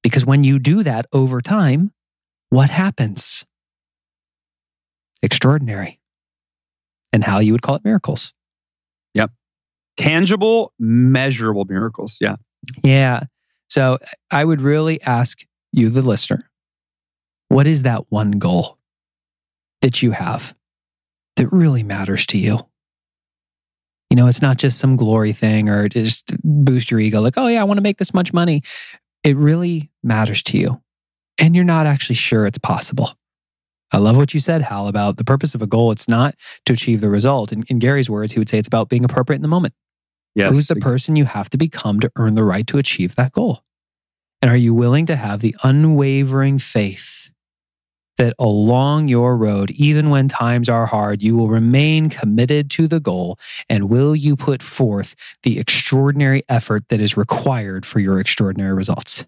Because 0.03 0.27
when 0.27 0.43
you 0.43 0.59
do 0.59 0.83
that 0.83 1.07
over 1.13 1.41
time, 1.41 1.93
what 2.51 2.71
happens? 2.71 3.45
Extraordinary. 5.23 6.01
And 7.13 7.25
how 7.25 7.41
you 7.41 7.53
would 7.53 7.63
call 7.63 7.77
it 7.77 7.85
miracles. 7.85 8.33
Yep. 9.15 9.33
Tangible, 9.97 10.73
measurable 10.79 11.65
miracles. 11.65 12.19
Yeah. 12.21 12.37
Yeah. 12.85 13.25
So 13.69 13.99
I 14.31 14.45
would 14.45 14.61
really 14.61 15.03
ask 15.03 15.45
you, 15.73 15.91
the 15.91 16.03
listener, 16.03 16.51
what 17.49 17.67
is 17.67 17.83
that 17.83 18.11
one 18.11 18.33
goal 18.33 18.79
that 19.81 20.03
you 20.03 20.11
have 20.13 20.55
that 21.37 21.53
really 21.53 21.83
matters 21.83 22.27
to 22.27 22.39
you. 22.39 22.61
You 24.11 24.17
know, 24.17 24.27
it's 24.27 24.43
not 24.43 24.59
just 24.59 24.79
some 24.79 24.97
glory 24.97 25.33
thing 25.33 25.69
or 25.69 25.89
just 25.89 26.33
boost 26.43 26.91
your 26.91 27.01
ego, 27.01 27.21
like, 27.21 27.35
oh, 27.37 27.47
yeah, 27.47 27.61
I 27.61 27.65
want 27.65 27.79
to 27.79 27.83
make 27.83 27.99
this 27.99 28.13
much 28.13 28.33
money. 28.33 28.63
It 29.23 29.37
really 29.37 29.91
matters 30.03 30.43
to 30.45 30.59
you. 30.59 30.83
And 31.41 31.57
you're 31.57 31.65
not 31.65 31.87
actually 31.87 32.17
sure 32.17 32.47
it's 32.47 32.59
possible. 32.59 33.15
I 33.93 33.99
love 33.99 34.17
what 34.17 34.35
you 34.35 34.41
said, 34.41 34.63
Hal, 34.63 34.87
about 34.87 35.17
the 35.17 35.25
purpose 35.25 35.55
of 35.55 35.63
a 35.63 35.67
goal. 35.67 35.91
It's 35.91 36.07
not 36.07 36.37
to 36.67 36.75
achieve 36.75 37.01
the 37.01 37.09
result. 37.09 37.51
In, 37.51 37.65
in 37.65 37.81
Gary's 37.81 38.09
words, 38.09 38.33
he 38.33 38.39
would 38.39 38.49
say 38.49 38.59
it's 38.59 38.69
about 38.69 38.89
being 38.89 39.05
appropriate 39.05 39.39
in 39.39 39.43
the 39.43 39.49
moment. 39.49 39.75
Yes, 40.35 40.55
Who's 40.55 40.69
the 40.69 40.75
exactly. 40.75 40.93
person 40.93 41.17
you 41.17 41.25
have 41.25 41.51
to 41.51 41.59
become 41.59 41.99
to 42.01 42.13
earn 42.17 42.35
the 42.35 42.45
right 42.45 42.67
to 42.69 42.79
achieve 42.79 43.17
that 43.17 43.33
goal? 43.33 43.65
And 44.43 44.51
are 44.51 44.57
you 44.57 44.73
willing 44.73 45.07
to 45.07 45.17
have 45.17 45.41
the 45.41 45.57
unwavering 45.65 46.59
faith 46.59 47.31
that 48.17 48.35
along 48.39 49.09
your 49.09 49.37
road, 49.37 49.71
even 49.73 50.11
when 50.11 50.29
times 50.29 50.69
are 50.69 50.87
hard, 50.87 51.23
you 51.23 51.37
will 51.37 51.49
remain 51.49 52.11
committed 52.11 52.71
to 52.73 52.87
the 52.87 53.01
goal 53.01 53.39
and 53.69 53.89
will 53.89 54.15
you 54.15 54.37
put 54.37 54.63
forth 54.63 55.15
the 55.43 55.59
extraordinary 55.59 56.45
effort 56.49 56.89
that 56.91 57.01
is 57.01 57.17
required 57.17 57.85
for 57.85 57.99
your 57.99 58.21
extraordinary 58.21 58.75
results? 58.75 59.25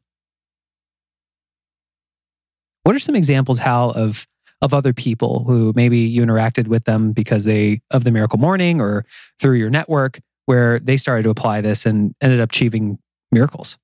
What 2.85 2.97
are 2.97 3.01
some 3.01 3.15
examples, 3.15 3.59
Hal, 3.59 3.91
of 3.91 4.27
of 4.61 4.73
other 4.73 4.93
people 4.93 5.43
who 5.45 5.73
maybe 5.75 5.99
you 5.99 6.23
interacted 6.23 6.69
with 6.69 6.85
them 6.85 7.11
because 7.13 7.43
they 7.45 7.81
of 7.91 8.05
the 8.05 8.13
miracle 8.13 8.39
morning 8.39 8.81
or 8.81 9.05
through 9.41 9.55
your 9.55 9.71
network 9.71 10.21
where 10.47 10.79
they 10.79 10.97
started 10.97 11.25
to 11.25 11.31
apply 11.31 11.61
this 11.61 11.85
and 11.85 12.15
ended 12.21 12.41
up 12.41 12.51
achieving 12.51 12.99
miracles. 13.33 13.77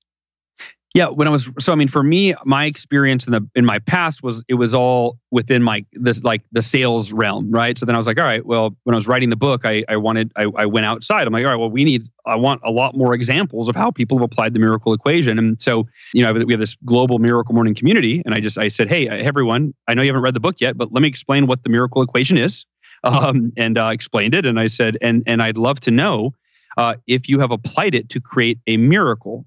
Yeah, 0.95 1.09
when 1.09 1.27
I 1.27 1.31
was 1.31 1.47
so 1.59 1.71
I 1.71 1.75
mean 1.75 1.87
for 1.87 2.01
me 2.01 2.33
my 2.45 2.65
experience 2.65 3.27
in 3.27 3.33
the 3.33 3.47
in 3.53 3.63
my 3.63 3.77
past 3.77 4.23
was 4.23 4.43
it 4.47 4.55
was 4.55 4.73
all 4.73 5.19
within 5.29 5.61
my 5.61 5.85
this 5.93 6.23
like 6.23 6.41
the 6.51 6.63
sales 6.63 7.13
realm, 7.13 7.51
right? 7.51 7.77
So 7.77 7.85
then 7.85 7.93
I 7.93 7.99
was 7.99 8.07
like, 8.07 8.17
all 8.17 8.25
right, 8.25 8.43
well, 8.43 8.75
when 8.85 8.95
I 8.95 8.97
was 8.97 9.07
writing 9.07 9.29
the 9.29 9.35
book, 9.35 9.65
I 9.65 9.83
I 9.87 9.97
wanted 9.97 10.31
I, 10.35 10.45
I 10.55 10.65
went 10.65 10.87
outside. 10.87 11.27
I'm 11.27 11.33
like, 11.33 11.45
all 11.45 11.51
right, 11.51 11.59
well, 11.59 11.69
we 11.69 11.83
need 11.83 12.07
I 12.25 12.37
want 12.37 12.61
a 12.63 12.71
lot 12.71 12.97
more 12.97 13.13
examples 13.13 13.69
of 13.69 13.75
how 13.75 13.91
people 13.91 14.17
have 14.17 14.23
applied 14.23 14.55
the 14.55 14.59
miracle 14.59 14.91
equation. 14.93 15.37
And 15.37 15.61
so, 15.61 15.87
you 16.11 16.23
know, 16.23 16.33
we 16.33 16.53
have 16.53 16.59
this 16.59 16.75
global 16.83 17.19
miracle 17.19 17.53
morning 17.53 17.75
community 17.75 18.23
and 18.25 18.33
I 18.33 18.39
just 18.39 18.57
I 18.57 18.69
said, 18.69 18.89
hey, 18.89 19.07
everyone, 19.07 19.75
I 19.87 19.93
know 19.93 20.01
you 20.01 20.09
haven't 20.09 20.23
read 20.23 20.33
the 20.33 20.39
book 20.39 20.55
yet, 20.59 20.75
but 20.75 20.91
let 20.91 21.03
me 21.03 21.07
explain 21.07 21.45
what 21.45 21.61
the 21.61 21.69
miracle 21.69 22.01
equation 22.01 22.37
is. 22.37 22.65
Um, 23.03 23.53
and 23.55 23.77
uh, 23.77 23.91
explained 23.93 24.33
it 24.33 24.45
and 24.45 24.59
I 24.59 24.67
said 24.67 24.97
and 25.01 25.23
and 25.27 25.41
I'd 25.41 25.57
love 25.57 25.79
to 25.81 25.91
know 25.91 26.33
uh, 26.77 26.95
if 27.07 27.29
you 27.29 27.39
have 27.39 27.51
applied 27.51 27.95
it 27.95 28.09
to 28.09 28.19
create 28.19 28.59
a 28.67 28.77
miracle 28.77 29.45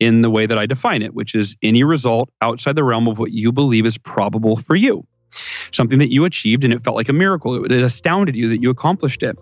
in 0.00 0.22
the 0.22 0.30
way 0.30 0.46
that 0.46 0.58
I 0.58 0.66
define 0.66 1.02
it, 1.02 1.14
which 1.14 1.34
is 1.34 1.56
any 1.62 1.84
result 1.84 2.30
outside 2.40 2.74
the 2.74 2.84
realm 2.84 3.06
of 3.06 3.18
what 3.18 3.32
you 3.32 3.52
believe 3.52 3.86
is 3.86 3.98
probable 3.98 4.56
for 4.56 4.74
you. 4.74 5.06
Something 5.70 6.00
that 6.00 6.10
you 6.10 6.24
achieved 6.24 6.64
and 6.64 6.72
it 6.72 6.82
felt 6.82 6.96
like 6.96 7.08
a 7.08 7.12
miracle. 7.12 7.64
It, 7.64 7.70
it 7.70 7.82
astounded 7.84 8.34
you 8.34 8.48
that 8.48 8.60
you 8.60 8.70
accomplished 8.70 9.22
it. 9.22 9.38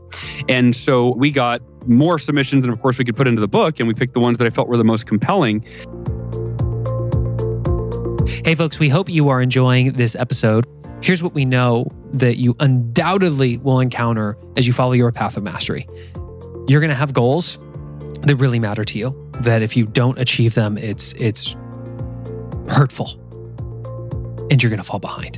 And 0.48 0.76
so 0.76 1.14
we 1.14 1.30
got 1.30 1.62
more 1.88 2.18
submissions, 2.18 2.66
and 2.66 2.74
of 2.74 2.82
course, 2.82 2.98
we 2.98 3.04
could 3.04 3.16
put 3.16 3.26
into 3.26 3.40
the 3.40 3.48
book, 3.48 3.78
and 3.78 3.88
we 3.88 3.94
picked 3.94 4.12
the 4.12 4.20
ones 4.20 4.36
that 4.38 4.46
I 4.46 4.50
felt 4.50 4.68
were 4.68 4.76
the 4.76 4.84
most 4.84 5.06
compelling. 5.06 5.62
Hey, 8.44 8.54
folks, 8.54 8.78
we 8.78 8.88
hope 8.88 9.08
you 9.08 9.28
are 9.30 9.40
enjoying 9.40 9.92
this 9.92 10.14
episode. 10.14 10.66
Here's 11.02 11.22
what 11.22 11.32
we 11.32 11.44
know 11.44 11.86
that 12.12 12.36
you 12.36 12.56
undoubtedly 12.60 13.56
will 13.58 13.80
encounter 13.80 14.36
as 14.56 14.66
you 14.66 14.72
follow 14.72 14.92
your 14.92 15.12
path 15.12 15.36
of 15.36 15.42
mastery. 15.42 15.86
You're 16.66 16.80
going 16.80 16.90
to 16.90 16.96
have 16.96 17.12
goals 17.12 17.58
that 18.22 18.36
really 18.36 18.58
matter 18.58 18.84
to 18.84 18.98
you 18.98 19.30
that 19.40 19.62
if 19.62 19.76
you 19.76 19.86
don't 19.86 20.18
achieve 20.18 20.54
them, 20.54 20.76
it's 20.76 21.12
it's 21.14 21.54
hurtful 22.68 23.10
and 24.50 24.62
you're 24.62 24.70
going 24.70 24.78
to 24.78 24.84
fall 24.84 24.98
behind. 24.98 25.36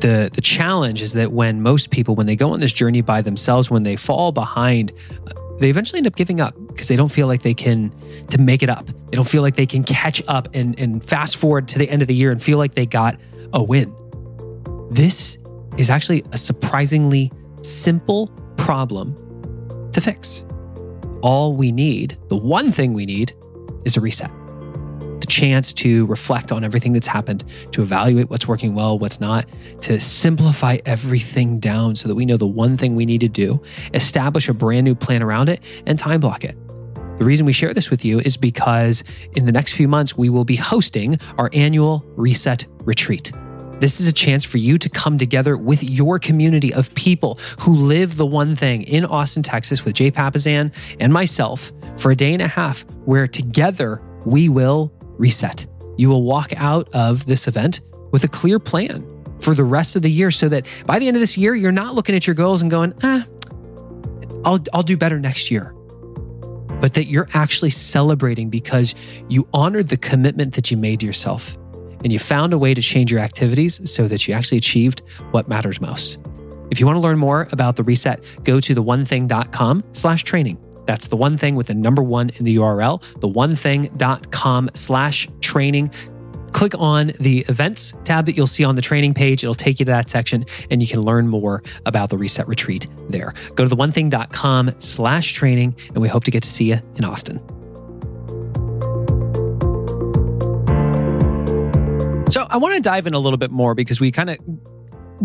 The 0.00 0.30
the 0.32 0.40
challenge 0.40 1.02
is 1.02 1.12
that 1.12 1.32
when 1.32 1.62
most 1.62 1.90
people 1.90 2.14
when 2.14 2.26
they 2.26 2.36
go 2.36 2.52
on 2.52 2.60
this 2.60 2.72
journey 2.72 3.02
by 3.02 3.20
themselves 3.20 3.70
when 3.70 3.82
they 3.82 3.96
fall 3.96 4.32
behind 4.32 4.92
they 5.58 5.68
eventually 5.68 5.98
end 5.98 6.06
up 6.06 6.16
giving 6.16 6.40
up 6.40 6.54
because 6.68 6.88
they 6.88 6.96
don't 6.96 7.10
feel 7.10 7.26
like 7.26 7.42
they 7.42 7.52
can 7.52 7.94
to 8.28 8.38
make 8.38 8.62
it 8.62 8.70
up. 8.70 8.86
They 8.86 9.16
don't 9.16 9.28
feel 9.28 9.42
like 9.42 9.56
they 9.56 9.66
can 9.66 9.84
catch 9.84 10.22
up 10.26 10.48
and, 10.54 10.78
and 10.78 11.04
fast 11.04 11.36
forward 11.36 11.68
to 11.68 11.78
the 11.78 11.88
end 11.90 12.00
of 12.00 12.08
the 12.08 12.14
year 12.14 12.32
and 12.32 12.42
feel 12.42 12.56
like 12.56 12.74
they 12.74 12.86
got 12.86 13.20
a 13.52 13.62
win. 13.62 13.94
This 14.90 15.38
is 15.76 15.90
actually 15.90 16.24
a 16.32 16.38
surprisingly 16.38 17.30
simple 17.60 18.28
problem 18.56 19.14
to 19.92 20.00
fix 20.00 20.44
all 21.22 21.54
we 21.54 21.72
need, 21.72 22.18
the 22.28 22.36
one 22.36 22.72
thing 22.72 22.92
we 22.92 23.06
need, 23.06 23.34
is 23.84 23.96
a 23.96 24.00
reset. 24.00 24.30
The 25.20 25.26
chance 25.28 25.72
to 25.74 26.06
reflect 26.06 26.50
on 26.50 26.64
everything 26.64 26.92
that's 26.92 27.06
happened, 27.06 27.44
to 27.72 27.82
evaluate 27.82 28.30
what's 28.30 28.48
working 28.48 28.74
well, 28.74 28.98
what's 28.98 29.20
not, 29.20 29.46
to 29.82 30.00
simplify 30.00 30.78
everything 30.86 31.60
down 31.60 31.96
so 31.96 32.08
that 32.08 32.14
we 32.14 32.24
know 32.24 32.36
the 32.36 32.46
one 32.46 32.76
thing 32.76 32.96
we 32.96 33.06
need 33.06 33.20
to 33.20 33.28
do, 33.28 33.60
establish 33.94 34.48
a 34.48 34.54
brand 34.54 34.84
new 34.84 34.94
plan 34.94 35.22
around 35.22 35.48
it, 35.48 35.62
and 35.86 35.98
time 35.98 36.20
block 36.20 36.44
it. 36.44 36.56
The 37.18 37.26
reason 37.26 37.44
we 37.44 37.52
share 37.52 37.74
this 37.74 37.90
with 37.90 38.02
you 38.02 38.20
is 38.20 38.38
because 38.38 39.04
in 39.36 39.44
the 39.44 39.52
next 39.52 39.72
few 39.72 39.88
months, 39.88 40.16
we 40.16 40.30
will 40.30 40.46
be 40.46 40.56
hosting 40.56 41.18
our 41.36 41.50
annual 41.52 42.02
Reset 42.16 42.66
Retreat. 42.84 43.30
This 43.80 43.98
is 43.98 44.06
a 44.06 44.12
chance 44.12 44.44
for 44.44 44.58
you 44.58 44.76
to 44.76 44.90
come 44.90 45.16
together 45.16 45.56
with 45.56 45.82
your 45.82 46.18
community 46.18 46.72
of 46.74 46.94
people 46.94 47.38
who 47.60 47.74
live 47.74 48.16
the 48.16 48.26
one 48.26 48.54
thing 48.54 48.82
in 48.82 49.06
Austin, 49.06 49.42
Texas, 49.42 49.86
with 49.86 49.94
Jay 49.94 50.10
Papasan 50.10 50.70
and 51.00 51.10
myself 51.10 51.72
for 51.96 52.10
a 52.10 52.16
day 52.16 52.34
and 52.34 52.42
a 52.42 52.46
half, 52.46 52.84
where 53.06 53.26
together 53.26 54.02
we 54.26 54.50
will 54.50 54.92
reset. 55.16 55.66
You 55.96 56.10
will 56.10 56.24
walk 56.24 56.52
out 56.56 56.90
of 56.92 57.24
this 57.24 57.48
event 57.48 57.80
with 58.12 58.22
a 58.22 58.28
clear 58.28 58.58
plan 58.58 59.06
for 59.40 59.54
the 59.54 59.64
rest 59.64 59.96
of 59.96 60.02
the 60.02 60.10
year 60.10 60.30
so 60.30 60.50
that 60.50 60.66
by 60.84 60.98
the 60.98 61.08
end 61.08 61.16
of 61.16 61.20
this 61.22 61.38
year, 61.38 61.54
you're 61.54 61.72
not 61.72 61.94
looking 61.94 62.14
at 62.14 62.26
your 62.26 62.34
goals 62.34 62.60
and 62.60 62.70
going, 62.70 62.92
ah, 63.02 63.24
I'll, 64.44 64.62
I'll 64.74 64.82
do 64.82 64.98
better 64.98 65.18
next 65.18 65.50
year. 65.50 65.74
But 66.82 66.92
that 66.94 67.06
you're 67.06 67.28
actually 67.32 67.70
celebrating 67.70 68.50
because 68.50 68.94
you 69.28 69.48
honored 69.54 69.88
the 69.88 69.96
commitment 69.96 70.52
that 70.54 70.70
you 70.70 70.76
made 70.76 71.00
to 71.00 71.06
yourself 71.06 71.56
and 72.02 72.12
you 72.12 72.18
found 72.18 72.52
a 72.52 72.58
way 72.58 72.74
to 72.74 72.82
change 72.82 73.10
your 73.10 73.20
activities 73.20 73.90
so 73.90 74.08
that 74.08 74.26
you 74.26 74.34
actually 74.34 74.58
achieved 74.58 75.02
what 75.30 75.48
matters 75.48 75.80
most. 75.80 76.18
If 76.70 76.78
you 76.78 76.86
want 76.86 76.96
to 76.96 77.00
learn 77.00 77.18
more 77.18 77.48
about 77.52 77.76
the 77.76 77.82
reset, 77.82 78.22
go 78.44 78.60
to 78.60 78.74
theonething.com 78.74 79.84
slash 79.92 80.22
training. 80.22 80.58
That's 80.86 81.08
the 81.08 81.16
one 81.16 81.36
thing 81.36 81.54
with 81.54 81.66
the 81.66 81.74
number 81.74 82.02
one 82.02 82.30
in 82.30 82.44
the 82.44 82.56
URL, 82.56 83.02
theonething.com 83.20 84.70
slash 84.74 85.28
training. 85.40 85.90
Click 86.52 86.74
on 86.78 87.12
the 87.20 87.40
events 87.48 87.92
tab 88.04 88.26
that 88.26 88.36
you'll 88.36 88.46
see 88.46 88.64
on 88.64 88.74
the 88.74 88.82
training 88.82 89.14
page. 89.14 89.44
It'll 89.44 89.54
take 89.54 89.78
you 89.78 89.86
to 89.86 89.92
that 89.92 90.10
section 90.10 90.44
and 90.70 90.82
you 90.82 90.88
can 90.88 91.00
learn 91.00 91.28
more 91.28 91.62
about 91.86 92.10
the 92.10 92.18
reset 92.18 92.48
retreat 92.48 92.86
there. 93.08 93.34
Go 93.54 93.66
to 93.66 93.74
theonething.com 93.74 94.74
slash 94.78 95.32
training 95.34 95.76
and 95.88 95.98
we 95.98 96.08
hope 96.08 96.24
to 96.24 96.30
get 96.30 96.42
to 96.42 96.48
see 96.48 96.70
you 96.70 96.80
in 96.96 97.04
Austin. 97.04 97.40
So 102.30 102.46
I 102.48 102.58
want 102.58 102.76
to 102.76 102.80
dive 102.80 103.08
in 103.08 103.14
a 103.14 103.18
little 103.18 103.38
bit 103.38 103.50
more 103.50 103.74
because 103.74 103.98
we 103.98 104.12
kind 104.12 104.30
of 104.30 104.38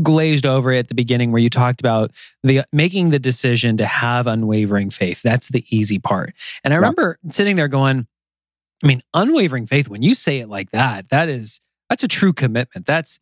glazed 0.01 0.43
over 0.43 0.71
it 0.71 0.79
at 0.79 0.87
the 0.87 0.95
beginning 0.95 1.31
where 1.31 1.41
you 1.41 1.51
talked 1.51 1.79
about 1.79 2.11
the 2.43 2.63
making 2.73 3.11
the 3.11 3.19
decision 3.19 3.77
to 3.77 3.85
have 3.85 4.25
unwavering 4.25 4.89
faith. 4.89 5.21
That's 5.21 5.49
the 5.49 5.63
easy 5.69 5.99
part. 5.99 6.33
And 6.63 6.73
I 6.73 6.77
remember 6.77 7.19
sitting 7.29 7.57
there 7.57 7.67
going, 7.67 8.07
I 8.83 8.87
mean, 8.87 9.03
unwavering 9.13 9.67
faith, 9.67 9.87
when 9.87 10.01
you 10.01 10.15
say 10.15 10.39
it 10.39 10.49
like 10.49 10.71
that, 10.71 11.09
that 11.09 11.29
is 11.29 11.61
that's 11.91 12.03
a 12.03 12.07
true 12.07 12.33
commitment. 12.33 12.87
That's 12.87 13.19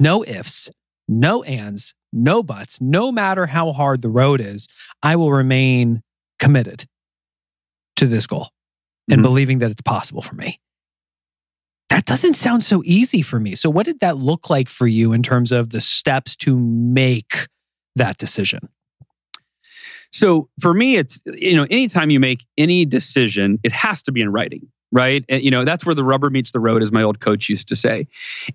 no 0.00 0.24
ifs, 0.24 0.68
no 1.06 1.44
ands, 1.44 1.94
no 2.12 2.42
buts, 2.42 2.80
no 2.80 3.12
matter 3.12 3.46
how 3.46 3.72
hard 3.72 4.02
the 4.02 4.08
road 4.08 4.40
is, 4.40 4.66
I 5.00 5.14
will 5.14 5.30
remain 5.30 6.02
committed 6.40 6.88
to 7.94 8.06
this 8.08 8.26
goal 8.26 8.48
and 9.08 9.18
mm-hmm. 9.18 9.22
believing 9.22 9.58
that 9.60 9.70
it's 9.70 9.80
possible 9.80 10.22
for 10.22 10.34
me 10.34 10.60
that 11.88 12.04
doesn't 12.04 12.34
sound 12.34 12.64
so 12.64 12.82
easy 12.84 13.22
for 13.22 13.38
me. 13.38 13.54
So, 13.54 13.70
what 13.70 13.86
did 13.86 14.00
that 14.00 14.16
look 14.16 14.50
like 14.50 14.68
for 14.68 14.86
you 14.86 15.12
in 15.12 15.22
terms 15.22 15.52
of 15.52 15.70
the 15.70 15.80
steps 15.80 16.36
to 16.36 16.56
make 16.56 17.48
that 17.94 18.18
decision? 18.18 18.68
So, 20.12 20.48
for 20.60 20.74
me, 20.74 20.96
it's, 20.96 21.22
you 21.26 21.54
know, 21.54 21.66
anytime 21.70 22.10
you 22.10 22.20
make 22.20 22.44
any 22.58 22.84
decision, 22.84 23.58
it 23.62 23.72
has 23.72 24.02
to 24.04 24.12
be 24.12 24.20
in 24.20 24.32
writing, 24.32 24.68
right? 24.90 25.24
And, 25.28 25.42
you 25.42 25.50
know, 25.50 25.64
that's 25.64 25.84
where 25.86 25.94
the 25.94 26.04
rubber 26.04 26.30
meets 26.30 26.50
the 26.50 26.60
road, 26.60 26.82
as 26.82 26.90
my 26.90 27.02
old 27.02 27.20
coach 27.20 27.48
used 27.48 27.68
to 27.68 27.76
say. 27.76 28.08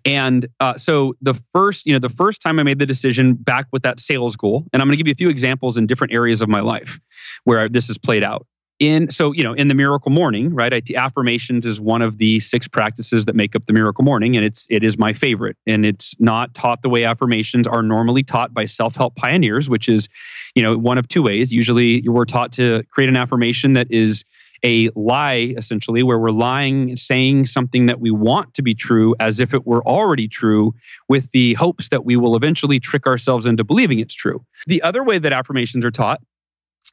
And 0.04 0.48
uh, 0.60 0.76
so, 0.76 1.16
the 1.22 1.36
first, 1.54 1.86
you 1.86 1.94
know, 1.94 2.00
the 2.00 2.10
first 2.10 2.42
time 2.42 2.60
I 2.60 2.64
made 2.64 2.80
the 2.80 2.86
decision 2.86 3.36
back 3.36 3.68
with 3.72 3.84
that 3.84 4.00
sales 4.00 4.36
goal, 4.36 4.66
and 4.74 4.82
I'm 4.82 4.88
going 4.88 4.98
to 4.98 5.04
give 5.04 5.08
you 5.08 5.14
a 5.14 5.16
few 5.16 5.30
examples 5.30 5.78
in 5.78 5.88
different 5.88 6.14
areas 6.14 6.42
of 6.42 6.50
my 6.50 6.62
life 6.62 7.00
where 7.46 7.70
this 7.70 7.88
has 7.88 7.98
played 7.98 8.24
out 8.24 8.46
in 8.82 9.12
so 9.12 9.32
you 9.32 9.44
know 9.44 9.54
in 9.54 9.68
the 9.68 9.76
miracle 9.76 10.10
morning 10.10 10.56
right 10.56 10.74
I, 10.74 10.82
affirmations 10.96 11.68
is 11.68 11.80
one 11.80 12.02
of 12.02 12.18
the 12.18 12.40
six 12.40 12.68
practices 12.68 13.26
that 13.26 13.36
make 13.36 13.56
up 13.56 13.64
the 13.68 13.74
miracle 13.74 14.04
morning 14.04 14.36
and 14.36 14.44
it's 14.44 14.66
it 14.72 14.84
is 14.84 14.98
my 14.98 15.14
favorite. 15.14 15.56
And 15.68 15.86
it's 15.86 16.16
not 16.20 16.56
taught 16.56 16.82
the 16.82 16.90
way 16.90 17.06
affirmations 17.06 17.68
are 17.68 17.84
normally 17.84 18.24
taught 18.24 18.54
by 18.54 18.66
self-help 18.66 19.16
pioneers 19.16 19.70
which 19.70 19.88
is 19.88 20.10
you 20.56 20.64
know 20.64 20.76
one 20.78 20.98
of 20.98 21.08
two 21.08 21.22
ways. 21.22 21.54
Usually 21.54 22.02
we're 22.08 22.26
taught 22.26 22.54
to 22.54 22.84
create 22.90 23.08
an 23.08 23.18
affirmation 23.18 23.74
that 23.74 23.92
is 23.92 24.26
a 24.64 24.90
lie 24.96 25.54
essentially 25.58 26.02
where 26.02 26.18
we're 26.18 26.32
lying 26.32 26.96
saying 26.96 27.46
something 27.46 27.86
that 27.86 28.00
we 28.00 28.10
want 28.10 28.54
to 28.56 28.64
be 28.64 28.74
true 28.74 29.16
as 29.20 29.40
if 29.40 29.54
it 29.54 29.66
were 29.66 29.84
already 29.86 30.28
true 30.28 30.74
with 31.08 31.30
the 31.32 31.54
hopes 31.54 31.90
that 31.90 32.04
we 32.04 32.16
will 32.16 32.36
eventually 32.36 32.80
trick 32.80 33.06
ourselves 33.06 33.46
into 33.46 33.64
believing 33.64 34.00
it's 34.00 34.14
true. 34.14 34.44
The 34.66 34.82
other 34.82 35.04
way 35.04 35.20
that 35.20 35.34
affirmations 35.34 35.86
are 35.86 35.92
taught 35.92 36.22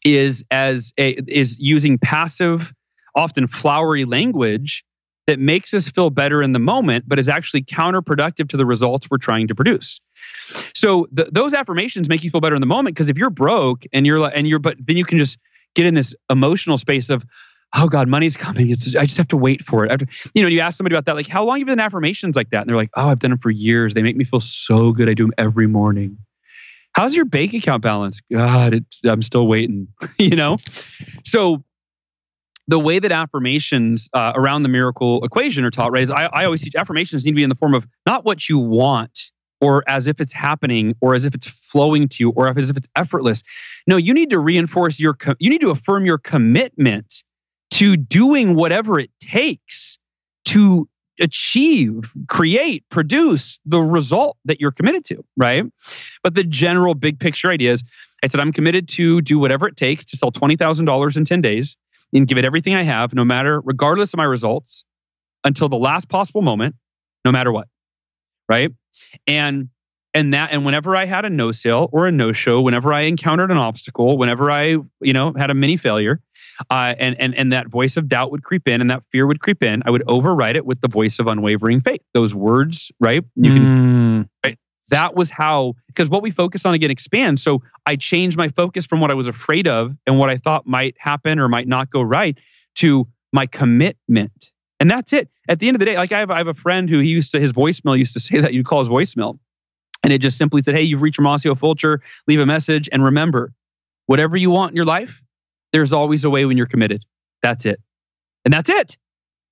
is 0.05 0.45
as 0.51 0.93
a, 0.99 1.11
is 1.27 1.59
using 1.59 1.99
passive, 1.99 2.73
often 3.15 3.47
flowery 3.47 4.05
language 4.05 4.85
that 5.29 5.39
makes 5.39 5.75
us 5.75 5.89
feel 5.89 6.09
better 6.09 6.43
in 6.43 6.53
the 6.53 6.59
moment, 6.59 7.05
but 7.07 7.19
is 7.19 7.29
actually 7.29 7.63
counterproductive 7.63 8.49
to 8.49 8.57
the 8.57 8.65
results 8.65 9.09
we're 9.11 9.19
trying 9.19 9.49
to 9.49 9.55
produce. 9.55 10.01
So 10.75 11.07
th- 11.15 11.29
those 11.31 11.53
affirmations 11.53 12.09
make 12.09 12.25
you 12.25 12.31
feel 12.31 12.41
better 12.41 12.55
in 12.55 12.63
the 12.63 12.67
moment 12.67 12.97
because 12.97 13.11
if 13.11 13.19
you're 13.19 13.29
broke 13.29 13.85
and 13.93 14.07
you're 14.07 14.19
like, 14.19 14.33
and 14.35 14.49
you're 14.49 14.59
but 14.59 14.77
then 14.81 14.97
you 14.97 15.05
can 15.05 15.19
just 15.19 15.39
get 15.75 15.85
in 15.85 15.95
this 15.95 16.15
emotional 16.31 16.79
space 16.79 17.11
of 17.11 17.25
oh 17.77 17.89
god 17.89 18.09
money's 18.09 18.39
coming. 18.39 18.71
It's 18.71 18.97
i 18.97 19.05
just 19.05 19.19
have 19.19 19.29
to 19.29 19.37
wait 19.37 19.63
for 19.63 19.85
it. 19.85 19.93
After, 19.93 20.07
you 20.33 20.43
know 20.43 20.49
you 20.49 20.61
ask 20.61 20.79
somebody 20.79 20.95
about 20.95 21.05
that 21.05 21.15
like 21.15 21.29
how 21.29 21.45
long 21.45 21.57
have 21.57 21.61
you 21.61 21.67
been 21.67 21.81
affirmations 21.81 22.35
like 22.35 22.49
that? 22.51 22.63
And 22.63 22.71
they're 22.71 22.77
like 22.77 22.91
oh 22.97 23.11
i've 23.11 23.19
done 23.19 23.33
them 23.33 23.39
for 23.39 23.51
years. 23.51 23.93
They 23.93 24.03
make 24.03 24.17
me 24.17 24.25
feel 24.25 24.41
so 24.41 24.93
good. 24.93 25.11
I 25.11 25.15
do 25.15 25.25
them 25.25 25.35
every 25.37 25.67
morning 25.67 26.17
how's 26.99 27.15
your 27.15 27.25
bank 27.25 27.55
account 27.55 27.81
balance? 27.81 28.21
God, 28.33 28.85
I'm 29.05 29.23
still 29.23 29.47
waiting, 29.47 29.87
you 30.19 30.35
know? 30.35 30.57
So 31.25 31.63
the 32.67 32.79
way 32.79 32.99
that 32.99 33.13
affirmations 33.13 34.11
uh, 34.13 34.33
around 34.35 34.65
the 34.65 34.69
miracle 34.69 35.25
equation 35.25 35.65
are 35.65 35.71
taught, 35.71 35.93
right, 35.93 36.03
is 36.03 36.11
I, 36.11 36.25
I 36.25 36.45
always 36.45 36.63
teach 36.63 36.75
affirmations 36.75 37.25
need 37.25 37.33
to 37.33 37.37
be 37.37 37.45
in 37.45 37.51
the 37.51 37.55
form 37.55 37.75
of 37.75 37.87
not 38.05 38.25
what 38.25 38.49
you 38.49 38.59
want 38.59 39.17
or 39.61 39.85
as 39.89 40.09
if 40.09 40.21
it's 40.21 40.33
happening 40.33 40.97
or 41.01 41.15
as 41.15 41.25
if 41.25 41.37
it's 41.37 41.47
flowing 41.47 42.09
to 42.09 42.17
you 42.19 42.31
or 42.31 42.49
as 42.49 42.69
if 42.69 42.77
it's 42.77 42.89
effortless. 42.97 43.45
No, 43.87 43.97
you 43.97 44.13
need 44.13 44.31
to 44.31 44.39
reinforce 44.41 44.99
your, 44.99 45.17
you 45.39 45.51
need 45.51 45.61
to 45.61 45.71
affirm 45.71 46.05
your 46.05 46.19
commitment 46.19 47.23
to 47.71 47.97
doing 47.97 48.57
whatever 48.57 48.99
it 48.99 49.11
takes 49.21 50.01
to 50.47 50.89
achieve, 51.21 52.13
create, 52.29 52.85
produce 52.91 53.61
the 53.67 53.81
result 53.81 54.37
that 54.45 54.61
you're 54.61 54.73
committed 54.73 55.05
to, 55.07 55.25
right? 55.37 55.65
But 56.23 56.35
the 56.35 56.45
general 56.45 56.95
big 56.95 57.19
picture 57.19 57.51
idea 57.51 57.73
is 57.73 57.85
I 58.23 58.27
said, 58.27 58.41
I'm 58.41 58.53
committed 58.53 58.89
to 58.91 59.21
do 59.21 59.39
whatever 59.39 59.69
it 59.69 59.77
takes 59.77 60.07
to 60.07 60.17
sell 60.17 60.33
$20,000 60.33 61.17
in 61.17 61.25
10 61.25 61.41
days 61.41 61.77
and 62.13 62.27
give 62.27 62.39
it 62.39 62.45
everything 62.45 62.75
I 62.75 62.83
have, 62.83 63.15
no 63.15 63.25
matter, 63.25 63.61
regardless 63.61 64.13
of 64.13 64.19
my 64.19 64.25
results, 64.25 64.85
until 65.45 65.69
the 65.69 65.77
last 65.77 66.09
possible 66.09 66.43
moment, 66.43 66.75
no 67.25 67.33
matter 67.33 67.53
what, 67.53 67.69
right? 68.49 68.73
And 69.27 69.69
and 70.15 70.35
that 70.35 70.53
and 70.53 70.65
whenever 70.65 70.97
i 70.97 71.05
had 71.05 71.25
a 71.25 71.31
no 71.31 71.53
sale 71.53 71.89
or 71.93 72.07
a 72.07 72.13
no 72.13 72.33
show 72.33 72.61
whenever 72.63 72.93
i 72.93 73.03
encountered 73.03 73.51
an 73.51 73.59
obstacle 73.59 74.17
whenever 74.17 74.51
i 74.51 74.77
you 75.01 75.13
know 75.13 75.35
had 75.37 75.51
a 75.51 75.55
mini 75.55 75.77
failure 75.77 76.21
uh, 76.71 76.95
and 76.99 77.17
and 77.21 77.35
and 77.35 77.53
that 77.53 77.69
voice 77.69 77.97
of 77.97 78.09
doubt 78.09 78.31
would 78.31 78.43
creep 78.43 78.69
in 78.69 78.81
and 78.81 78.91
that 78.91 79.03
fear 79.11 79.27
would 79.27 79.41
creep 79.41 79.63
in. 79.63 79.83
I 79.85 79.91
would 79.91 80.03
override 80.07 80.57
it 80.57 80.67
with 80.67 80.81
the 80.81 80.89
voice 80.89 81.19
of 81.19 81.27
unwavering 81.27 81.81
faith. 81.81 82.03
Those 82.15 82.35
words 82.35 82.93
right? 83.01 83.25
You 83.37 83.53
can 83.53 83.63
mm. 83.63 84.29
right. 84.45 84.59
That 84.91 85.15
was 85.15 85.31
how 85.31 85.75
because 85.89 86.09
what 86.09 86.23
we 86.23 86.31
focus 86.31 86.65
on 86.65 86.75
again 86.75 86.91
expands. 86.91 87.43
So 87.43 87.63
i 87.87 87.97
changed 87.97 88.37
my 88.37 88.49
focus 88.49 88.87
from 88.87 89.01
what 89.01 89.11
i 89.11 89.15
was 89.15 89.29
afraid 89.29 89.69
of 89.69 89.97
and 90.07 90.19
what 90.19 90.31
i 90.31 90.37
thought 90.37 90.67
might 90.67 90.97
happen 90.99 91.39
or 91.39 91.49
might 91.49 91.69
not 91.69 91.91
go 91.91 92.03
right 92.03 92.39
to 92.77 93.07
my 93.33 93.47
commitment. 93.47 94.53
And 94.81 94.91
that's 94.91 95.13
it. 95.13 95.29
At 95.49 95.59
the 95.59 95.69
end 95.69 95.75
of 95.75 95.81
the 95.81 95.87
day 95.87 95.97
like 95.97 96.13
i 96.13 96.21
have, 96.21 96.31
I 96.31 96.39
have 96.39 96.49
a 96.49 96.55
friend 96.55 96.89
who 96.89 97.01
he 97.01 97.09
used 97.09 97.33
to 97.33 97.41
his 97.41 97.53
voicemail 97.53 97.99
used 97.99 98.15
to 98.15 98.21
say 98.29 98.41
that 98.41 98.55
you 98.55 98.65
call 98.65 98.81
his 98.81 98.89
voicemail. 98.89 99.39
And 100.05 100.13
it 100.13 100.19
just 100.19 100.39
simply 100.39 100.63
said, 100.63 100.77
Hey, 100.77 100.83
you've 100.83 101.03
reached 101.03 101.19
Ramasio 101.19 101.59
Fulcher, 101.59 102.03
leave 102.27 102.41
a 102.41 102.47
message. 102.47 102.89
And 102.91 103.05
remember, 103.05 103.53
whatever 104.07 104.37
you 104.37 104.51
want 104.51 104.71
in 104.71 104.77
your 104.77 104.85
life, 104.85 105.21
there's 105.73 105.93
always 105.93 106.25
a 106.25 106.31
way 106.31 106.45
when 106.45 106.57
you're 106.57 106.67
committed. 106.67 107.05
That's 107.43 107.67
it. 107.67 107.81
And 108.45 108.53
that's 108.53 108.71
it. 108.71 108.97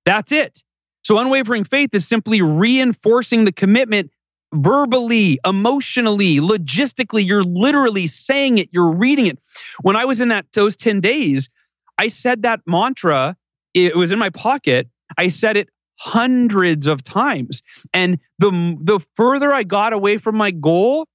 That's 0.05 0.31
it. 0.31 0.63
So 1.03 1.19
unwavering 1.19 1.63
faith 1.63 1.89
is 1.93 2.07
simply 2.07 2.41
reinforcing 2.41 3.45
the 3.45 3.51
commitment 3.51 4.11
verbally, 4.53 5.39
emotionally, 5.45 6.39
logistically. 6.39 7.25
You're 7.25 7.43
literally 7.43 8.07
saying 8.07 8.57
it, 8.57 8.69
you're 8.71 8.91
reading 8.91 9.27
it. 9.27 9.39
When 9.81 9.95
I 9.95 10.05
was 10.05 10.21
in 10.21 10.29
that 10.29 10.45
those 10.53 10.75
10 10.75 11.01
days, 11.01 11.49
I 11.97 12.07
said 12.07 12.43
that 12.43 12.61
mantra, 12.65 13.35
it 13.73 13.95
was 13.95 14.11
in 14.11 14.19
my 14.19 14.29
pocket. 14.29 14.87
I 15.17 15.27
said 15.27 15.57
it 15.57 15.69
hundreds 15.99 16.87
of 16.87 17.03
times. 17.03 17.63
And 17.93 18.19
the 18.39 18.77
the 18.81 18.99
further 19.15 19.53
I 19.53 19.63
got 19.63 19.93
away 19.93 20.17
from 20.17 20.35
my 20.35 20.51
goal, 20.51 21.07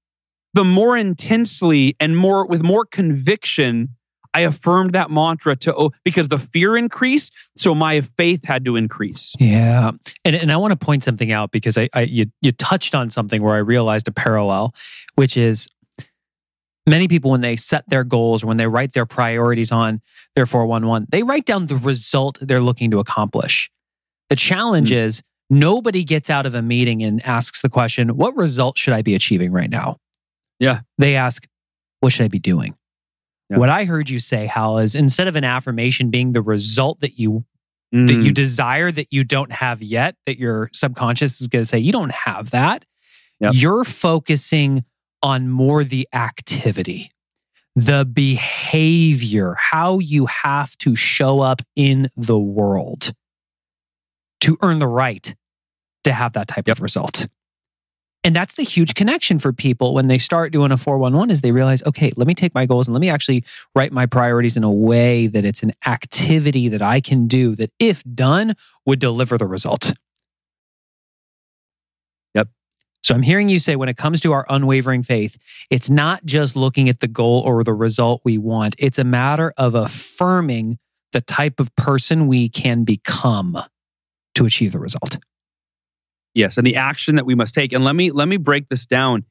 the 0.54 0.64
more 0.64 0.96
intensely 0.96 1.96
and 2.00 2.16
more 2.16 2.46
with 2.46 2.62
more 2.62 2.84
conviction 2.84 3.90
I 4.34 4.40
affirmed 4.40 4.94
that 4.94 5.10
mantra 5.10 5.56
to 5.56 5.74
oh, 5.74 5.90
because 6.04 6.28
the 6.28 6.38
fear 6.38 6.76
increased, 6.76 7.32
so 7.56 7.74
my 7.74 8.00
faith 8.00 8.44
had 8.44 8.64
to 8.64 8.76
increase. 8.76 9.34
Yeah, 9.38 9.92
and 10.24 10.36
and 10.36 10.52
I 10.52 10.56
want 10.56 10.72
to 10.72 10.76
point 10.76 11.04
something 11.04 11.32
out 11.32 11.50
because 11.50 11.76
I, 11.76 11.88
I 11.92 12.02
you 12.02 12.26
you 12.40 12.52
touched 12.52 12.94
on 12.94 13.10
something 13.10 13.42
where 13.42 13.54
I 13.54 13.58
realized 13.58 14.08
a 14.08 14.12
parallel, 14.12 14.74
which 15.16 15.36
is 15.36 15.68
many 16.86 17.08
people 17.08 17.30
when 17.30 17.42
they 17.42 17.56
set 17.56 17.88
their 17.88 18.04
goals 18.04 18.42
or 18.42 18.48
when 18.48 18.56
they 18.56 18.66
write 18.66 18.92
their 18.92 19.06
priorities 19.06 19.70
on 19.70 20.00
their 20.34 20.46
411 20.46 21.06
they 21.10 21.22
write 21.22 21.46
down 21.46 21.68
the 21.68 21.76
result 21.76 22.38
they're 22.40 22.60
looking 22.60 22.90
to 22.90 22.98
accomplish 22.98 23.70
the 24.30 24.34
challenge 24.34 24.90
mm-hmm. 24.90 24.98
is 24.98 25.22
nobody 25.52 26.02
gets 26.02 26.30
out 26.30 26.46
of 26.46 26.54
a 26.54 26.62
meeting 26.62 27.02
and 27.02 27.24
asks 27.26 27.60
the 27.60 27.68
question, 27.68 28.16
what 28.16 28.34
result 28.34 28.78
should 28.78 28.94
I 28.94 29.02
be 29.02 29.14
achieving 29.14 29.52
right 29.52 29.68
now? 29.68 29.98
Yeah. 30.58 30.80
They 30.96 31.16
ask, 31.16 31.46
what 32.00 32.12
should 32.12 32.24
I 32.24 32.28
be 32.28 32.38
doing? 32.38 32.74
Yeah. 33.52 33.58
What 33.58 33.68
I 33.68 33.84
heard 33.84 34.08
you 34.08 34.18
say, 34.18 34.46
Hal, 34.46 34.78
is 34.78 34.94
instead 34.94 35.28
of 35.28 35.36
an 35.36 35.44
affirmation 35.44 36.10
being 36.10 36.32
the 36.32 36.42
result 36.42 37.00
that 37.00 37.18
you 37.18 37.44
mm. 37.94 38.06
that 38.06 38.14
you 38.14 38.30
mm. 38.30 38.34
desire 38.34 38.90
that 38.90 39.12
you 39.12 39.24
don't 39.24 39.52
have 39.52 39.82
yet, 39.82 40.16
that 40.26 40.38
your 40.38 40.70
subconscious 40.72 41.40
is 41.40 41.48
going 41.48 41.62
to 41.62 41.66
say, 41.66 41.78
you 41.78 41.92
don't 41.92 42.12
have 42.12 42.50
that. 42.50 42.84
Yep. 43.40 43.52
You're 43.54 43.84
focusing 43.84 44.84
on 45.22 45.48
more 45.50 45.84
the 45.84 46.08
activity, 46.12 47.10
the 47.76 48.04
behavior, 48.04 49.54
how 49.58 49.98
you 49.98 50.26
have 50.26 50.76
to 50.78 50.96
show 50.96 51.40
up 51.40 51.60
in 51.76 52.08
the 52.16 52.38
world 52.38 53.12
to 54.40 54.56
earn 54.62 54.78
the 54.78 54.88
right 54.88 55.34
to 56.04 56.12
have 56.12 56.32
that 56.32 56.48
type 56.48 56.68
yep. 56.68 56.78
of 56.78 56.82
result. 56.82 57.26
And 58.24 58.36
that's 58.36 58.54
the 58.54 58.62
huge 58.62 58.94
connection 58.94 59.40
for 59.40 59.52
people 59.52 59.94
when 59.94 60.06
they 60.06 60.18
start 60.18 60.52
doing 60.52 60.70
a 60.70 60.76
411 60.76 61.30
is 61.30 61.40
they 61.40 61.50
realize, 61.50 61.82
okay, 61.82 62.12
let 62.16 62.28
me 62.28 62.34
take 62.34 62.54
my 62.54 62.66
goals 62.66 62.86
and 62.86 62.94
let 62.94 63.00
me 63.00 63.10
actually 63.10 63.44
write 63.74 63.92
my 63.92 64.06
priorities 64.06 64.56
in 64.56 64.62
a 64.62 64.70
way 64.70 65.26
that 65.26 65.44
it's 65.44 65.62
an 65.64 65.72
activity 65.86 66.68
that 66.68 66.82
I 66.82 67.00
can 67.00 67.26
do 67.26 67.56
that 67.56 67.72
if 67.80 68.04
done 68.14 68.54
would 68.86 69.00
deliver 69.00 69.38
the 69.38 69.46
result. 69.46 69.92
Yep. 72.34 72.48
So 73.02 73.14
I'm 73.14 73.22
hearing 73.22 73.48
you 73.48 73.58
say 73.58 73.74
when 73.74 73.88
it 73.88 73.96
comes 73.96 74.20
to 74.20 74.32
our 74.32 74.46
unwavering 74.48 75.02
faith, 75.02 75.36
it's 75.68 75.90
not 75.90 76.24
just 76.24 76.54
looking 76.54 76.88
at 76.88 77.00
the 77.00 77.08
goal 77.08 77.42
or 77.44 77.64
the 77.64 77.74
result 77.74 78.20
we 78.24 78.38
want. 78.38 78.76
It's 78.78 78.98
a 78.98 79.04
matter 79.04 79.52
of 79.56 79.74
affirming 79.74 80.78
the 81.10 81.22
type 81.22 81.58
of 81.58 81.74
person 81.74 82.28
we 82.28 82.48
can 82.48 82.84
become 82.84 83.58
to 84.36 84.46
achieve 84.46 84.70
the 84.70 84.78
result. 84.78 85.18
Yes, 86.34 86.56
and 86.56 86.66
the 86.66 86.76
action 86.76 87.16
that 87.16 87.26
we 87.26 87.34
must 87.34 87.54
take. 87.54 87.72
And 87.72 87.84
let 87.84 87.94
me 87.94 88.10
let 88.10 88.28
me 88.28 88.36
break 88.36 88.68
this 88.68 88.86
down. 88.86 89.24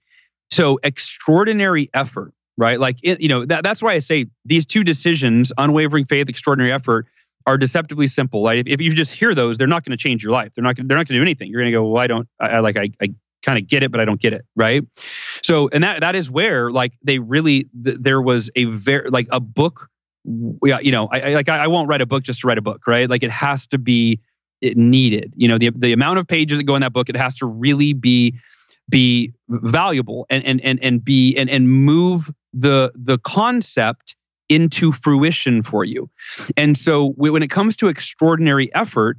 So 0.52 0.80
extraordinary 0.84 1.90
effort, 1.94 2.34
right? 2.58 2.80
Like 2.80 3.00
it, 3.04 3.22
you 3.22 3.30
know 3.30 3.46
that, 3.46 3.64
that's 3.64 3.82
why 3.82 3.94
I 3.94 4.00
say 4.00 4.28
these 4.46 4.66
two 4.66 4.84
decisions, 4.84 5.52
unwavering 5.58 6.06
faith, 6.06 6.30
extraordinary 6.30 6.72
effort, 6.72 7.08
are 7.48 7.58
deceptively 7.58 8.08
simple. 8.08 8.44
Like 8.44 8.60
if, 8.60 8.68
if 8.68 8.82
you 8.82 8.94
just 8.94 9.14
hear 9.14 9.34
those, 9.34 9.58
they're 9.58 9.68
not 9.68 9.84
going 9.84 9.98
to 9.98 10.02
change 10.02 10.24
your 10.24 10.32
life. 10.32 10.52
They're 10.56 10.64
not. 10.64 10.76
They're 10.76 10.86
not 10.86 11.08
going 11.08 11.08
to 11.08 11.14
do 11.16 11.22
anything. 11.22 11.50
You're 11.50 11.62
going 11.62 11.72
to 11.72 11.78
go, 11.78 11.88
well, 11.88 12.04
I 12.04 12.08
don't. 12.08 12.28
I, 12.40 12.48
I 12.48 12.60
like. 12.60 12.78
I, 12.78 12.92
I 13.02 13.14
kind 13.42 13.58
of 13.58 13.68
get 13.68 13.84
it, 13.84 13.92
but 13.92 14.00
I 14.00 14.06
don't 14.06 14.22
get 14.22 14.34
it, 14.34 14.46
right? 14.56 14.84
So, 15.42 15.70
and 15.70 15.84
that 15.84 16.02
that 16.02 16.16
is 16.16 16.30
where 16.30 16.72
like 16.72 16.94
they 17.04 17.20
really 17.20 17.70
th- 17.84 17.98
there 18.00 18.22
was 18.22 18.50
a 18.56 18.66
very 18.66 19.10
like 19.10 19.28
a 19.32 19.40
book. 19.40 19.88
Yeah, 20.64 20.80
You 20.80 20.92
know, 20.92 21.08
I, 21.12 21.22
I 21.22 21.34
like 21.34 21.50
I, 21.50 21.64
I 21.64 21.68
won't 21.68 21.90
write 21.90 22.02
a 22.02 22.06
book 22.06 22.22
just 22.24 22.42
to 22.42 22.48
write 22.48 22.60
a 22.60 22.62
book, 22.62 22.86
right? 22.86 23.10
Like 23.10 23.24
it 23.24 23.32
has 23.32 23.66
to 23.68 23.80
be 23.80 24.20
it 24.62 24.78
needed. 24.78 25.34
You 25.36 25.48
know, 25.48 25.58
the 25.58 25.72
the 25.72 25.92
amount 25.92 26.20
of 26.20 26.28
pages 26.28 26.58
that 26.58 26.64
go 26.64 26.76
in 26.76 26.82
that 26.82 26.94
book, 26.94 27.10
it 27.10 27.18
has 27.18 27.36
to 27.36 27.46
really 27.46 27.94
be 27.94 28.40
be 28.90 29.34
valuable 29.50 30.26
and 30.30 30.46
and 30.46 30.62
and 30.62 30.80
and 30.84 31.04
be 31.04 31.36
and 31.36 31.50
and 31.50 31.70
move 31.70 32.30
the 32.54 32.92
the 32.96 33.18
concept 33.18 34.16
into 34.50 34.92
fruition 34.92 35.64
for 35.64 35.86
you. 35.86 36.10
And 36.58 36.78
so 36.78 37.12
when 37.12 37.42
it 37.42 37.50
comes 37.50 37.78
to 37.78 37.88
extraordinary 37.88 38.74
effort, 38.76 39.18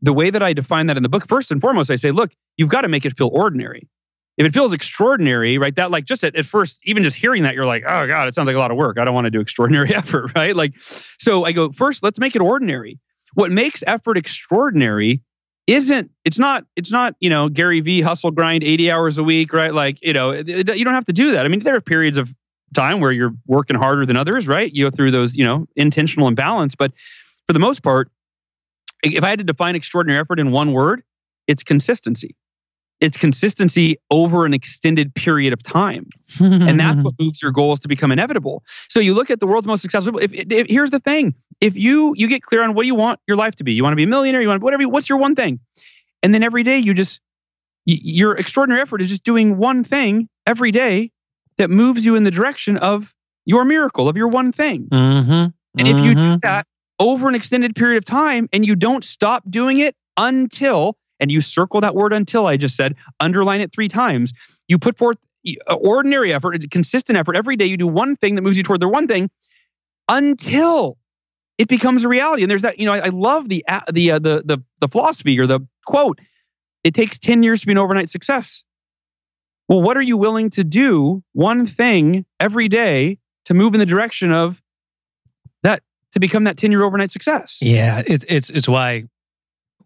the 0.00 0.12
way 0.12 0.30
that 0.30 0.40
I 0.40 0.52
define 0.52 0.86
that 0.86 0.96
in 0.96 1.02
the 1.02 1.08
book, 1.08 1.26
first 1.26 1.50
and 1.50 1.60
foremost, 1.60 1.90
I 1.90 1.96
say, 1.96 2.12
look, 2.12 2.30
you've 2.56 2.68
got 2.68 2.82
to 2.82 2.88
make 2.88 3.04
it 3.04 3.18
feel 3.18 3.28
ordinary. 3.32 3.88
If 4.36 4.46
it 4.46 4.54
feels 4.54 4.72
extraordinary, 4.72 5.58
right? 5.58 5.74
That 5.74 5.90
like 5.90 6.04
just 6.04 6.22
at, 6.22 6.36
at 6.36 6.46
first, 6.46 6.78
even 6.84 7.02
just 7.02 7.16
hearing 7.16 7.42
that, 7.42 7.54
you're 7.54 7.66
like, 7.66 7.82
oh 7.88 8.06
God, 8.06 8.28
it 8.28 8.36
sounds 8.36 8.46
like 8.46 8.54
a 8.54 8.58
lot 8.60 8.70
of 8.70 8.76
work. 8.76 8.98
I 9.00 9.04
don't 9.04 9.14
want 9.14 9.24
to 9.24 9.32
do 9.32 9.40
extraordinary 9.40 9.92
effort, 9.94 10.30
right? 10.36 10.54
Like, 10.54 10.74
so 10.78 11.44
I 11.44 11.50
go, 11.50 11.72
first, 11.72 12.04
let's 12.04 12.20
make 12.20 12.36
it 12.36 12.40
ordinary 12.40 13.00
what 13.34 13.50
makes 13.50 13.82
effort 13.86 14.16
extraordinary 14.16 15.22
isn't 15.66 16.10
it's 16.24 16.38
not 16.38 16.64
it's 16.76 16.90
not 16.90 17.14
you 17.20 17.28
know 17.28 17.48
Gary 17.48 17.80
V 17.80 18.00
hustle 18.00 18.30
grind 18.30 18.64
80 18.64 18.90
hours 18.90 19.18
a 19.18 19.22
week 19.22 19.52
right 19.52 19.72
like 19.72 19.98
you 20.02 20.12
know 20.14 20.32
you 20.32 20.64
don't 20.64 20.94
have 20.94 21.04
to 21.06 21.12
do 21.12 21.32
that 21.32 21.44
I 21.44 21.48
mean 21.48 21.62
there 21.62 21.76
are 21.76 21.80
periods 21.80 22.16
of 22.16 22.34
time 22.74 23.00
where 23.00 23.12
you're 23.12 23.34
working 23.46 23.76
harder 23.76 24.06
than 24.06 24.16
others 24.16 24.48
right 24.48 24.72
you 24.74 24.90
go 24.90 24.94
through 24.94 25.10
those 25.10 25.36
you 25.36 25.44
know 25.44 25.66
intentional 25.76 26.26
imbalance 26.26 26.74
but 26.74 26.92
for 27.46 27.52
the 27.52 27.58
most 27.58 27.82
part 27.82 28.10
if 29.02 29.22
I 29.22 29.30
had 29.30 29.38
to 29.38 29.44
define 29.44 29.76
extraordinary 29.76 30.20
effort 30.20 30.40
in 30.40 30.50
one 30.50 30.72
word 30.72 31.02
it's 31.46 31.62
consistency 31.62 32.34
it's 33.00 33.16
consistency 33.16 33.98
over 34.10 34.44
an 34.44 34.54
extended 34.54 35.14
period 35.14 35.52
of 35.52 35.62
time. 35.62 36.08
and 36.40 36.80
that's 36.80 37.02
what 37.02 37.14
moves 37.18 37.40
your 37.42 37.52
goals 37.52 37.80
to 37.80 37.88
become 37.88 38.10
inevitable. 38.10 38.64
So 38.88 39.00
you 39.00 39.14
look 39.14 39.30
at 39.30 39.40
the 39.40 39.46
world's 39.46 39.66
most 39.66 39.82
successful. 39.82 40.18
If, 40.18 40.32
if, 40.32 40.66
here's 40.68 40.90
the 40.90 41.00
thing, 41.00 41.34
if 41.60 41.76
you 41.76 42.14
you 42.16 42.28
get 42.28 42.42
clear 42.42 42.62
on 42.62 42.74
what 42.74 42.86
you 42.86 42.94
want 42.94 43.20
your 43.26 43.36
life 43.36 43.56
to 43.56 43.64
be, 43.64 43.74
you 43.74 43.82
want 43.82 43.92
to 43.92 43.96
be 43.96 44.04
a 44.04 44.08
millionaire, 44.08 44.40
you 44.40 44.48
want 44.48 44.62
whatever, 44.62 44.88
what's 44.88 45.08
your 45.08 45.18
one 45.18 45.34
thing? 45.34 45.60
And 46.22 46.34
then 46.34 46.42
every 46.42 46.62
day 46.62 46.78
you 46.78 46.94
just 46.94 47.20
your 47.84 48.36
extraordinary 48.36 48.82
effort 48.82 49.00
is 49.00 49.08
just 49.08 49.24
doing 49.24 49.56
one 49.56 49.82
thing 49.82 50.28
every 50.46 50.70
day 50.70 51.10
that 51.56 51.70
moves 51.70 52.04
you 52.04 52.16
in 52.16 52.22
the 52.22 52.30
direction 52.30 52.76
of 52.76 53.14
your 53.46 53.64
miracle 53.64 54.08
of 54.08 54.16
your 54.16 54.28
one 54.28 54.52
thing. 54.52 54.88
Mm-hmm. 54.88 55.30
And 55.32 55.52
mm-hmm. 55.76 55.86
if 55.86 56.04
you 56.04 56.14
do 56.14 56.20
mm-hmm. 56.20 56.36
that 56.42 56.66
over 56.98 57.28
an 57.28 57.34
extended 57.34 57.74
period 57.74 57.98
of 57.98 58.04
time 58.04 58.48
and 58.52 58.66
you 58.66 58.76
don't 58.76 59.04
stop 59.04 59.42
doing 59.48 59.80
it 59.80 59.94
until 60.16 60.96
and 61.20 61.32
you 61.32 61.40
circle 61.40 61.80
that 61.80 61.94
word 61.94 62.12
until 62.12 62.46
I 62.46 62.56
just 62.56 62.76
said, 62.76 62.96
underline 63.18 63.60
it 63.60 63.72
three 63.72 63.88
times. 63.88 64.32
You 64.68 64.78
put 64.78 64.98
forth 64.98 65.16
ordinary 65.68 66.32
effort, 66.32 66.70
consistent 66.70 67.18
effort. 67.18 67.36
Every 67.36 67.56
day 67.56 67.66
you 67.66 67.76
do 67.76 67.86
one 67.86 68.16
thing 68.16 68.34
that 68.34 68.42
moves 68.42 68.56
you 68.56 68.62
toward 68.62 68.80
the 68.80 68.88
one 68.88 69.08
thing 69.08 69.30
until 70.08 70.98
it 71.58 71.68
becomes 71.68 72.04
a 72.04 72.08
reality. 72.08 72.42
And 72.42 72.50
there's 72.50 72.62
that, 72.62 72.78
you 72.78 72.86
know, 72.86 72.94
I, 72.94 73.06
I 73.06 73.08
love 73.08 73.48
the, 73.48 73.64
the, 73.92 74.12
uh, 74.12 74.18
the, 74.18 74.42
the, 74.44 74.62
the 74.80 74.88
philosophy 74.88 75.38
or 75.38 75.46
the 75.46 75.60
quote. 75.84 76.20
It 76.84 76.94
takes 76.94 77.18
10 77.18 77.42
years 77.42 77.60
to 77.60 77.66
be 77.66 77.72
an 77.72 77.78
overnight 77.78 78.08
success. 78.08 78.62
Well, 79.68 79.82
what 79.82 79.96
are 79.96 80.02
you 80.02 80.16
willing 80.16 80.50
to 80.50 80.64
do 80.64 81.22
one 81.32 81.66
thing 81.66 82.24
every 82.40 82.68
day 82.68 83.18
to 83.46 83.54
move 83.54 83.74
in 83.74 83.80
the 83.80 83.86
direction 83.86 84.32
of 84.32 84.62
that 85.62 85.82
to 86.12 86.20
become 86.20 86.44
that 86.44 86.56
10 86.56 86.70
year 86.70 86.82
overnight 86.84 87.10
success? 87.10 87.58
Yeah, 87.60 88.02
it's 88.06 88.24
it's 88.28 88.48
it's 88.48 88.68
why 88.68 89.04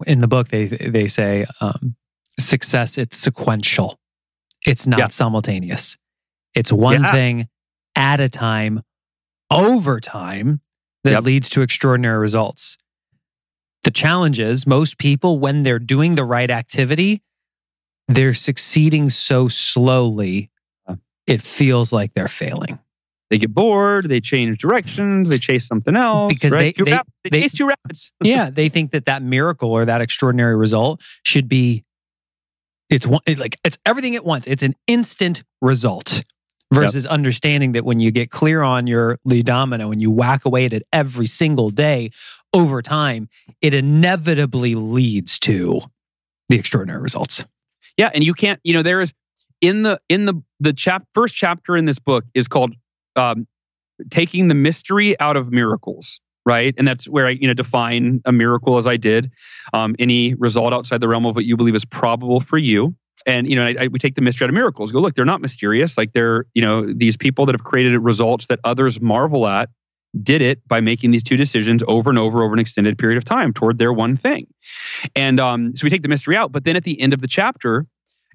in 0.07 0.21
the 0.21 0.29
book 0.29 0.49
they 0.49 0.67
they 0.67 1.09
say 1.09 1.47
um, 1.61 1.97
success 2.39 2.97
it's 2.99 3.17
sequential. 3.17 3.99
It's 4.67 4.87
not 4.87 4.99
Yeah. 5.01 5.09
simultaneous. 5.09 5.97
It's 6.55 6.71
one 6.71 7.03
Yeah. 7.03 7.11
thing 7.13 7.49
at 7.97 8.21
a 8.21 8.29
time 8.29 8.83
over 9.51 9.99
time 10.01 10.61
that 11.05 11.11
Yep. 11.13 11.25
leads 11.25 11.49
to 11.51 11.63
extraordinary 11.63 12.19
results. 12.19 12.79
The 13.85 13.91
challenge 13.91 14.39
is 14.39 14.67
most 14.67 14.99
people 14.99 15.39
when 15.41 15.63
they're 15.65 15.79
doing 15.81 16.15
the 16.15 16.25
right 16.25 16.51
activity, 16.51 17.23
they're 18.09 18.35
succeeding 18.35 19.11
so 19.11 19.49
slowly 19.49 20.51
it 21.27 21.41
feels 21.43 21.93
like 21.93 22.15
they're 22.15 22.29
failing. 22.29 22.79
They 23.31 23.39
get 23.39 23.55
bored, 23.55 24.09
they 24.09 24.21
change 24.21 24.59
directions, 24.59 25.29
they 25.29 25.39
chase 25.39 25.67
something 25.67 25.97
else. 25.97 26.35
Because 26.35 26.53
right? 26.53 26.75
they- 26.77 26.85
they- 26.85 27.01
they- 27.31 27.41
chase 27.43 27.53
two 27.55 27.67
rabbits. 27.67 28.13
yeah, 28.23 28.51
they 28.51 28.69
think 28.69 28.91
that 28.91 29.07
that 29.07 29.23
miracle 29.23 29.71
or 29.71 29.85
that 29.85 30.01
extraordinary 30.01 30.57
result 30.57 31.01
should 31.25 31.49
be 31.49 31.85
it's 32.91 33.07
one 33.07 33.21
it, 33.27 33.39
like 33.39 33.59
it's 33.65 33.79
everything 33.87 34.15
at 34.17 34.25
once. 34.25 34.47
It's 34.47 34.63
an 34.63 34.75
instant 34.87 35.45
result 35.63 36.25
versus 36.73 37.07
understanding 37.07 37.73
that 37.73 37.85
when 37.85 38.01
you 38.01 38.11
get 38.11 38.31
clear 38.31 38.63
on 38.63 38.87
your 38.87 39.19
lead 39.25 39.47
domino 39.47 39.91
and 39.91 40.01
you 40.01 40.11
whack 40.11 40.45
away 40.45 40.65
at 40.65 40.73
it 40.73 40.87
every 40.93 41.27
single 41.27 41.71
day 41.71 42.11
over 42.53 42.83
time, 42.83 43.29
it 43.61 43.75
inevitably 43.75 44.75
leads 44.75 45.39
to 45.41 45.81
the 46.49 46.59
extraordinary 46.59 47.01
results. 47.01 47.45
Yeah, 47.97 48.11
and 48.15 48.25
you 48.25 48.35
can't, 48.35 48.61
you 48.65 48.73
know, 48.73 48.83
there 48.83 49.01
is 49.01 49.13
in 49.61 49.83
the 49.83 50.01
in 50.09 50.25
the 50.25 50.35
the 50.61 50.73
chap 50.73 51.05
first 51.15 51.35
chapter 51.35 51.77
in 51.77 51.85
this 51.85 51.99
book 51.99 52.25
is 52.35 52.49
called 52.49 52.75
um, 53.17 53.47
taking 54.11 54.49
the 54.49 54.55
mystery 54.55 55.19
out 55.21 55.37
of 55.37 55.51
miracles, 55.51 56.21
right? 56.45 56.75
And 56.77 56.87
that's 56.87 57.09
where 57.09 57.27
I, 57.27 57.31
you 57.31 57.47
know, 57.47 57.55
define 57.55 58.21
a 58.25 58.33
miracle 58.33 58.79
as 58.79 58.87
I 58.87 58.97
did. 58.97 59.31
Um, 59.73 59.95
any 59.99 60.35
result 60.35 60.73
outside 60.73 61.01
the 61.01 61.09
realm 61.09 61.27
of 61.27 61.35
what 61.35 61.45
you 61.45 61.57
believe 61.57 61.75
is 61.75 61.85
probable 61.85 62.41
for 62.41 62.59
you. 62.59 62.95
And 63.27 63.49
you 63.49 63.57
know, 63.57 63.67
I, 63.67 63.75
I, 63.81 63.87
we 63.89 63.99
take 63.99 64.15
the 64.15 64.23
mystery 64.23 64.47
out 64.47 64.51
of 64.51 64.55
miracles. 64.55 64.93
Go 64.93 65.01
look, 65.01 65.15
they're 65.15 65.25
not 65.25 65.41
mysterious. 65.41 65.97
Like 65.97 66.13
they're, 66.13 66.47
you 66.55 66.63
know, 66.63 66.93
these 66.93 67.17
people 67.17 67.47
that 67.47 67.55
have 67.55 67.65
created 67.65 67.97
results 67.99 68.47
that 68.49 68.61
others 68.65 69.01
marvel 69.01 69.47
at 69.47 69.71
did 70.21 70.43
it 70.43 70.67
by 70.69 70.81
making 70.81 71.11
these 71.11 71.23
two 71.23 71.37
decisions 71.37 71.83
over 71.89 72.11
and 72.11 72.19
over 72.19 72.43
over 72.43 72.53
an 72.53 72.59
extended 72.59 72.99
period 72.99 73.17
of 73.17 73.25
time 73.25 73.53
toward 73.53 73.79
their 73.79 73.93
one 73.93 74.17
thing. 74.17 74.47
And 75.17 75.41
um, 75.41 75.77
so 75.77 75.85
we 75.85 75.91
take 75.91 76.03
the 76.03 76.09
mystery 76.09 76.37
out, 76.37 76.53
but 76.53 76.65
then 76.65 76.77
at 76.77 76.85
the 76.85 77.01
end 77.01 77.15
of 77.15 77.21
the 77.21 77.29
chapter, 77.29 77.87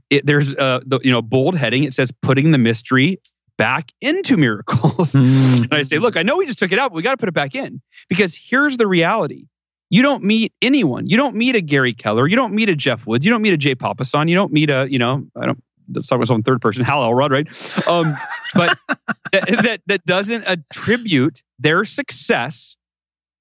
it, 0.10 0.26
there's 0.26 0.56
uh, 0.56 0.80
the 0.86 1.00
you 1.04 1.12
know 1.12 1.22
bold 1.22 1.56
heading. 1.56 1.84
It 1.84 1.94
says 1.94 2.12
putting 2.22 2.52
the 2.52 2.58
mystery 2.58 3.20
back 3.58 3.92
into 4.02 4.38
miracles. 4.38 5.16
and 5.16 5.74
I 5.74 5.82
say, 5.82 6.00
look, 6.00 6.16
I 6.16 6.24
know 6.24 6.38
we 6.38 6.46
just 6.46 6.60
took 6.60 6.72
it 6.72 6.80
out, 6.80 6.92
but 6.92 6.96
we 6.96 7.02
got 7.02 7.12
to 7.12 7.18
put 7.18 7.30
it 7.30 7.36
back 7.36 7.56
in 7.56 7.82
because 8.08 8.36
here's 8.36 8.78
the 8.78 8.88
reality. 8.88 9.46
You 9.90 10.02
don't 10.02 10.24
meet 10.24 10.54
anyone. 10.62 11.08
You 11.08 11.18
don't 11.18 11.36
meet 11.36 11.56
a 11.56 11.62
Gary 11.62 11.94
Keller. 11.94 12.28
You 12.28 12.36
don't 12.36 12.54
meet 12.54 12.70
a 12.70 12.76
Geoff 12.76 13.08
Woods. 13.08 13.26
You 13.26 13.32
don't 13.32 13.42
meet 13.42 13.54
a 13.54 13.58
Jay 13.58 13.76
Papasan. 13.76 14.30
You 14.30 14.36
don't 14.36 14.52
meet 14.52 14.70
a, 14.70 14.88
you 14.90 15.00
know, 15.00 15.26
I 15.36 15.46
don't, 15.46 15.64
let's 15.94 16.10
talk 16.10 16.18
about 16.18 16.28
someone 16.28 16.44
third 16.44 16.62
person, 16.62 16.84
Hal 16.84 17.04
Elrod, 17.04 17.32
right? 17.32 17.88
Um, 17.88 18.18
but 18.54 18.78
that, 19.32 19.60
that, 19.64 19.82
that 19.88 20.06
doesn't 20.06 20.44
attribute 20.46 21.42
their 21.60 21.86
success 21.86 22.76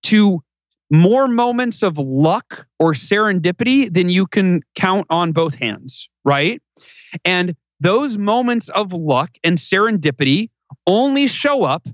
to 0.05 0.43
more 0.91 1.27
moments 1.27 1.83
of 1.83 1.99
luck 1.99 2.67
or 2.79 2.93
serendipity 2.93 3.93
than 3.93 4.09
you 4.09 4.27
can 4.27 4.63
count 4.77 5.07
on 5.11 5.33
both 5.33 5.55
hands, 5.55 6.09
right? 6.25 6.63
And 7.25 7.57
those 7.81 8.17
moments 8.17 8.69
of 8.69 8.93
luck 8.93 9.31
and 9.43 9.59
serendipity 9.59 10.51
only 10.87 11.27
show 11.27 11.65
up 11.65 11.89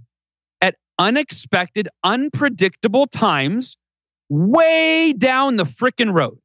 at 0.61 0.77
unexpected, 0.99 1.89
unpredictable 2.05 3.07
times 3.07 3.77
way 4.33 5.13
down 5.13 5.57
the 5.57 5.65
frickin' 5.65 6.13
road. 6.13 6.39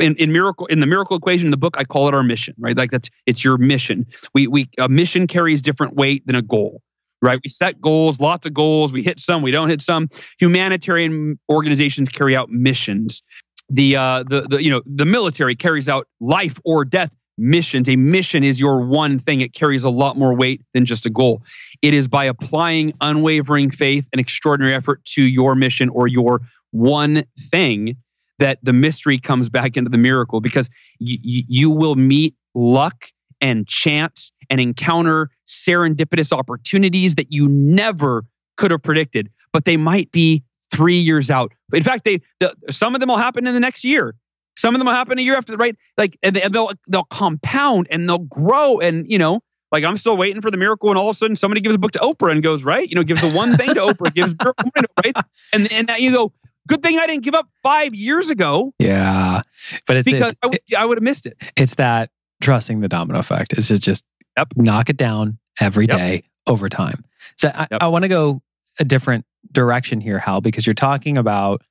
In, 0.00 0.16
in 0.16 0.32
miracle 0.32 0.66
in 0.68 0.80
the 0.80 0.86
miracle 0.86 1.18
equation 1.18 1.48
in 1.48 1.50
the 1.50 1.58
book, 1.58 1.74
I 1.76 1.84
call 1.84 2.08
it 2.08 2.14
our 2.14 2.22
mission, 2.22 2.54
right? 2.58 2.74
Like 2.74 2.90
that's 2.90 3.10
it's 3.26 3.44
your 3.44 3.58
mission. 3.58 4.06
We 4.32 4.46
we 4.46 4.70
a 4.78 4.88
mission 4.88 5.26
carries 5.26 5.60
different 5.60 5.96
weight 5.96 6.26
than 6.26 6.34
a 6.34 6.40
goal, 6.40 6.80
right? 7.20 7.38
We 7.44 7.50
set 7.50 7.78
goals, 7.78 8.18
lots 8.18 8.46
of 8.46 8.54
goals. 8.54 8.90
We 8.90 9.02
hit 9.02 9.20
some, 9.20 9.42
we 9.42 9.50
don't 9.50 9.68
hit 9.68 9.82
some. 9.82 10.08
Humanitarian 10.40 11.38
organizations 11.50 12.08
carry 12.08 12.34
out 12.34 12.48
missions. 12.48 13.22
The 13.68 13.96
uh 13.96 14.22
the 14.22 14.46
the 14.48 14.64
you 14.64 14.70
know 14.70 14.80
the 14.86 15.04
military 15.04 15.56
carries 15.56 15.90
out 15.90 16.06
life 16.20 16.58
or 16.64 16.86
death 16.86 17.10
missions. 17.38 17.88
A 17.88 17.96
mission 17.96 18.44
is 18.44 18.60
your 18.60 18.84
one 18.84 19.18
thing. 19.18 19.40
It 19.40 19.52
carries 19.54 19.84
a 19.84 19.90
lot 19.90 20.16
more 20.18 20.34
weight 20.34 20.62
than 20.74 20.84
just 20.84 21.06
a 21.06 21.10
goal. 21.10 21.42
It 21.80 21.94
is 21.94 22.08
by 22.08 22.24
applying 22.24 22.92
unwavering 23.00 23.70
faith 23.70 24.06
and 24.12 24.20
extraordinary 24.20 24.74
effort 24.74 25.04
to 25.14 25.22
your 25.22 25.54
mission 25.54 25.88
or 25.88 26.06
your 26.06 26.40
one 26.70 27.24
thing 27.50 27.96
that 28.38 28.58
the 28.62 28.72
mystery 28.72 29.18
comes 29.18 29.48
back 29.48 29.76
into 29.76 29.90
the 29.90 29.98
miracle 29.98 30.40
because 30.40 30.68
y- 31.00 31.18
you 31.22 31.70
will 31.70 31.94
meet 31.94 32.34
luck 32.54 33.06
and 33.40 33.66
chance 33.66 34.32
and 34.50 34.60
encounter 34.60 35.30
serendipitous 35.46 36.32
opportunities 36.32 37.16
that 37.16 37.32
you 37.32 37.48
never 37.48 38.24
could 38.56 38.70
have 38.70 38.82
predicted, 38.82 39.30
but 39.52 39.64
they 39.64 39.76
might 39.76 40.10
be 40.12 40.42
three 40.72 40.98
years 40.98 41.30
out. 41.30 41.52
In 41.72 41.82
fact, 41.82 42.04
they 42.04 42.20
the, 42.40 42.54
some 42.70 42.94
of 42.94 43.00
them 43.00 43.08
will 43.08 43.18
happen 43.18 43.46
in 43.46 43.54
the 43.54 43.60
next 43.60 43.84
year. 43.84 44.14
Some 44.56 44.74
of 44.74 44.78
them 44.80 44.86
will 44.86 44.94
happen 44.94 45.18
a 45.18 45.22
year 45.22 45.36
after, 45.36 45.56
right? 45.56 45.76
Like, 45.96 46.18
and 46.22 46.36
they- 46.36 46.42
and 46.42 46.54
they'll 46.54 46.70
they'll 46.88 47.04
compound 47.04 47.86
and 47.90 48.08
they'll 48.08 48.18
grow, 48.18 48.78
and 48.80 49.06
you 49.10 49.18
know, 49.18 49.40
like 49.70 49.84
I'm 49.84 49.96
still 49.96 50.16
waiting 50.16 50.42
for 50.42 50.50
the 50.50 50.56
miracle, 50.56 50.90
and 50.90 50.98
all 50.98 51.08
of 51.08 51.14
a 51.14 51.18
sudden 51.18 51.36
somebody 51.36 51.60
gives 51.60 51.74
a 51.74 51.78
book 51.78 51.92
to 51.92 51.98
Oprah 52.00 52.30
and 52.32 52.42
goes 52.42 52.64
right, 52.64 52.88
you 52.88 52.94
know, 52.96 53.02
gives 53.02 53.20
the 53.20 53.28
one 53.28 53.56
thing 53.56 53.74
to 53.74 53.80
Oprah, 53.80 54.12
gives 54.14 54.34
Miracle 54.38 54.70
right, 55.04 55.16
and 55.52 55.72
and 55.72 55.86
now 55.88 55.96
you 55.96 56.12
go, 56.12 56.32
good 56.68 56.82
thing 56.82 56.98
I 56.98 57.06
didn't 57.06 57.24
give 57.24 57.34
up 57.34 57.48
five 57.62 57.94
years 57.94 58.30
ago 58.30 58.72
Yeah. 58.78 59.42
But 59.86 59.96
it's 59.96 60.04
because 60.04 60.32
it's, 60.32 60.38
I, 60.42 60.46
would- 60.46 60.60
I 60.78 60.84
would 60.84 60.98
have 60.98 61.02
missed 61.02 61.26
it. 61.26 61.36
it's 61.56 61.74
that 61.76 62.10
trusting 62.42 62.80
the 62.80 62.88
domino 62.88 63.18
effect. 63.20 63.52
It's 63.54 63.68
just, 63.68 63.82
just 63.82 64.04
Yep. 64.38 64.48
knock 64.56 64.88
it 64.88 64.96
down 64.96 65.38
every 65.60 65.86
Yep. 65.86 65.96
day 65.98 66.22
over 66.46 66.68
time. 66.68 67.04
So 67.36 67.48
I, 67.54 67.66
Yep. 67.70 67.82
I 67.82 67.86
want 67.88 68.02
to 68.02 68.08
go 68.08 68.40
a 68.80 68.84
different 68.84 69.24
direction 69.52 70.00
here, 70.00 70.18
Hal, 70.18 70.40
because 70.40 70.66
you're 70.66 70.72
talking 70.74 71.18
about 71.18 71.62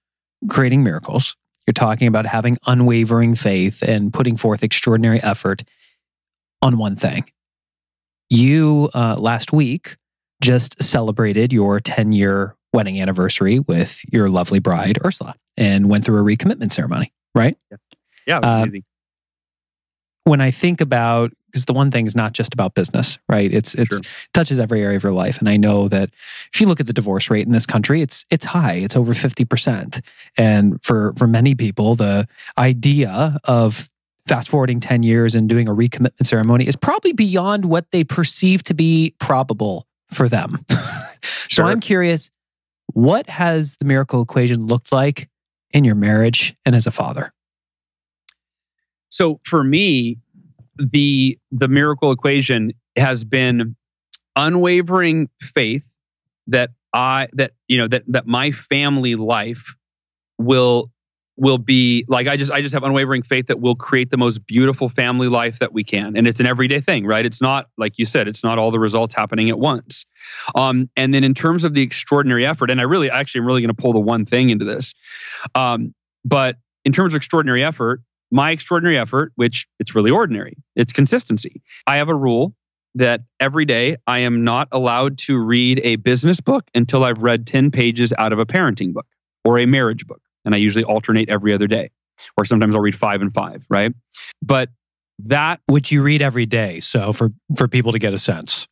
creating 0.50 0.84
miracles. 0.84 1.36
You're 1.67 1.74
talking 1.74 2.08
about 2.08 2.26
having 2.26 2.58
unwavering 2.65 3.36
faith 3.36 3.82
and 3.82 4.12
putting 4.12 4.38
forth 4.38 4.63
extraordinary 4.63 5.21
effort 5.21 5.63
on 6.62 6.78
one 6.78 6.95
thing. 6.95 7.26
You 8.30 8.89
uh, 8.93 9.15
last 9.19 9.54
week 9.54 9.97
just 10.41 10.82
celebrated 10.82 11.54
your 11.54 11.80
10 11.80 12.12
year 12.13 12.56
wedding 12.74 13.02
anniversary 13.02 13.60
with 13.60 14.02
your 14.12 14.30
lovely 14.30 14.60
bride, 14.60 14.97
Ursula, 15.06 15.36
and 15.58 15.89
went 15.89 16.06
through 16.06 16.19
a 16.19 16.24
recommitment 16.38 16.71
ceremony, 16.71 17.13
right? 17.36 17.58
Yes. 17.69 17.80
Yeah, 18.26 18.39
Uh, 18.39 18.67
when 20.24 20.41
I 20.41 20.52
think 20.52 20.82
about 20.82 21.34
because 21.52 21.66
the 21.66 21.74
one 21.74 21.92
thing 21.92 22.06
is 22.06 22.16
not 22.16 22.34
just 22.34 22.54
about 22.54 22.74
business, 22.74 23.20
right? 23.28 23.52
It's 23.54 23.76
it's 23.76 23.96
Sure. 23.96 24.02
touches 24.34 24.60
every 24.60 24.82
area 24.82 24.98
of 24.98 25.04
your 25.04 25.12
life, 25.12 25.40
and 25.40 25.50
I 25.50 25.58
know 25.58 25.88
that 25.90 26.10
if 26.54 26.62
you 26.62 26.68
look 26.68 26.80
at 26.80 26.88
the 26.88 26.94
divorce 26.94 27.30
rate 27.30 27.46
in 27.46 27.52
this 27.52 27.66
country, 27.66 28.02
it's 28.02 28.26
it's 28.30 28.46
high. 28.46 28.74
It's 28.76 28.96
over 28.96 29.14
fifty 29.14 29.46
percent, 29.46 30.02
and 30.38 30.82
for 30.84 31.14
for 31.18 31.28
many 31.28 31.56
people, 31.56 31.96
the 31.96 32.28
idea 32.58 33.38
of 33.44 33.90
fast 34.28 34.50
forwarding 34.50 34.80
ten 34.80 35.04
years 35.04 35.36
and 35.36 35.50
doing 35.50 35.68
a 35.68 35.74
recommitment 35.74 36.26
ceremony 36.26 36.68
is 36.68 36.76
probably 36.76 37.12
beyond 37.14 37.66
what 37.66 37.86
they 37.92 38.04
perceive 38.04 38.64
to 38.64 38.74
be 38.74 39.14
probable 39.20 39.88
for 40.10 40.30
them. 40.30 40.66
so 41.50 41.64
I'm 41.66 41.80
curious, 41.80 42.30
what 42.94 43.30
has 43.30 43.76
the 43.78 43.86
miracle 43.86 44.22
equation 44.22 44.66
looked 44.66 44.92
like 44.92 45.30
in 45.72 45.84
your 45.84 45.96
marriage 45.96 46.56
and 46.66 46.76
as 46.76 46.86
a 46.88 46.92
father? 46.92 47.34
So 49.10 49.40
for 49.44 49.64
me, 49.64 50.18
the 50.91 51.38
the 51.52 51.67
miracle 51.67 52.12
equation 52.12 52.74
has 52.98 53.24
been 53.24 53.76
unwavering 54.36 55.30
faith 55.41 55.86
that 56.48 56.72
I 56.94 57.28
that 57.34 57.52
you 57.67 57.78
know 57.78 57.88
that 57.88 58.04
that 58.08 58.28
my 58.28 58.52
family 58.52 59.15
life 59.15 59.76
will 60.38 60.91
will 61.38 61.58
be 61.58 62.05
like 62.08 62.28
I 62.28 62.36
just 62.38 62.51
I 62.51 62.62
just 62.62 62.74
have 62.74 62.84
unwavering 62.84 63.24
faith 63.24 63.47
that 63.47 63.60
we'll 63.60 63.76
create 63.76 64.12
the 64.12 64.18
most 64.18 64.45
beautiful 64.45 64.89
family 64.89 65.28
life 65.28 65.60
that 65.60 65.74
we 65.74 65.84
can. 65.84 66.16
And 66.18 66.28
it's 66.28 66.39
an 66.39 66.45
everyday 66.45 66.82
thing 66.82 67.05
right? 67.05 67.26
It's 67.26 67.41
not 67.41 67.68
like 67.78 67.97
you 67.97 68.05
said 68.05 68.28
it's 68.28 68.43
not 68.43 68.60
all 68.60 68.72
the 68.72 68.80
results 68.80 69.14
happening 69.14 69.49
at 69.49 69.58
once. 69.58 70.05
Um 70.55 70.89
and 70.95 71.14
then 71.14 71.24
in 71.24 71.34
terms 71.34 71.64
of 71.64 71.74
the 71.74 71.82
extraordinary 71.82 72.45
effort 72.45 72.70
and 72.70 72.80
I 72.80 72.84
really 72.84 73.10
actually 73.10 73.39
am 73.39 73.45
really 73.47 73.62
going 73.62 73.74
to 73.74 73.82
pull 73.82 73.93
the 73.93 73.99
one 73.99 74.26
thing 74.26 74.49
into 74.49 74.66
this 74.66 74.93
um 75.55 75.93
but 76.26 76.58
in 76.84 76.91
terms 76.91 77.14
of 77.14 77.18
extraordinary 77.18 77.64
effort 77.64 78.01
my 78.32 78.51
extraordinary 78.51 78.97
effort, 78.97 79.34
which 79.36 79.67
it's 79.79 79.93
really 79.93 80.11
ordinary, 80.11 80.57
it's 80.75 80.93
consistency. 80.93 81.61
I 81.86 81.97
have 81.97 82.09
a 82.09 82.15
rule 82.15 82.55
that 82.95 83.21
every 83.39 83.65
day 83.65 83.97
I 84.07 84.19
am 84.19 84.43
not 84.43 84.67
allowed 84.71 85.17
to 85.19 85.38
read 85.38 85.79
a 85.84 85.97
business 85.97 86.41
book 86.41 86.65
until 86.73 87.03
I've 87.03 87.21
read 87.21 87.47
10 87.47 87.71
pages 87.71 88.13
out 88.17 88.34
of 88.34 88.39
a 88.39 88.45
parenting 88.45 88.93
book 88.93 89.07
or 89.45 89.59
a 89.59 89.65
marriage 89.65 90.05
book. 90.05 90.21
And 90.43 90.55
I 90.55 90.57
usually 90.57 90.84
alternate 90.84 91.29
every 91.29 91.53
other 91.53 91.67
day, 91.67 91.91
or 92.38 92.45
sometimes 92.45 92.75
I'll 92.75 92.82
read 92.82 92.95
five 92.95 93.21
and 93.21 93.34
five, 93.34 93.63
right? 93.69 93.93
But 94.41 94.69
that 95.25 95.61
which 95.67 95.91
you 95.91 96.01
read 96.01 96.21
every 96.21 96.45
day. 96.45 96.79
So 96.79 97.13
for 97.13 97.32
for 97.55 97.67
people 97.67 97.91
to 97.91 97.99
get 97.99 98.13
a 98.13 98.19
sense. 98.19 98.67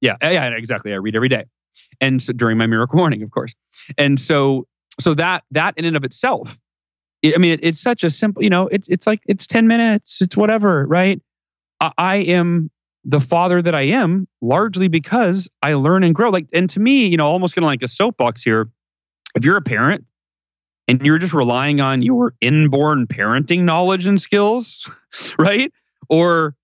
Yeah, 0.00 0.16
yeah, 0.22 0.50
exactly. 0.50 0.92
I 0.92 0.96
read 0.96 1.16
every 1.16 1.28
day, 1.28 1.46
and 2.00 2.22
so 2.22 2.32
during 2.32 2.56
my 2.56 2.66
miracle 2.66 2.98
morning, 2.98 3.22
of 3.22 3.32
course. 3.32 3.52
And 3.96 4.18
so, 4.18 4.68
so 5.00 5.14
that 5.14 5.42
that 5.50 5.76
in 5.76 5.84
and 5.84 5.96
of 5.96 6.04
itself, 6.04 6.56
I 7.24 7.38
mean, 7.38 7.52
it, 7.52 7.60
it's 7.62 7.80
such 7.80 8.04
a 8.04 8.10
simple. 8.10 8.42
You 8.42 8.50
know, 8.50 8.68
it's 8.68 8.88
it's 8.88 9.06
like 9.06 9.20
it's 9.26 9.46
ten 9.46 9.66
minutes. 9.66 10.18
It's 10.20 10.36
whatever, 10.36 10.86
right? 10.86 11.20
I, 11.80 11.92
I 11.98 12.16
am 12.16 12.70
the 13.04 13.20
father 13.20 13.62
that 13.62 13.74
I 13.74 13.82
am 13.82 14.28
largely 14.40 14.88
because 14.88 15.48
I 15.62 15.74
learn 15.74 16.04
and 16.04 16.14
grow. 16.14 16.30
Like, 16.30 16.48
and 16.52 16.68
to 16.70 16.80
me, 16.80 17.06
you 17.06 17.16
know, 17.16 17.26
almost 17.26 17.54
kind 17.54 17.64
of 17.64 17.68
like 17.68 17.82
a 17.82 17.88
soapbox 17.88 18.42
here. 18.42 18.68
If 19.34 19.44
you're 19.44 19.56
a 19.56 19.62
parent 19.62 20.04
and 20.88 21.00
you're 21.02 21.18
just 21.18 21.34
relying 21.34 21.80
on 21.80 22.02
your 22.02 22.34
inborn 22.40 23.06
parenting 23.06 23.60
knowledge 23.60 24.06
and 24.06 24.20
skills, 24.20 24.90
right? 25.38 25.72
Or 26.08 26.54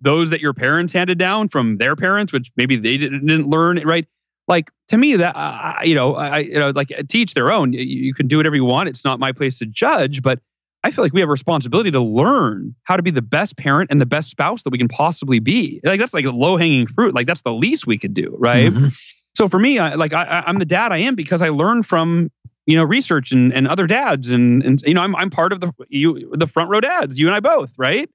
those 0.00 0.30
that 0.30 0.40
your 0.40 0.54
parents 0.54 0.92
handed 0.92 1.18
down 1.18 1.48
from 1.48 1.78
their 1.78 1.96
parents, 1.96 2.32
which 2.32 2.50
maybe 2.56 2.76
they 2.76 2.96
didn't, 2.96 3.26
didn't 3.26 3.48
learn, 3.48 3.78
right? 3.84 4.06
Like 4.50 4.70
to 4.88 4.98
me, 4.98 5.16
that 5.16 5.36
uh, 5.36 5.76
you 5.84 5.94
know, 5.94 6.16
I 6.16 6.38
you 6.40 6.58
know, 6.58 6.72
like 6.74 6.92
teach 7.08 7.34
their 7.34 7.52
own. 7.52 7.72
You, 7.72 7.80
you 7.80 8.12
can 8.12 8.26
do 8.26 8.36
whatever 8.36 8.56
you 8.56 8.64
want. 8.64 8.88
It's 8.88 9.04
not 9.04 9.20
my 9.20 9.30
place 9.30 9.58
to 9.60 9.66
judge, 9.66 10.22
but 10.22 10.40
I 10.82 10.90
feel 10.90 11.04
like 11.04 11.12
we 11.12 11.20
have 11.20 11.28
a 11.28 11.32
responsibility 11.32 11.90
to 11.90 12.00
learn 12.00 12.74
how 12.84 12.96
to 12.96 13.02
be 13.02 13.10
the 13.10 13.22
best 13.22 13.56
parent 13.56 13.90
and 13.90 14.00
the 14.00 14.06
best 14.06 14.28
spouse 14.28 14.62
that 14.64 14.70
we 14.70 14.78
can 14.78 14.88
possibly 14.88 15.38
be. 15.38 15.80
Like 15.84 16.00
that's 16.00 16.12
like 16.12 16.24
a 16.24 16.30
low 16.30 16.56
hanging 16.56 16.86
fruit. 16.86 17.14
Like 17.14 17.26
that's 17.26 17.42
the 17.42 17.52
least 17.52 17.86
we 17.86 17.96
could 17.96 18.12
do, 18.12 18.34
right? 18.38 18.72
Mm-hmm. 18.72 18.88
So 19.36 19.48
for 19.48 19.58
me, 19.58 19.78
I, 19.78 19.94
like 19.94 20.12
I, 20.12 20.42
I'm 20.46 20.58
the 20.58 20.64
dad 20.64 20.90
I 20.90 20.98
am 20.98 21.14
because 21.14 21.42
I 21.42 21.50
learned 21.50 21.86
from 21.86 22.30
you 22.66 22.76
know 22.76 22.84
research 22.84 23.30
and, 23.30 23.52
and 23.52 23.68
other 23.68 23.86
dads 23.86 24.30
and 24.30 24.62
and 24.64 24.82
you 24.82 24.94
know 24.94 25.02
I'm 25.02 25.14
I'm 25.16 25.30
part 25.30 25.52
of 25.52 25.60
the 25.60 25.72
you 25.88 26.30
the 26.32 26.46
front 26.46 26.70
row 26.70 26.80
dads. 26.80 27.18
You 27.18 27.28
and 27.28 27.36
I 27.36 27.40
both, 27.40 27.72
right? 27.78 28.10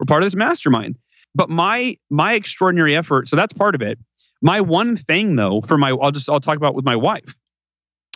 We're 0.00 0.06
part 0.06 0.22
of 0.22 0.26
this 0.26 0.36
mastermind. 0.36 0.98
But 1.34 1.50
my 1.50 1.98
my 2.10 2.32
extraordinary 2.32 2.96
effort, 2.96 3.28
so 3.28 3.36
that's 3.36 3.52
part 3.52 3.74
of 3.74 3.82
it. 3.82 3.98
My 4.42 4.60
one 4.60 4.96
thing 4.96 5.36
though, 5.36 5.60
for 5.60 5.78
my 5.78 5.90
I'll 5.90 6.10
just 6.10 6.28
I'll 6.28 6.40
talk 6.40 6.56
about 6.56 6.74
with 6.74 6.84
my 6.84 6.96
wife. 6.96 7.34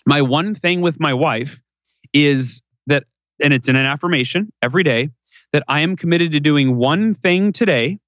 My 0.06 0.22
one 0.22 0.54
thing 0.54 0.80
with 0.80 0.98
my 0.98 1.14
wife 1.14 1.60
is 2.12 2.62
that, 2.86 3.04
and 3.42 3.52
it's 3.52 3.68
in 3.68 3.76
an 3.76 3.86
affirmation 3.86 4.52
every 4.62 4.82
day, 4.82 5.10
that 5.52 5.64
I 5.68 5.80
am 5.80 5.96
committed 5.96 6.32
to 6.32 6.40
doing 6.40 6.76
one 6.76 7.14
thing 7.14 7.52
today 7.52 7.98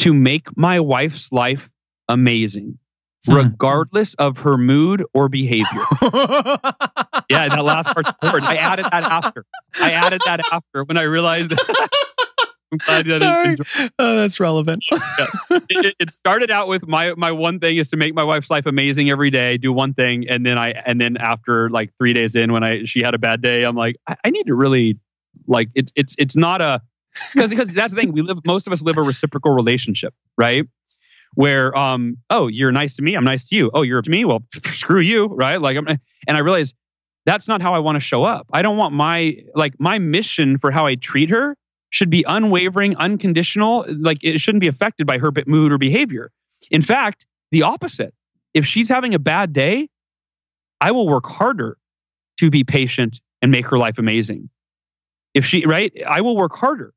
to 0.00 0.12
make 0.12 0.56
my 0.56 0.80
wife's 0.80 1.32
life 1.32 1.70
amazing. 2.08 2.78
Hmm. 3.26 3.36
regardless 3.36 4.12
of 4.14 4.38
her 4.38 4.58
mood 4.58 5.02
or 5.14 5.30
behavior. 5.30 5.64
yeah, 7.30 7.48
that 7.48 7.64
last 7.64 7.86
part's 7.86 8.10
important. 8.10 8.44
I 8.44 8.56
added 8.56 8.84
that 8.84 9.02
after. 9.02 9.46
I 9.80 9.92
added 9.92 10.20
that 10.26 10.40
after 10.52 10.84
when 10.84 10.98
I 10.98 11.02
realized 11.02 11.54
that 12.86 13.18
Sorry. 13.18 13.90
Oh, 13.98 14.16
that's 14.16 14.40
relevant. 14.40 14.84
yeah. 14.90 15.26
it, 15.50 15.96
it, 15.98 16.12
started 16.12 16.50
out 16.50 16.68
with 16.68 16.86
my 16.86 17.14
my 17.14 17.32
one 17.32 17.60
thing 17.60 17.76
is 17.76 17.88
to 17.88 17.96
make 17.96 18.14
my 18.14 18.24
wife's 18.24 18.50
life 18.50 18.66
amazing 18.66 19.10
every 19.10 19.30
day. 19.30 19.58
Do 19.58 19.72
one 19.72 19.94
thing, 19.94 20.26
and 20.28 20.44
then 20.44 20.58
I 20.58 20.70
and 20.70 21.00
then 21.00 21.16
after 21.16 21.70
like 21.70 21.92
three 21.98 22.12
days 22.12 22.34
in, 22.34 22.52
when 22.52 22.64
I 22.64 22.84
she 22.84 23.02
had 23.02 23.14
a 23.14 23.18
bad 23.18 23.42
day, 23.42 23.64
I'm 23.64 23.76
like, 23.76 23.96
I, 24.06 24.16
I 24.24 24.30
need 24.30 24.44
to 24.44 24.54
really 24.54 24.98
like 25.46 25.70
it's 25.74 25.92
it's 25.94 26.14
it's 26.18 26.36
not 26.36 26.60
a 26.60 26.80
because 27.32 27.50
because 27.50 27.72
that's 27.72 27.94
the 27.94 28.00
thing. 28.00 28.12
We 28.12 28.22
live 28.22 28.38
most 28.46 28.66
of 28.66 28.72
us 28.72 28.82
live 28.82 28.96
a 28.96 29.02
reciprocal 29.02 29.52
relationship, 29.52 30.14
right? 30.36 30.64
Where 31.34 31.76
um 31.76 32.18
oh 32.30 32.48
you're 32.48 32.72
nice 32.72 32.94
to 32.94 33.02
me, 33.02 33.14
I'm 33.16 33.24
nice 33.24 33.44
to 33.44 33.56
you. 33.56 33.70
Oh 33.74 33.82
you're 33.82 34.02
to 34.02 34.10
me, 34.10 34.24
well 34.24 34.44
screw 34.52 35.00
you, 35.00 35.26
right? 35.26 35.60
Like 35.60 35.76
I'm 35.76 35.86
and 35.88 36.36
I 36.36 36.40
realize 36.40 36.74
that's 37.26 37.48
not 37.48 37.62
how 37.62 37.74
I 37.74 37.78
want 37.78 37.96
to 37.96 38.00
show 38.00 38.24
up. 38.24 38.46
I 38.52 38.62
don't 38.62 38.76
want 38.76 38.94
my 38.94 39.36
like 39.54 39.74
my 39.78 39.98
mission 39.98 40.58
for 40.58 40.70
how 40.70 40.86
I 40.86 40.94
treat 40.94 41.30
her 41.30 41.56
should 41.94 42.10
be 42.10 42.24
unwavering, 42.26 42.96
unconditional. 42.96 43.86
Like 43.88 44.24
it 44.24 44.40
shouldn't 44.40 44.62
be 44.62 44.66
affected 44.66 45.06
by 45.06 45.18
her 45.18 45.30
mood 45.46 45.70
or 45.70 45.78
behavior. 45.78 46.32
In 46.68 46.82
fact, 46.82 47.24
the 47.52 47.62
opposite. 47.62 48.12
If 48.52 48.66
she's 48.66 48.88
having 48.88 49.14
a 49.14 49.20
bad 49.20 49.52
day, 49.52 49.88
I 50.80 50.90
will 50.90 51.06
work 51.06 51.26
harder 51.26 51.78
to 52.40 52.50
be 52.50 52.64
patient 52.64 53.20
and 53.40 53.52
make 53.52 53.68
her 53.68 53.78
life 53.78 53.98
amazing. 53.98 54.50
If 55.34 55.44
she, 55.44 55.66
right, 55.66 55.92
I 56.04 56.22
will 56.22 56.36
work 56.36 56.56
harder. 56.56 56.92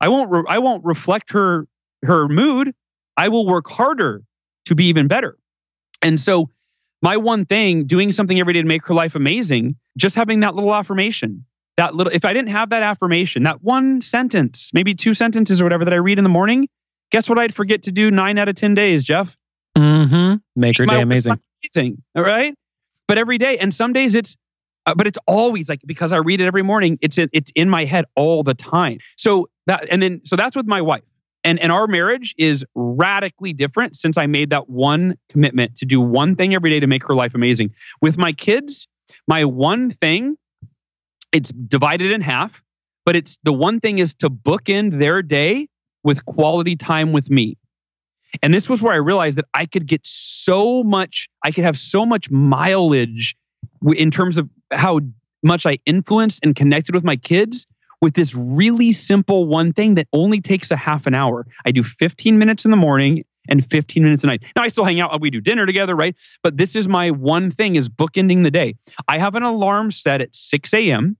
I 0.00 0.08
won't, 0.08 0.30
re- 0.30 0.44
I 0.48 0.60
won't 0.60 0.86
reflect 0.86 1.32
her, 1.32 1.66
her 2.02 2.26
mood. 2.26 2.72
I 3.18 3.28
will 3.28 3.44
work 3.44 3.68
harder 3.68 4.22
to 4.64 4.74
be 4.74 4.86
even 4.86 5.06
better. 5.06 5.36
And 6.00 6.18
so, 6.18 6.48
my 7.02 7.18
one 7.18 7.44
thing, 7.44 7.84
doing 7.84 8.10
something 8.10 8.40
every 8.40 8.54
day 8.54 8.62
to 8.62 8.68
make 8.68 8.86
her 8.86 8.94
life 8.94 9.14
amazing, 9.16 9.76
just 9.98 10.16
having 10.16 10.40
that 10.40 10.54
little 10.54 10.74
affirmation, 10.74 11.44
that 11.80 11.94
little 11.94 12.12
if 12.12 12.26
i 12.26 12.32
didn't 12.34 12.50
have 12.50 12.70
that 12.70 12.82
affirmation 12.82 13.44
that 13.44 13.62
one 13.62 14.02
sentence 14.02 14.70
maybe 14.74 14.94
two 14.94 15.14
sentences 15.14 15.62
or 15.62 15.64
whatever 15.64 15.86
that 15.86 15.94
i 15.94 15.96
read 15.96 16.18
in 16.18 16.24
the 16.24 16.30
morning 16.30 16.68
guess 17.10 17.26
what 17.26 17.38
i'd 17.38 17.54
forget 17.54 17.84
to 17.84 17.90
do 17.90 18.10
nine 18.10 18.38
out 18.38 18.48
of 18.48 18.54
ten 18.54 18.74
days 18.74 19.02
Geoff? 19.02 19.34
Mm-hmm. 19.78 20.36
Make 20.56 20.76
your 20.76 20.86
day 20.86 21.00
amazing. 21.00 21.38
amazing 21.64 22.02
all 22.14 22.22
right? 22.22 22.54
But 23.08 23.18
every 23.18 23.38
day 23.38 23.56
and 23.56 23.72
some 23.72 23.94
days 23.94 24.14
it's 24.14 24.36
uh, 24.84 24.94
but 24.94 25.06
it's 25.06 25.18
always 25.26 25.68
like 25.68 25.80
because 25.86 26.12
i 26.12 26.18
read 26.18 26.40
it 26.40 26.46
every 26.46 26.62
morning 26.62 26.98
it's 27.00 27.16
in, 27.16 27.30
it's 27.32 27.50
in 27.54 27.70
my 27.70 27.84
head 27.86 28.04
all 28.14 28.42
the 28.42 28.54
time. 28.54 28.98
So 29.16 29.48
that 29.66 29.88
and 29.90 30.02
then 30.02 30.20
so 30.24 30.36
that's 30.36 30.56
with 30.56 30.66
my 30.66 30.82
wife. 30.82 31.02
And 31.44 31.58
and 31.58 31.72
our 31.72 31.86
marriage 31.86 32.34
is 32.36 32.62
radically 32.74 33.54
different 33.54 33.96
since 33.96 34.18
i 34.18 34.26
made 34.26 34.50
that 34.50 34.68
one 34.68 35.16
commitment 35.30 35.76
to 35.76 35.86
do 35.86 35.98
one 36.00 36.36
thing 36.36 36.54
every 36.54 36.68
day 36.68 36.80
to 36.80 36.86
make 36.86 37.06
her 37.06 37.14
life 37.14 37.34
amazing. 37.34 37.74
With 38.02 38.18
my 38.18 38.32
kids 38.32 38.86
my 39.26 39.44
one 39.44 39.90
thing 39.90 40.36
it's 41.32 41.50
divided 41.50 42.10
in 42.10 42.20
half, 42.20 42.62
but 43.04 43.16
it's 43.16 43.36
the 43.42 43.52
one 43.52 43.80
thing 43.80 43.98
is 43.98 44.14
to 44.16 44.30
bookend 44.30 44.98
their 44.98 45.22
day 45.22 45.68
with 46.02 46.24
quality 46.24 46.76
time 46.76 47.12
with 47.12 47.30
me. 47.30 47.56
And 48.42 48.54
this 48.54 48.68
was 48.68 48.80
where 48.80 48.92
I 48.92 48.98
realized 48.98 49.38
that 49.38 49.46
I 49.52 49.66
could 49.66 49.86
get 49.86 50.02
so 50.04 50.82
much, 50.84 51.28
I 51.44 51.50
could 51.50 51.64
have 51.64 51.76
so 51.76 52.06
much 52.06 52.30
mileage 52.30 53.36
in 53.94 54.10
terms 54.10 54.38
of 54.38 54.48
how 54.70 55.00
much 55.42 55.66
I 55.66 55.78
influenced 55.84 56.44
and 56.44 56.54
connected 56.54 56.94
with 56.94 57.04
my 57.04 57.16
kids 57.16 57.66
with 58.00 58.14
this 58.14 58.34
really 58.34 58.92
simple 58.92 59.46
one 59.46 59.72
thing 59.72 59.96
that 59.96 60.06
only 60.12 60.40
takes 60.40 60.70
a 60.70 60.76
half 60.76 61.06
an 61.06 61.14
hour. 61.14 61.46
I 61.66 61.70
do 61.70 61.82
15 61.82 62.38
minutes 62.38 62.64
in 62.64 62.70
the 62.70 62.76
morning 62.76 63.24
and 63.48 63.68
15 63.68 64.02
minutes 64.02 64.24
a 64.24 64.26
night. 64.26 64.44
Now 64.54 64.62
I 64.62 64.68
still 64.68 64.84
hang 64.84 65.00
out, 65.00 65.20
we 65.20 65.30
do 65.30 65.40
dinner 65.40 65.66
together, 65.66 65.94
right? 65.94 66.14
But 66.42 66.56
this 66.56 66.76
is 66.76 66.88
my 66.88 67.10
one 67.10 67.50
thing 67.50 67.76
is 67.76 67.88
bookending 67.88 68.44
the 68.44 68.50
day. 68.50 68.76
I 69.08 69.18
have 69.18 69.34
an 69.34 69.42
alarm 69.42 69.90
set 69.90 70.20
at 70.20 70.34
6 70.34 70.72
a.m. 70.74 71.16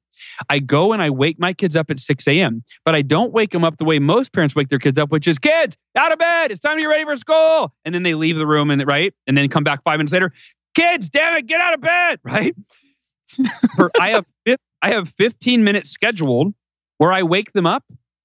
I 0.49 0.59
go 0.59 0.93
and 0.93 1.03
I 1.03 1.11
wake 1.11 1.39
my 1.39 1.53
kids 1.53 1.77
up 1.77 1.91
at 1.91 2.01
6 2.01 2.29
a.m., 2.29 2.63
but 2.85 2.95
I 2.95 3.03
don't 3.03 3.33
wake 3.33 3.51
them 3.51 3.65
up 3.65 3.79
the 3.79 3.85
way 3.85 3.99
most 3.99 4.33
parents 4.33 4.55
wake 4.55 4.69
their 4.69 4.79
kids 4.79 4.99
up, 4.99 5.11
which 5.11 5.29
is 5.29 5.39
kids, 5.39 5.77
out 5.97 6.13
of 6.13 6.19
bed. 6.19 6.51
It's 6.51 6.61
time 6.61 6.77
to 6.77 6.83
get 6.83 6.89
ready 6.89 7.05
for 7.05 7.17
school. 7.17 7.73
And 7.85 7.95
then 7.95 8.03
they 8.03 8.15
leave 8.15 8.37
the 8.37 8.47
room 8.47 8.71
and 8.71 8.87
right. 8.87 9.15
And 9.27 9.37
then 9.37 9.49
come 9.49 9.65
back 9.65 9.83
five 9.85 9.99
minutes 9.99 10.13
later. 10.13 10.33
Kids, 10.75 11.09
damn 11.09 11.37
it, 11.37 11.47
get 11.47 11.61
out 11.61 11.75
of 11.75 11.81
bed. 11.81 12.21
Right. 12.25 12.55
I 13.99 14.11
have 14.11 14.27
I 14.83 14.93
have 14.93 15.13
15 15.19 15.63
minutes 15.63 15.91
scheduled 15.91 16.55
where 16.99 17.13
I 17.13 17.23
wake 17.23 17.53
them 17.53 17.67
up 17.67 17.85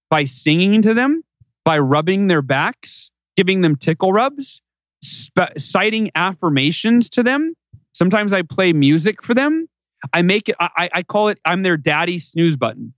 by 0.09 0.23
singing 0.23 0.81
to 0.83 0.93
them, 0.93 1.23
by 1.63 1.79
rubbing 1.79 2.27
their 2.27 2.41
backs, 2.41 3.11
giving 3.35 3.61
them 3.61 3.75
tickle 3.75 4.13
rubs, 4.13 4.61
sp- 5.03 5.57
citing 5.57 6.11
affirmations 6.15 7.09
to 7.11 7.23
them. 7.23 7.53
Sometimes 7.93 8.33
I 8.33 8.41
play 8.41 8.73
music 8.73 9.23
for 9.23 9.33
them. 9.33 9.67
I 10.13 10.21
make 10.21 10.49
it, 10.49 10.55
I, 10.59 10.89
I 10.93 11.03
call 11.03 11.29
it, 11.29 11.39
I'm 11.45 11.63
their 11.63 11.77
daddy 11.77 12.19
snooze 12.19 12.57
button. 12.57 12.93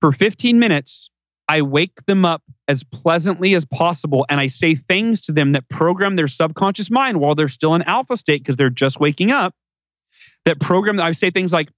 For 0.00 0.12
15 0.12 0.58
minutes, 0.58 1.10
I 1.48 1.62
wake 1.62 2.04
them 2.06 2.24
up 2.24 2.42
as 2.68 2.84
pleasantly 2.84 3.54
as 3.54 3.64
possible 3.64 4.24
and 4.28 4.40
I 4.40 4.46
say 4.46 4.74
things 4.74 5.22
to 5.22 5.32
them 5.32 5.52
that 5.52 5.68
program 5.68 6.16
their 6.16 6.28
subconscious 6.28 6.90
mind 6.90 7.20
while 7.20 7.34
they're 7.34 7.48
still 7.48 7.74
in 7.74 7.82
alpha 7.82 8.16
state 8.16 8.42
because 8.42 8.56
they're 8.56 8.70
just 8.70 9.00
waking 9.00 9.30
up. 9.30 9.54
That 10.44 10.60
program, 10.60 11.00
I 11.00 11.12
say 11.12 11.30
things 11.30 11.52
like, 11.52 11.68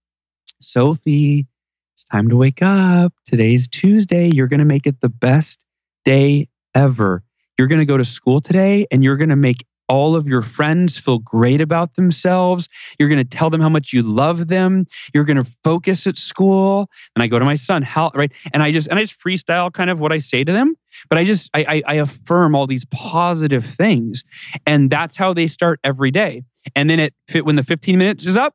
Sophie, 0.61 1.47
it's 1.95 2.05
time 2.05 2.29
to 2.29 2.37
wake 2.37 2.63
up. 2.63 3.13
Today's 3.25 3.69
Tuesday. 3.69 4.31
You're 4.33 4.49
going 4.49 4.61
to 4.61 4.65
make 4.65 4.87
it 4.87 5.01
the 5.01 5.09
best 5.09 5.65
day 6.05 6.49
ever. 6.75 7.23
You're 7.59 7.69
going 7.69 7.81
to 7.81 7.87
go 7.87 7.97
to 7.97 8.05
school 8.05 8.41
today 8.41 8.87
and 8.91 9.05
you're 9.05 9.17
going 9.17 9.31
to 9.31 9.37
make 9.37 9.67
all 9.89 10.17
of 10.17 10.29
your 10.29 10.43
friends 10.43 10.97
feel 10.97 11.19
great 11.19 11.61
about 11.61 11.95
themselves. 11.95 12.69
You're 12.99 13.09
going 13.09 13.19
to 13.19 13.25
tell 13.25 13.51
them 13.51 13.61
how 13.61 13.69
much 13.69 13.93
you 13.93 14.03
love 14.03 14.49
them. 14.49 14.87
You're 15.13 15.25
going 15.25 15.37
to 15.37 15.51
focus 15.63 16.07
at 16.07 16.19
school. 16.19 16.89
And 17.15 17.23
I 17.23 17.27
go 17.27 17.39
to 17.39 17.45
my 17.45 17.57
son, 17.57 17.83
how, 17.83 18.11
right? 18.15 18.33
And 18.53 18.63
I 18.63 18.73
just, 18.73 18.89
and 18.89 18.99
I 18.99 19.03
just 19.03 19.21
freestyle 19.21 19.73
kind 19.73 19.91
of 19.91 20.01
what 20.01 20.13
I 20.13 20.19
say 20.19 20.45
to 20.45 20.53
them. 20.53 20.75
But 21.09 21.19
I 21.19 21.25
just, 21.25 21.51
I, 21.55 21.65
I, 21.69 21.83
I 21.87 21.95
affirm 21.95 22.55
all 22.55 22.67
these 22.67 22.85
positive 22.87 23.65
things. 23.65 24.25
And 24.67 24.91
that's 24.91 25.17
how 25.17 25.35
they 25.35 25.49
start 25.49 25.81
every 25.85 26.11
day. 26.11 26.45
And 26.75 26.89
then 26.89 27.01
it, 27.01 27.15
fit 27.29 27.45
when 27.45 27.57
the 27.57 27.63
15 27.63 27.99
minutes 27.99 28.27
is 28.27 28.37
up, 28.37 28.55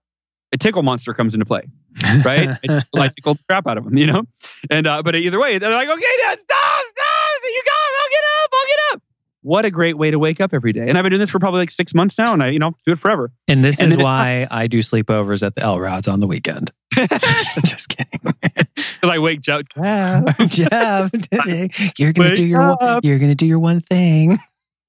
a 0.52 0.58
tickle 0.58 0.82
monster 0.82 1.14
comes 1.14 1.36
into 1.36 1.46
play. 1.46 1.70
right? 2.26 2.50
I, 2.68 2.84
I 2.96 3.08
tickle 3.10 3.36
the 3.36 3.44
crap 3.48 3.68
out 3.68 3.78
of 3.78 3.84
them, 3.84 3.98
you 3.98 4.08
know? 4.08 4.24
And, 4.72 4.88
uh, 4.88 5.04
but 5.04 5.16
either 5.16 5.40
way, 5.40 5.60
they're 5.60 5.74
like, 5.74 5.90
okay, 5.90 6.18
dad, 6.24 6.40
stop, 6.40 6.86
stop. 6.90 7.42
You 7.44 7.64
got, 7.66 7.74
I'll 8.02 8.10
get 8.10 8.24
up, 8.44 8.50
I'll 8.54 8.68
get 8.68 8.80
up 8.94 9.04
what 9.50 9.66
a 9.66 9.72
great 9.72 9.98
way 9.98 10.12
to 10.12 10.20
wake 10.20 10.40
up 10.40 10.54
every 10.54 10.72
day. 10.74 10.88
And 10.88 10.96
I've 10.96 11.04
been 11.04 11.10
doing 11.10 11.20
this 11.20 11.32
for 11.32 11.40
probably 11.40 11.62
like 11.62 11.72
six 11.72 11.96
months 11.96 12.20
now, 12.20 12.34
and 12.34 12.44
I, 12.44 12.50
you 12.50 12.60
know, 12.60 12.76
do 12.86 12.92
it 12.94 13.00
forever. 13.00 13.32
And 13.48 13.64
this 13.66 13.80
And 13.80 13.92
is 13.92 13.98
why 13.98 14.48
I 14.52 14.68
do 14.68 14.80
sleepovers 14.80 15.42
at 15.42 15.56
the 15.56 15.62
Elrods 15.62 16.08
on 16.08 16.20
the 16.20 16.28
weekend. 16.28 16.72
Just 17.66 17.90
kidding. 17.90 18.20
Because 19.02 19.16
I 19.16 19.20
wake 19.20 19.40
Geoff. 19.42 19.64
Geoff, 20.50 21.12
you're 21.98 22.14
gonna 22.14 22.30
Wake 22.30 22.36
do 22.36 22.44
your 22.44 22.84
up. 22.84 23.04
you're 23.04 23.20
gonna 23.20 23.36
do 23.36 23.46
your 23.46 23.60
one 23.60 23.82
thing. 23.82 24.38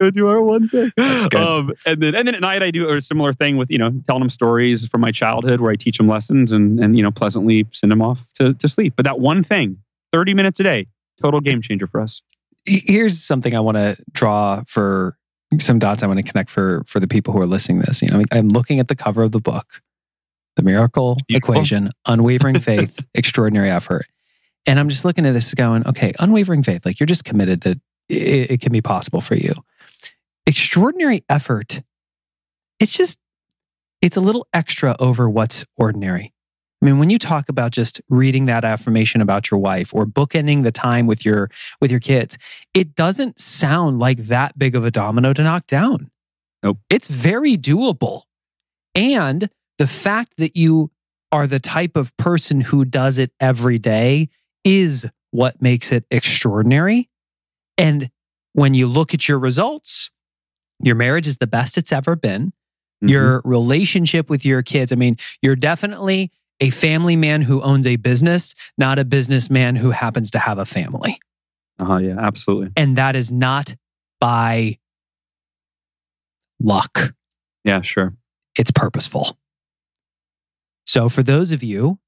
go 0.01 0.11
do 0.11 0.29
our 0.29 0.43
one 0.43 0.69
thing. 0.69 0.91
That's 0.97 1.27
good. 1.27 1.41
Um, 1.41 1.73
and 1.87 2.03
then 2.03 2.15
and 2.15 2.27
then 2.27 2.35
at 2.35 2.41
night 2.41 2.63
I 2.63 2.71
do 2.71 2.89
a 2.91 3.01
similar 3.01 3.33
thing 3.33 3.57
with 3.57 3.71
you 3.71 3.79
know 3.79 3.91
telling 4.09 4.21
them 4.23 4.31
stories 4.31 4.87
from 4.89 5.01
my 5.01 5.13
childhood 5.13 5.61
where 5.61 5.71
I 5.71 5.77
teach 5.77 5.97
them 5.99 6.09
lessons 6.09 6.51
and 6.53 6.81
and 6.81 6.97
you 6.97 7.03
know 7.03 7.11
pleasantly 7.11 7.67
send 7.73 7.93
them 7.93 8.03
off 8.03 8.25
to 8.35 8.55
to 8.55 8.69
sleep. 8.69 8.95
But 8.97 9.05
that 9.05 9.21
one 9.21 9.43
thing, 9.45 9.79
thirty 10.13 10.35
minutes 10.35 10.59
a 10.61 10.65
day, 10.65 10.87
total 11.23 11.41
game 11.41 11.63
changer 11.63 11.87
for 11.87 12.01
us. 12.01 12.21
Here's 12.67 13.23
something 13.23 13.55
I 13.55 13.61
want 13.61 13.77
to 13.77 13.97
draw 14.13 14.63
for 14.67 15.17
some 15.59 15.79
dots. 15.79 16.03
I 16.03 16.07
want 16.07 16.19
to 16.19 16.23
connect 16.23 16.51
for 16.51 16.83
for 16.87 17.01
the 17.01 17.09
people 17.09 17.33
who 17.33 17.41
are 17.41 17.47
listening 17.47 17.81
to 17.81 17.87
this. 17.87 18.03
You 18.03 18.09
know, 18.09 18.23
I'm 18.31 18.49
looking 18.49 18.81
at 18.81 18.89
the 18.89 18.97
cover 18.97 19.23
of 19.23 19.33
the 19.33 19.41
book, 19.41 19.81
The 20.57 20.63
Miracle 20.63 21.17
Equation: 21.29 21.91
Unwavering 22.07 22.59
Faith, 22.61 23.01
Extraordinary 23.15 23.71
Effort. 23.71 24.07
And 24.67 24.79
I'm 24.79 24.89
just 24.89 25.05
looking 25.05 25.27
at 25.27 25.33
this 25.33 25.53
going, 25.55 25.87
okay, 25.87 26.13
unwavering 26.19 26.63
faith, 26.63 26.85
like 26.85 27.01
you're 27.01 27.07
just 27.07 27.25
committed 27.25 27.63
that 27.63 27.81
it, 28.09 28.51
it 28.51 28.61
can 28.61 28.73
be 28.73 28.83
possible 28.83 29.21
for 29.21 29.35
you. 29.35 29.55
Extraordinary 30.47 31.25
effort, 31.29 31.83
it's 32.79 32.93
just, 32.93 33.19
it's 34.03 34.17
a 34.17 34.21
little 34.21 34.47
extra 34.53 34.97
over 34.99 35.29
what's 35.31 35.65
ordinary. 35.77 36.33
I 36.83 36.87
mean, 36.87 36.99
when 36.99 37.11
you 37.11 37.19
talk 37.19 37.49
about 37.49 37.73
just 37.73 38.01
reading 38.09 38.47
that 38.47 38.65
affirmation 38.65 39.21
about 39.21 39.51
your 39.51 39.61
wife 39.61 39.95
or 39.95 40.07
bookending 40.07 40.65
the 40.65 40.73
time 40.73 41.07
with 41.07 41.25
your 41.25 41.51
with 41.81 41.91
your 41.91 42.01
kids, 42.01 42.39
it 42.73 42.95
doesn't 42.95 43.39
sound 43.41 43.99
like 43.99 44.19
that 44.27 44.59
big 44.59 44.75
of 44.75 44.85
a 44.85 44.91
domino 44.91 45.33
to 45.35 45.43
knock 45.43 45.67
down. 45.67 46.11
Nope. 46.63 46.79
It's 46.89 47.09
very 47.09 47.57
doable. 47.57 48.23
And 48.95 49.51
the 49.79 49.87
fact 49.87 50.35
that 50.39 50.57
you 50.57 50.91
are 51.33 51.47
the 51.47 51.61
type 51.61 51.97
of 51.97 52.17
person 52.17 52.61
who 52.61 52.85
does 52.85 53.19
it 53.19 53.33
every 53.41 53.79
day 53.79 54.29
is 54.65 55.07
what 55.31 55.61
makes 55.63 55.93
it 55.93 56.05
extraordinary. 56.11 57.09
And 57.79 58.11
when 58.53 58.75
you 58.75 58.87
look 58.87 59.15
at 59.15 59.29
your 59.29 59.39
results, 59.39 60.11
your 60.81 60.97
marriage 60.97 61.27
is 61.27 61.37
the 61.39 61.47
best 61.47 61.79
it's 61.79 61.93
ever 61.93 62.17
been. 62.17 62.53
Mhm. 63.03 63.11
Your 63.11 63.43
relationship 63.45 64.29
with 64.29 64.45
your 64.45 64.63
kids, 64.63 64.93
I 64.93 64.97
mean, 64.97 65.17
you're 65.41 65.57
definitely 65.57 66.31
a 66.61 66.71
family 66.71 67.17
man 67.17 67.43
who 67.43 67.63
owns 67.63 67.87
a 67.87 67.97
business, 67.97 68.55
not 68.77 68.99
a 68.99 69.05
businessman 69.05 69.77
who 69.77 69.91
happens 69.91 70.31
to 70.33 70.39
have 70.39 70.59
a 70.59 70.67
family. 70.67 71.19
uh-huh, 71.79 71.97
yeah, 71.99 72.17
absolutely. 72.19 72.71
And 72.77 72.97
that 72.97 73.17
is 73.17 73.33
not 73.33 73.75
by 74.21 74.79
luck, 76.61 77.15
Yeah, 77.65 77.81
sure. 77.81 78.15
it's 78.57 78.71
purposeful. 78.71 79.39
So, 80.85 81.09
for 81.09 81.23
those 81.23 81.53
of 81.53 81.63
you, 81.63 81.99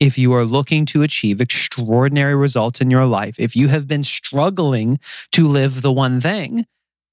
if 0.00 0.18
you 0.18 0.32
are 0.34 0.44
looking 0.44 0.84
to 0.86 1.02
achieve 1.02 1.40
extraordinary 1.40 2.34
results 2.34 2.80
in 2.80 2.90
your 2.90 3.06
life, 3.06 3.36
if 3.38 3.54
you 3.56 3.68
have 3.68 3.86
been 3.86 4.02
struggling 4.02 4.98
to 5.32 5.46
live 5.48 5.82
the 5.82 5.92
one 5.92 6.20
thing, 6.20 6.66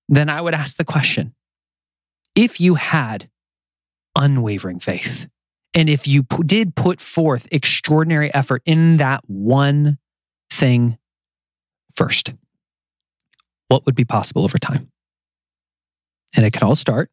then 0.09 0.29
I 0.29 0.41
would 0.41 0.53
ask 0.55 0.77
the 0.77 0.83
question 0.83 1.33
if 2.35 2.59
you 2.59 2.75
had 2.75 3.29
unwavering 4.17 4.79
faith, 4.79 5.27
and 5.73 5.89
if 5.89 6.07
you 6.07 6.23
p- 6.23 6.43
did 6.45 6.75
put 6.75 6.99
forth 6.99 7.47
extraordinary 7.51 8.33
effort 8.33 8.61
in 8.65 8.97
that 8.97 9.21
one 9.27 9.97
thing 10.49 10.97
first, 11.93 12.33
what 13.67 13.85
would 13.85 13.95
be 13.95 14.05
possible 14.05 14.43
over 14.43 14.57
time? 14.57 14.89
And 16.35 16.45
it 16.45 16.51
can 16.51 16.63
all 16.63 16.75
start 16.75 17.09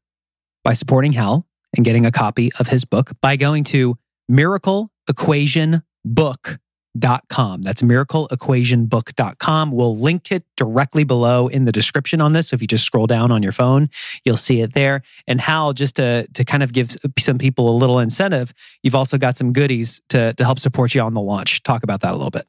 by 0.64 0.72
supporting 0.72 1.12
Hal 1.12 1.46
and 1.76 1.84
getting 1.84 2.06
a 2.06 2.12
copy 2.12 2.50
of 2.58 2.68
his 2.68 2.84
book 2.84 3.12
by 3.20 3.36
going 3.36 3.64
to 3.64 3.98
miracleequationbook.com. 4.30 6.58
That's 7.00 7.82
miracleequationbook.com. 7.82 9.72
We'll 9.72 9.96
link 9.96 10.32
it 10.32 10.44
directly 10.56 11.04
below 11.04 11.48
in 11.48 11.64
the 11.64 11.72
description 11.72 12.20
on 12.20 12.32
this. 12.32 12.48
So 12.48 12.54
if 12.54 12.60
you 12.60 12.68
just 12.68 12.84
scroll 12.84 13.06
down 13.06 13.30
on 13.30 13.42
your 13.42 13.52
phone, 13.52 13.90
you'll 14.24 14.36
see 14.36 14.60
it 14.60 14.74
there. 14.74 15.02
And 15.26 15.40
Hal, 15.40 15.72
just 15.72 15.96
to, 15.96 16.26
to 16.28 16.44
kind 16.44 16.62
of 16.62 16.72
give 16.72 16.96
some 17.18 17.38
people 17.38 17.68
a 17.70 17.76
little 17.76 17.98
incentive, 17.98 18.52
you've 18.82 18.94
also 18.94 19.18
got 19.18 19.36
some 19.36 19.52
goodies 19.52 20.00
to, 20.10 20.34
to 20.34 20.44
help 20.44 20.58
support 20.58 20.94
you 20.94 21.00
on 21.00 21.14
the 21.14 21.20
launch. 21.20 21.62
Talk 21.62 21.82
about 21.82 22.00
that 22.00 22.12
a 22.12 22.16
little 22.16 22.30
bit. 22.30 22.46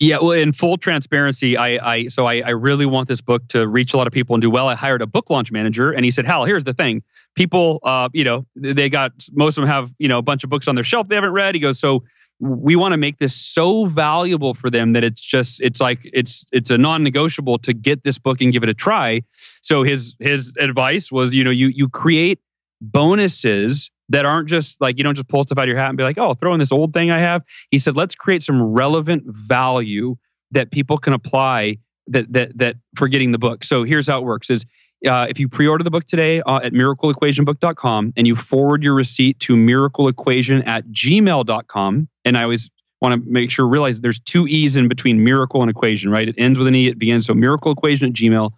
Yeah, 0.00 0.16
well, 0.16 0.30
in 0.30 0.54
full 0.54 0.78
transparency, 0.78 1.58
I, 1.58 1.92
I 1.92 2.06
so 2.06 2.24
I, 2.24 2.40
I 2.40 2.50
really 2.50 2.86
want 2.86 3.06
this 3.06 3.20
book 3.20 3.46
to 3.48 3.68
reach 3.68 3.92
a 3.92 3.98
lot 3.98 4.06
of 4.06 4.14
people 4.14 4.34
and 4.34 4.40
do 4.40 4.48
well. 4.48 4.66
I 4.66 4.74
hired 4.74 5.02
a 5.02 5.06
book 5.06 5.28
launch 5.28 5.52
manager, 5.52 5.90
and 5.90 6.06
he 6.06 6.10
said, 6.10 6.24
"Hal, 6.24 6.46
here's 6.46 6.64
the 6.64 6.72
thing: 6.72 7.02
people, 7.34 7.80
uh, 7.82 8.08
you 8.14 8.24
know, 8.24 8.46
they 8.56 8.88
got 8.88 9.12
most 9.32 9.58
of 9.58 9.62
them 9.62 9.70
have 9.70 9.92
you 9.98 10.08
know 10.08 10.16
a 10.16 10.22
bunch 10.22 10.42
of 10.42 10.48
books 10.48 10.68
on 10.68 10.74
their 10.74 10.84
shelf 10.84 11.08
they 11.08 11.16
haven't 11.16 11.32
read." 11.32 11.54
He 11.54 11.60
goes, 11.60 11.78
"So 11.78 12.04
we 12.40 12.74
want 12.74 12.92
to 12.92 12.96
make 12.96 13.18
this 13.18 13.34
so 13.34 13.84
valuable 13.86 14.54
for 14.54 14.70
them 14.70 14.94
that 14.94 15.04
it's 15.04 15.20
just 15.20 15.60
it's 15.60 15.80
like 15.80 16.00
it's 16.04 16.44
it's 16.52 16.70
a 16.70 16.78
non-negotiable 16.78 17.58
to 17.58 17.74
get 17.74 18.02
this 18.02 18.18
book 18.18 18.40
and 18.40 18.52
give 18.52 18.62
it 18.62 18.68
a 18.68 18.74
try." 18.74 19.22
So 19.62 19.82
his 19.82 20.14
his 20.18 20.52
advice 20.58 21.12
was, 21.12 21.34
you 21.34 21.44
know, 21.44 21.50
you 21.50 21.68
you 21.68 21.88
create 21.88 22.40
bonuses 22.80 23.90
that 24.08 24.24
aren't 24.24 24.48
just 24.48 24.80
like 24.80 24.96
you 24.96 25.04
don't 25.04 25.14
just 25.14 25.28
pull 25.28 25.42
stuff 25.42 25.58
out 25.58 25.64
of 25.64 25.68
your 25.68 25.76
hat 25.76 25.90
and 25.90 25.98
be 25.98 26.04
like, 26.04 26.18
"Oh, 26.18 26.34
throw 26.34 26.54
in 26.54 26.60
this 26.60 26.72
old 26.72 26.94
thing 26.94 27.10
I 27.10 27.20
have." 27.20 27.42
He 27.70 27.78
said, 27.78 27.94
"Let's 27.96 28.14
create 28.14 28.42
some 28.42 28.60
relevant 28.62 29.24
value 29.26 30.16
that 30.50 30.70
people 30.70 30.98
can 30.98 31.12
apply 31.12 31.78
that 32.08 32.32
that 32.32 32.56
that 32.58 32.76
for 32.96 33.06
getting 33.08 33.32
the 33.32 33.38
book." 33.38 33.64
So 33.64 33.84
here's 33.84 34.06
how 34.06 34.18
it 34.18 34.24
works: 34.24 34.48
is 34.48 34.64
uh, 35.06 35.26
if 35.28 35.38
you 35.38 35.48
pre-order 35.48 35.82
the 35.82 35.90
book 35.90 36.06
today 36.06 36.40
uh, 36.42 36.60
at 36.62 36.72
miracleequationbook.com 36.72 38.12
and 38.16 38.26
you 38.26 38.36
forward 38.36 38.82
your 38.82 38.94
receipt 38.94 39.38
to 39.40 39.56
miracleequation 39.56 40.66
at 40.66 40.86
gmail.com, 40.88 42.08
and 42.24 42.38
I 42.38 42.42
always 42.42 42.70
want 43.00 43.22
to 43.22 43.30
make 43.30 43.50
sure 43.50 43.66
realize 43.66 44.00
there's 44.00 44.20
two 44.20 44.46
e's 44.46 44.76
in 44.76 44.88
between 44.88 45.24
miracle 45.24 45.62
and 45.62 45.70
equation, 45.70 46.10
right? 46.10 46.28
It 46.28 46.34
ends 46.38 46.58
with 46.58 46.68
an 46.68 46.74
e, 46.74 46.88
it 46.88 46.98
begins. 46.98 47.26
So 47.26 47.34
miracleequation 47.34 48.08
at 48.08 48.12
gmail. 48.12 48.50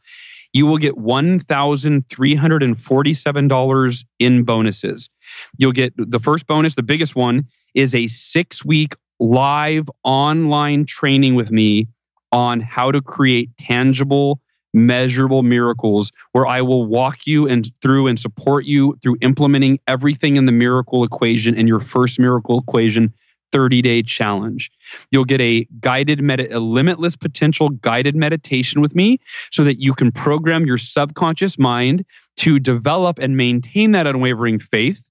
You 0.52 0.66
will 0.66 0.78
get 0.78 0.98
one 0.98 1.38
thousand 1.40 2.08
three 2.10 2.34
hundred 2.34 2.62
and 2.62 2.78
forty-seven 2.78 3.48
dollars 3.48 4.04
in 4.18 4.42
bonuses. 4.42 5.08
You'll 5.56 5.72
get 5.72 5.94
the 5.96 6.20
first 6.20 6.46
bonus, 6.46 6.74
the 6.74 6.82
biggest 6.82 7.16
one, 7.16 7.46
is 7.74 7.94
a 7.94 8.06
six-week 8.08 8.94
live 9.18 9.88
online 10.04 10.84
training 10.84 11.36
with 11.36 11.50
me 11.50 11.88
on 12.32 12.60
how 12.60 12.90
to 12.90 13.00
create 13.00 13.56
tangible 13.56 14.40
measurable 14.72 15.42
miracles 15.42 16.12
where 16.32 16.46
I 16.46 16.62
will 16.62 16.86
walk 16.86 17.26
you 17.26 17.48
and 17.48 17.70
through 17.82 18.06
and 18.06 18.18
support 18.18 18.64
you 18.64 18.98
through 19.02 19.16
implementing 19.20 19.78
everything 19.86 20.36
in 20.36 20.46
the 20.46 20.52
miracle 20.52 21.04
equation 21.04 21.54
in 21.54 21.66
your 21.66 21.80
first 21.80 22.18
miracle 22.18 22.60
equation 22.60 23.12
30 23.52 23.82
day 23.82 24.02
challenge. 24.02 24.70
You'll 25.10 25.26
get 25.26 25.40
a 25.40 25.66
guided 25.80 26.22
med- 26.22 26.52
a 26.52 26.58
limitless 26.58 27.16
potential 27.16 27.68
guided 27.68 28.16
meditation 28.16 28.80
with 28.80 28.94
me 28.94 29.18
so 29.50 29.64
that 29.64 29.80
you 29.80 29.92
can 29.92 30.10
program 30.10 30.64
your 30.64 30.78
subconscious 30.78 31.58
mind 31.58 32.04
to 32.38 32.58
develop 32.58 33.18
and 33.18 33.36
maintain 33.36 33.92
that 33.92 34.06
unwavering 34.06 34.58
faith 34.58 35.06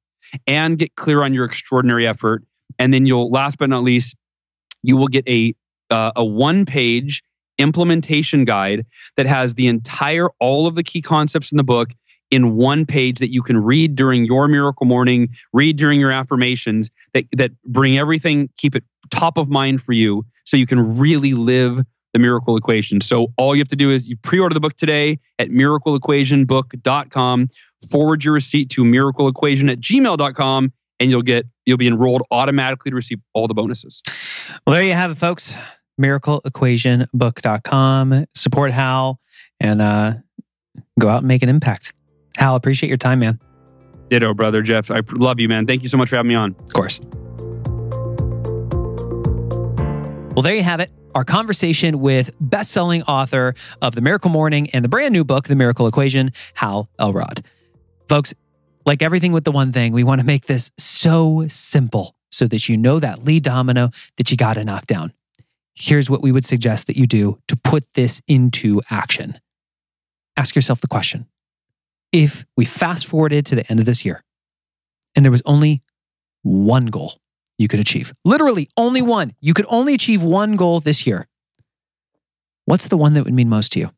and 0.48 0.80
get 0.80 0.96
clear 0.96 1.24
on 1.24 1.34
your 1.34 1.46
extraordinary 1.46 2.08
effort 2.08 2.44
and 2.80 2.94
then 2.94 3.06
you'll 3.06 3.30
last 3.30 3.58
but 3.58 3.70
not 3.70 3.84
least 3.84 4.16
you 4.82 4.98
will 4.98 5.08
get 5.08 5.28
a 5.28 5.54
uh, 5.90 6.12
a 6.16 6.24
one 6.24 6.66
page 6.66 7.22
implementation 7.62 8.46
guide 8.46 8.86
that 9.18 9.26
has 9.26 9.56
the 9.56 9.68
entire 9.68 10.28
all 10.40 10.68
of 10.68 10.76
the 10.76 10.84
key 10.84 11.02
concepts 11.02 11.52
in 11.52 11.58
the 11.58 11.64
book 11.64 11.90
in 12.30 12.56
one 12.56 12.86
page 12.86 13.20
that 13.20 13.32
you 13.32 13.44
can 13.44 13.58
read 13.58 13.96
during 13.96 14.26
your 14.26 14.48
miracle 14.48 14.86
morning 14.86 15.30
read 15.54 15.78
during 15.78 16.00
your 16.00 16.12
affirmations 16.12 16.90
that 17.14 17.26
that 17.34 17.52
bring 17.64 17.98
everything 17.98 18.50
keep 18.58 18.76
it 18.76 18.84
top 19.10 19.38
of 19.38 19.50
mind 19.50 19.82
for 19.82 19.94
you 19.94 20.26
so 20.46 20.58
you 20.58 20.66
can 20.66 20.98
really 20.98 21.34
live 21.34 21.80
the 22.14 22.20
miracle 22.20 22.58
equation 22.58 23.02
so 23.02 23.28
all 23.38 23.56
you 23.56 23.62
have 23.62 23.68
to 23.68 23.76
do 23.76 23.90
is 23.90 24.08
you 24.08 24.16
pre-order 24.18 24.54
the 24.54 24.60
book 24.60 24.76
today 24.78 25.20
at 25.40 25.50
miracleequationbook.com 25.50 27.50
forward 27.90 28.24
your 28.24 28.34
receipt 28.34 28.70
to 28.70 28.84
miracleequation 28.84 29.72
at 29.72 29.80
gmail.com 29.80 30.72
and 31.00 31.10
you'll 31.10 31.22
get 31.22 31.46
you'll 31.66 31.78
be 31.78 31.88
enrolled 31.88 32.22
automatically 32.32 32.90
to 32.90 32.96
receive 32.96 33.20
all 33.34 33.48
the 33.48 33.54
bonuses 33.54 34.02
Well, 34.66 34.76
there 34.76 34.84
you 34.84 34.94
have 34.94 35.12
it, 35.12 35.16
folks. 35.16 35.54
miracleequationbook.com. 36.00 38.26
Support 38.36 38.72
Hal 38.72 39.20
and 39.60 39.82
uh, 39.82 40.14
go 41.00 41.10
out 41.10 41.20
and 41.20 41.28
make 41.28 41.44
an 41.44 41.50
impact. 41.50 41.94
Hal, 42.38 42.56
appreciate 42.56 42.90
your 42.90 42.98
time, 42.98 43.20
man. 43.20 43.40
ditto 44.10 44.34
brother 44.34 44.62
Geoff 44.62 44.92
i 44.92 45.02
love 45.14 45.40
you 45.40 45.48
man 45.48 45.66
thank 45.66 45.82
you 45.84 45.88
so 45.90 45.98
much 45.98 46.10
for 46.10 46.18
having 46.18 46.28
me 46.30 46.36
on 46.36 46.54
Of 46.60 46.74
course. 46.74 47.00
Well, 50.36 50.44
there 50.44 50.56
you 50.56 50.64
have 50.64 50.80
it. 50.80 50.90
Our 51.14 51.26
conversation 51.26 52.00
with 52.00 52.32
best-selling 52.40 53.04
author 53.04 53.54
of 53.82 53.96
The 53.96 54.02
Miracle 54.02 54.30
Morning 54.30 54.70
and 54.70 54.84
the 54.84 54.88
brand 54.88 55.12
new 55.12 55.26
book, 55.26 55.50
The 55.50 55.58
Miracle 55.58 55.88
Equation, 55.88 56.32
Hal 56.54 56.90
Elrod. 56.98 57.44
Folks, 58.08 58.34
like 58.86 59.02
everything 59.02 59.34
with 59.34 59.44
the 59.44 59.52
one 59.52 59.74
thing, 59.74 59.92
we 59.92 60.06
want 60.06 60.22
to 60.22 60.26
make 60.26 60.46
this 60.46 60.72
so 60.78 61.46
simple 61.50 62.16
so 62.32 62.48
that 62.48 62.70
you 62.70 62.78
know 62.78 62.98
that 63.00 63.26
lead 63.26 63.44
domino 63.44 63.92
that 64.16 64.32
you 64.32 64.38
got 64.38 64.54
to 64.54 64.64
knock 64.64 64.88
down. 64.88 65.12
Here's 65.74 66.10
what 66.10 66.22
we 66.22 66.32
would 66.32 66.46
suggest 66.46 66.88
that 66.88 66.98
you 66.98 67.08
do 67.08 67.40
to 67.48 67.56
put 67.56 67.86
this 67.94 68.22
into 68.28 68.82
action. 68.90 69.40
ask 70.38 70.56
yourself 70.56 70.82
the 70.82 70.88
question 70.88 71.28
if 72.12 72.46
we 72.58 72.66
fast 72.66 73.06
forwarded 73.06 73.46
to 73.46 73.56
the 73.56 73.70
end 73.72 73.80
of 73.80 73.86
this 73.86 74.04
year 74.04 74.24
and 75.16 75.24
there 75.24 75.32
was 75.32 75.42
only 75.46 75.82
one 76.42 76.88
goal 76.88 77.18
you 77.58 77.68
could 77.68 77.80
achieve, 77.80 78.14
literally 78.26 78.68
only 78.76 79.02
one, 79.02 79.34
you 79.40 79.54
could 79.54 79.66
only 79.70 79.94
achieve 79.94 80.24
one 80.24 80.56
goal 80.56 80.80
this 80.80 81.06
year, 81.06 81.28
what's 82.66 82.88
the 82.88 82.98
one 82.98 83.14
that 83.14 83.24
would 83.24 83.34
mean 83.34 83.50
most 83.50 83.72
to 83.74 83.80
you? 83.80 83.92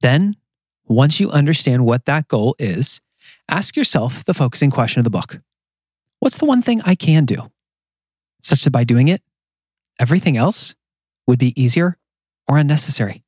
Then, 0.00 0.36
once 0.86 1.20
you 1.20 1.30
understand 1.30 1.84
what 1.84 2.04
that 2.06 2.28
goal 2.28 2.56
is, 2.58 3.00
ask 3.48 3.76
yourself 3.76 4.24
the 4.24 4.34
focusing 4.34 4.70
question 4.70 5.00
of 5.00 5.04
the 5.04 5.10
book 5.10 5.40
What's 6.20 6.38
the 6.38 6.46
one 6.46 6.62
thing 6.62 6.80
I 6.82 6.94
can 6.94 7.26
do? 7.26 7.50
Such 8.42 8.64
that 8.64 8.70
by 8.70 8.84
doing 8.84 9.08
it, 9.08 9.22
everything 9.98 10.36
else 10.36 10.74
would 11.26 11.38
be 11.38 11.60
easier 11.60 11.96
or 12.48 12.58
unnecessary. 12.58 13.22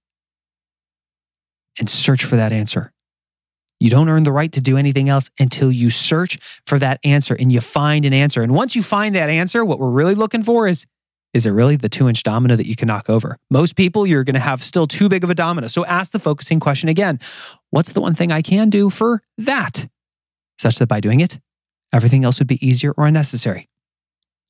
And 1.78 1.88
search 1.88 2.24
for 2.24 2.36
that 2.36 2.52
answer. 2.52 2.92
You 3.78 3.90
don't 3.90 4.08
earn 4.08 4.22
the 4.22 4.32
right 4.32 4.50
to 4.52 4.60
do 4.60 4.78
anything 4.78 5.08
else 5.08 5.30
until 5.38 5.70
you 5.70 5.90
search 5.90 6.38
for 6.64 6.78
that 6.78 6.98
answer 7.04 7.36
and 7.38 7.52
you 7.52 7.60
find 7.60 8.04
an 8.06 8.14
answer. 8.14 8.42
And 8.42 8.54
once 8.54 8.74
you 8.74 8.82
find 8.82 9.14
that 9.14 9.28
answer, 9.28 9.64
what 9.64 9.78
we're 9.78 9.90
really 9.90 10.14
looking 10.14 10.42
for 10.42 10.66
is 10.66 10.86
is 11.34 11.44
it 11.44 11.50
really 11.50 11.76
the 11.76 11.90
two 11.90 12.08
inch 12.08 12.22
domino 12.22 12.56
that 12.56 12.66
you 12.66 12.76
can 12.76 12.88
knock 12.88 13.10
over? 13.10 13.36
Most 13.50 13.76
people, 13.76 14.06
you're 14.06 14.24
going 14.24 14.34
to 14.34 14.40
have 14.40 14.62
still 14.62 14.86
too 14.86 15.10
big 15.10 15.22
of 15.22 15.28
a 15.28 15.34
domino. 15.34 15.68
So 15.68 15.84
ask 15.84 16.12
the 16.12 16.18
focusing 16.18 16.60
question 16.60 16.88
again 16.88 17.20
What's 17.70 17.92
the 17.92 18.00
one 18.00 18.14
thing 18.14 18.32
I 18.32 18.40
can 18.40 18.70
do 18.70 18.88
for 18.88 19.22
that? 19.36 19.86
Such 20.58 20.76
that 20.76 20.86
by 20.86 21.00
doing 21.00 21.20
it, 21.20 21.38
everything 21.92 22.24
else 22.24 22.38
would 22.38 22.48
be 22.48 22.66
easier 22.66 22.94
or 22.96 23.06
unnecessary. 23.06 23.68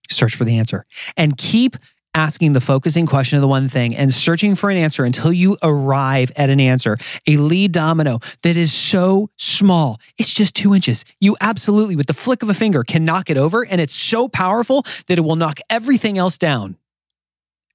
Search 0.08 0.36
for 0.36 0.44
the 0.44 0.58
answer 0.58 0.86
and 1.16 1.36
keep 1.36 1.76
asking 2.16 2.54
the 2.54 2.60
focusing 2.60 3.06
question 3.06 3.36
of 3.36 3.42
the 3.42 3.48
one 3.48 3.68
thing 3.68 3.94
and 3.94 4.12
searching 4.12 4.54
for 4.54 4.70
an 4.70 4.76
answer 4.76 5.04
until 5.04 5.32
you 5.32 5.56
arrive 5.62 6.32
at 6.34 6.50
an 6.50 6.58
answer, 6.58 6.96
a 7.26 7.36
lead 7.36 7.70
domino 7.70 8.18
that 8.42 8.56
is 8.56 8.72
so 8.72 9.30
small. 9.36 10.00
It's 10.18 10.32
just 10.32 10.54
two 10.54 10.74
inches. 10.74 11.04
You 11.20 11.36
absolutely, 11.40 11.94
with 11.94 12.06
the 12.06 12.14
flick 12.14 12.42
of 12.42 12.48
a 12.48 12.54
finger, 12.54 12.82
can 12.82 13.04
knock 13.04 13.30
it 13.30 13.36
over. 13.36 13.64
And 13.64 13.80
it's 13.80 13.94
so 13.94 14.28
powerful 14.28 14.84
that 15.06 15.18
it 15.18 15.20
will 15.20 15.36
knock 15.36 15.60
everything 15.68 16.16
else 16.18 16.38
down 16.38 16.76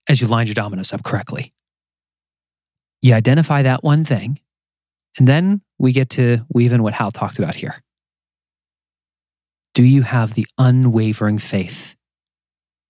as 0.10 0.20
you 0.20 0.28
line 0.28 0.48
your 0.48 0.56
dominoes 0.56 0.92
up 0.92 1.04
correctly. 1.04 1.54
You 3.02 3.14
identify 3.14 3.62
that 3.62 3.84
one 3.84 4.04
thing, 4.04 4.40
and 5.18 5.28
then 5.28 5.62
we 5.78 5.92
get 5.92 6.10
to 6.12 6.46
weave 6.54 6.72
in 6.72 6.84
what 6.84 6.94
Hal 6.94 7.12
talked 7.12 7.40
about 7.40 7.56
here. 7.56 7.82
Do 9.74 9.84
you 9.84 10.02
have 10.02 10.34
the 10.34 10.48
unwavering 10.58 11.38
faith 11.38 11.96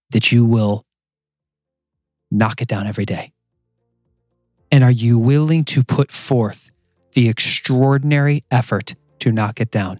that 0.09 0.31
you 0.31 0.45
will 0.45 0.85
knock 2.31 2.61
it 2.61 2.67
down 2.67 2.87
every 2.87 3.05
day? 3.05 3.33
And 4.71 4.83
are 4.83 4.91
you 4.91 5.19
willing 5.19 5.65
to 5.65 5.83
put 5.83 6.11
forth 6.11 6.71
the 7.11 7.27
extraordinary 7.27 8.45
effort 8.49 8.95
to 9.19 9.31
knock 9.31 9.59
it 9.59 9.69
down? 9.69 9.99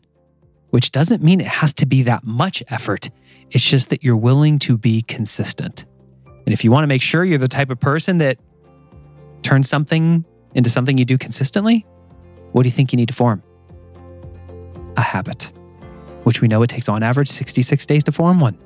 Which 0.70 0.92
doesn't 0.92 1.22
mean 1.22 1.42
it 1.42 1.48
has 1.48 1.74
to 1.74 1.86
be 1.86 2.04
that 2.04 2.24
much 2.24 2.64
effort. 2.70 3.10
It's 3.52 3.64
just 3.64 3.90
that 3.90 4.04
you're 4.04 4.16
willing 4.16 4.60
to 4.60 4.78
be 4.78 5.02
consistent. 5.02 5.86
And 6.26 6.54
if 6.54 6.64
you 6.64 6.72
want 6.72 6.84
to 6.84 6.88
make 6.88 7.02
sure 7.02 7.26
you're 7.26 7.38
the 7.38 7.50
type 7.50 7.70
of 7.70 7.80
person 7.80 8.20
that 8.20 8.40
turns 9.42 9.68
something 9.68 10.24
into 10.56 10.70
something 10.70 10.98
you 10.98 11.06
do 11.06 11.18
consistently, 11.18 11.86
what 12.54 12.64
do 12.64 12.70
you 12.70 12.74
think 12.74 12.94
you 12.94 12.98
need 12.98 13.10
to 13.10 13.14
form? 13.14 13.44
A 14.96 15.02
habit, 15.02 15.52
which 16.24 16.42
we 16.42 16.48
know 16.48 16.64
it 16.64 16.70
takes 16.70 16.88
on 16.88 17.04
average 17.04 17.30
66 17.30 17.86
days 17.86 18.04
to 18.06 18.12
form 18.14 18.40
one 18.40 18.58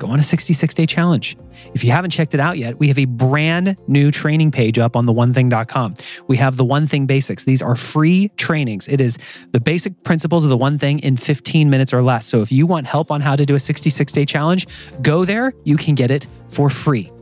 go 0.00 0.08
on 0.08 0.18
a 0.18 0.22
66 0.22 0.74
day 0.74 0.86
challenge. 0.86 1.36
If 1.74 1.84
you 1.84 1.92
haven't 1.92 2.10
checked 2.10 2.34
it 2.34 2.40
out 2.40 2.58
yet, 2.58 2.78
we 2.78 2.88
have 2.88 2.98
a 2.98 3.04
brand 3.04 3.76
new 3.86 4.10
training 4.10 4.50
page 4.50 4.78
up 4.78 4.96
on 4.96 5.06
the 5.06 5.12
onething.com. 5.12 5.94
We 6.26 6.38
have 6.38 6.56
the 6.56 6.64
one 6.64 6.86
thing 6.86 7.06
basics. 7.06 7.44
These 7.44 7.62
are 7.62 7.76
free 7.76 8.28
trainings. 8.36 8.88
It 8.88 9.00
is 9.00 9.18
the 9.52 9.60
basic 9.60 10.02
principles 10.02 10.42
of 10.42 10.50
the 10.50 10.56
one 10.56 10.78
thing 10.78 10.98
in 11.00 11.16
15 11.16 11.70
minutes 11.70 11.92
or 11.92 12.02
less. 12.02 12.26
So 12.26 12.40
if 12.40 12.50
you 12.50 12.66
want 12.66 12.86
help 12.86 13.10
on 13.10 13.20
how 13.20 13.36
to 13.36 13.46
do 13.46 13.54
a 13.54 13.60
66 13.60 14.12
day 14.12 14.24
challenge, 14.24 14.66
go 15.02 15.24
there. 15.24 15.52
You 15.64 15.76
can 15.76 15.94
get 15.94 16.10
it 16.10 16.26
for 16.48 16.70
free. 16.70 17.12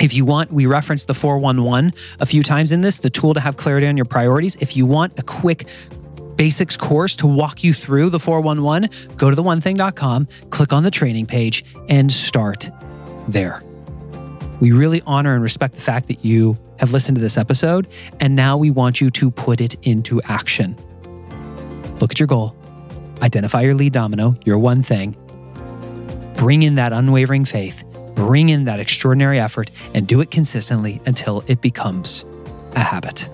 If 0.00 0.14
you 0.14 0.24
want, 0.24 0.52
we 0.52 0.66
referenced 0.66 1.06
the 1.06 1.14
411 1.14 1.92
a 2.18 2.26
few 2.26 2.42
times 2.42 2.72
in 2.72 2.80
this, 2.80 2.96
the 2.96 3.10
tool 3.10 3.34
to 3.34 3.40
have 3.40 3.56
clarity 3.56 3.86
on 3.86 3.96
your 3.96 4.06
priorities. 4.06 4.56
If 4.56 4.76
you 4.76 4.86
want 4.86 5.18
a 5.18 5.22
quick 5.22 5.68
basics 6.42 6.76
course 6.76 7.14
to 7.14 7.24
walk 7.24 7.62
you 7.62 7.72
through 7.72 8.10
the 8.10 8.18
411, 8.18 8.90
go 9.16 9.30
to 9.30 9.36
theonething.com, 9.36 10.26
click 10.50 10.72
on 10.72 10.82
the 10.82 10.90
training 10.90 11.24
page, 11.24 11.64
and 11.88 12.10
start 12.10 12.68
there. 13.28 13.62
We 14.58 14.72
really 14.72 15.02
honor 15.06 15.34
and 15.34 15.42
respect 15.44 15.76
the 15.76 15.80
fact 15.80 16.08
that 16.08 16.24
you 16.24 16.58
have 16.80 16.92
listened 16.92 17.14
to 17.14 17.20
this 17.20 17.36
episode, 17.36 17.86
and 18.18 18.34
now 18.34 18.56
we 18.56 18.72
want 18.72 19.00
you 19.00 19.08
to 19.10 19.30
put 19.30 19.60
it 19.60 19.76
into 19.86 20.20
action. 20.22 20.74
Look 22.00 22.10
at 22.10 22.18
your 22.18 22.26
goal, 22.26 22.56
identify 23.22 23.60
your 23.60 23.74
lead 23.74 23.92
domino, 23.92 24.34
your 24.44 24.58
one 24.58 24.82
thing, 24.82 25.14
bring 26.36 26.64
in 26.64 26.74
that 26.74 26.92
unwavering 26.92 27.44
faith, 27.44 27.84
bring 28.16 28.48
in 28.48 28.64
that 28.64 28.80
extraordinary 28.80 29.38
effort, 29.38 29.70
and 29.94 30.08
do 30.08 30.20
it 30.20 30.32
consistently 30.32 31.00
until 31.06 31.44
it 31.46 31.60
becomes 31.60 32.24
a 32.74 32.80
habit. 32.80 33.28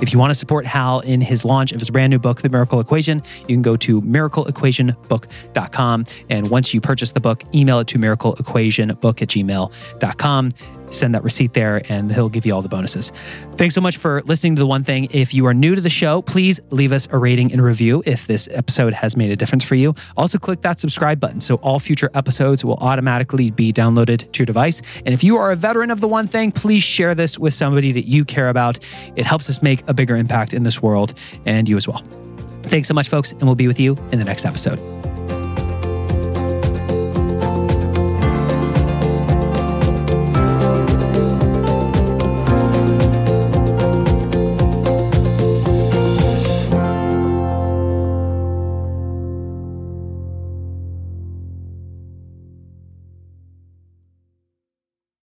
If 0.00 0.12
you 0.12 0.18
want 0.18 0.30
to 0.30 0.34
support 0.34 0.66
Hal 0.66 1.00
in 1.00 1.20
his 1.20 1.44
launch 1.44 1.72
of 1.72 1.80
his 1.80 1.90
brand 1.90 2.10
new 2.10 2.18
book, 2.18 2.42
The 2.42 2.48
Miracle 2.48 2.80
Equation, 2.80 3.22
you 3.40 3.54
can 3.54 3.62
go 3.62 3.76
to 3.78 4.02
miracleequationbook.com. 4.02 6.04
And 6.28 6.50
once 6.50 6.74
you 6.74 6.80
purchase 6.80 7.12
the 7.12 7.20
book, 7.20 7.42
email 7.54 7.78
it 7.80 7.86
to 7.88 7.98
miracleequationbook 7.98 9.22
at 9.22 9.28
gmail.com 9.28 10.50
send 10.90 11.14
that 11.14 11.22
receipt 11.22 11.54
there 11.54 11.82
and 11.88 12.12
he'll 12.12 12.28
give 12.28 12.46
you 12.46 12.54
all 12.54 12.62
the 12.62 12.68
bonuses. 12.68 13.12
Thanks 13.56 13.74
so 13.74 13.80
much 13.80 13.96
for 13.96 14.22
listening 14.22 14.56
to 14.56 14.60
The 14.60 14.66
One 14.66 14.84
Thing. 14.84 15.08
If 15.10 15.34
you 15.34 15.46
are 15.46 15.54
new 15.54 15.74
to 15.74 15.80
the 15.80 15.90
show, 15.90 16.22
please 16.22 16.60
leave 16.70 16.92
us 16.92 17.08
a 17.10 17.18
rating 17.18 17.52
and 17.52 17.62
review 17.62 18.02
if 18.06 18.26
this 18.26 18.48
episode 18.52 18.92
has 18.92 19.16
made 19.16 19.30
a 19.30 19.36
difference 19.36 19.64
for 19.64 19.74
you. 19.74 19.94
Also, 20.16 20.38
click 20.38 20.62
that 20.62 20.80
subscribe 20.80 21.20
button 21.20 21.40
so 21.40 21.56
all 21.56 21.78
future 21.78 22.10
episodes 22.14 22.64
will 22.64 22.76
automatically 22.76 23.50
be 23.50 23.72
downloaded 23.72 24.30
to 24.32 24.40
your 24.40 24.46
device. 24.46 24.82
And 25.04 25.14
if 25.14 25.22
you 25.24 25.36
are 25.36 25.50
a 25.50 25.56
veteran 25.56 25.90
of 25.90 26.00
The 26.00 26.08
One 26.08 26.26
Thing, 26.26 26.52
please 26.52 26.82
share 26.82 27.14
this 27.14 27.38
with 27.38 27.54
somebody 27.54 27.92
that 27.92 28.06
you 28.06 28.24
care 28.24 28.48
about. 28.48 28.78
It 29.16 29.26
helps 29.26 29.48
us 29.50 29.62
make 29.62 29.82
a 29.88 29.94
bigger 29.94 30.16
impact 30.16 30.54
in 30.54 30.62
this 30.62 30.82
world 30.82 31.14
and 31.44 31.68
you 31.68 31.76
as 31.76 31.86
well. 31.86 32.02
Thanks 32.64 32.88
so 32.88 32.94
much, 32.94 33.08
folks, 33.08 33.32
and 33.32 33.42
we'll 33.42 33.54
be 33.54 33.68
with 33.68 33.78
you 33.78 33.96
in 34.12 34.18
the 34.18 34.24
next 34.24 34.44
episode. 34.44 34.80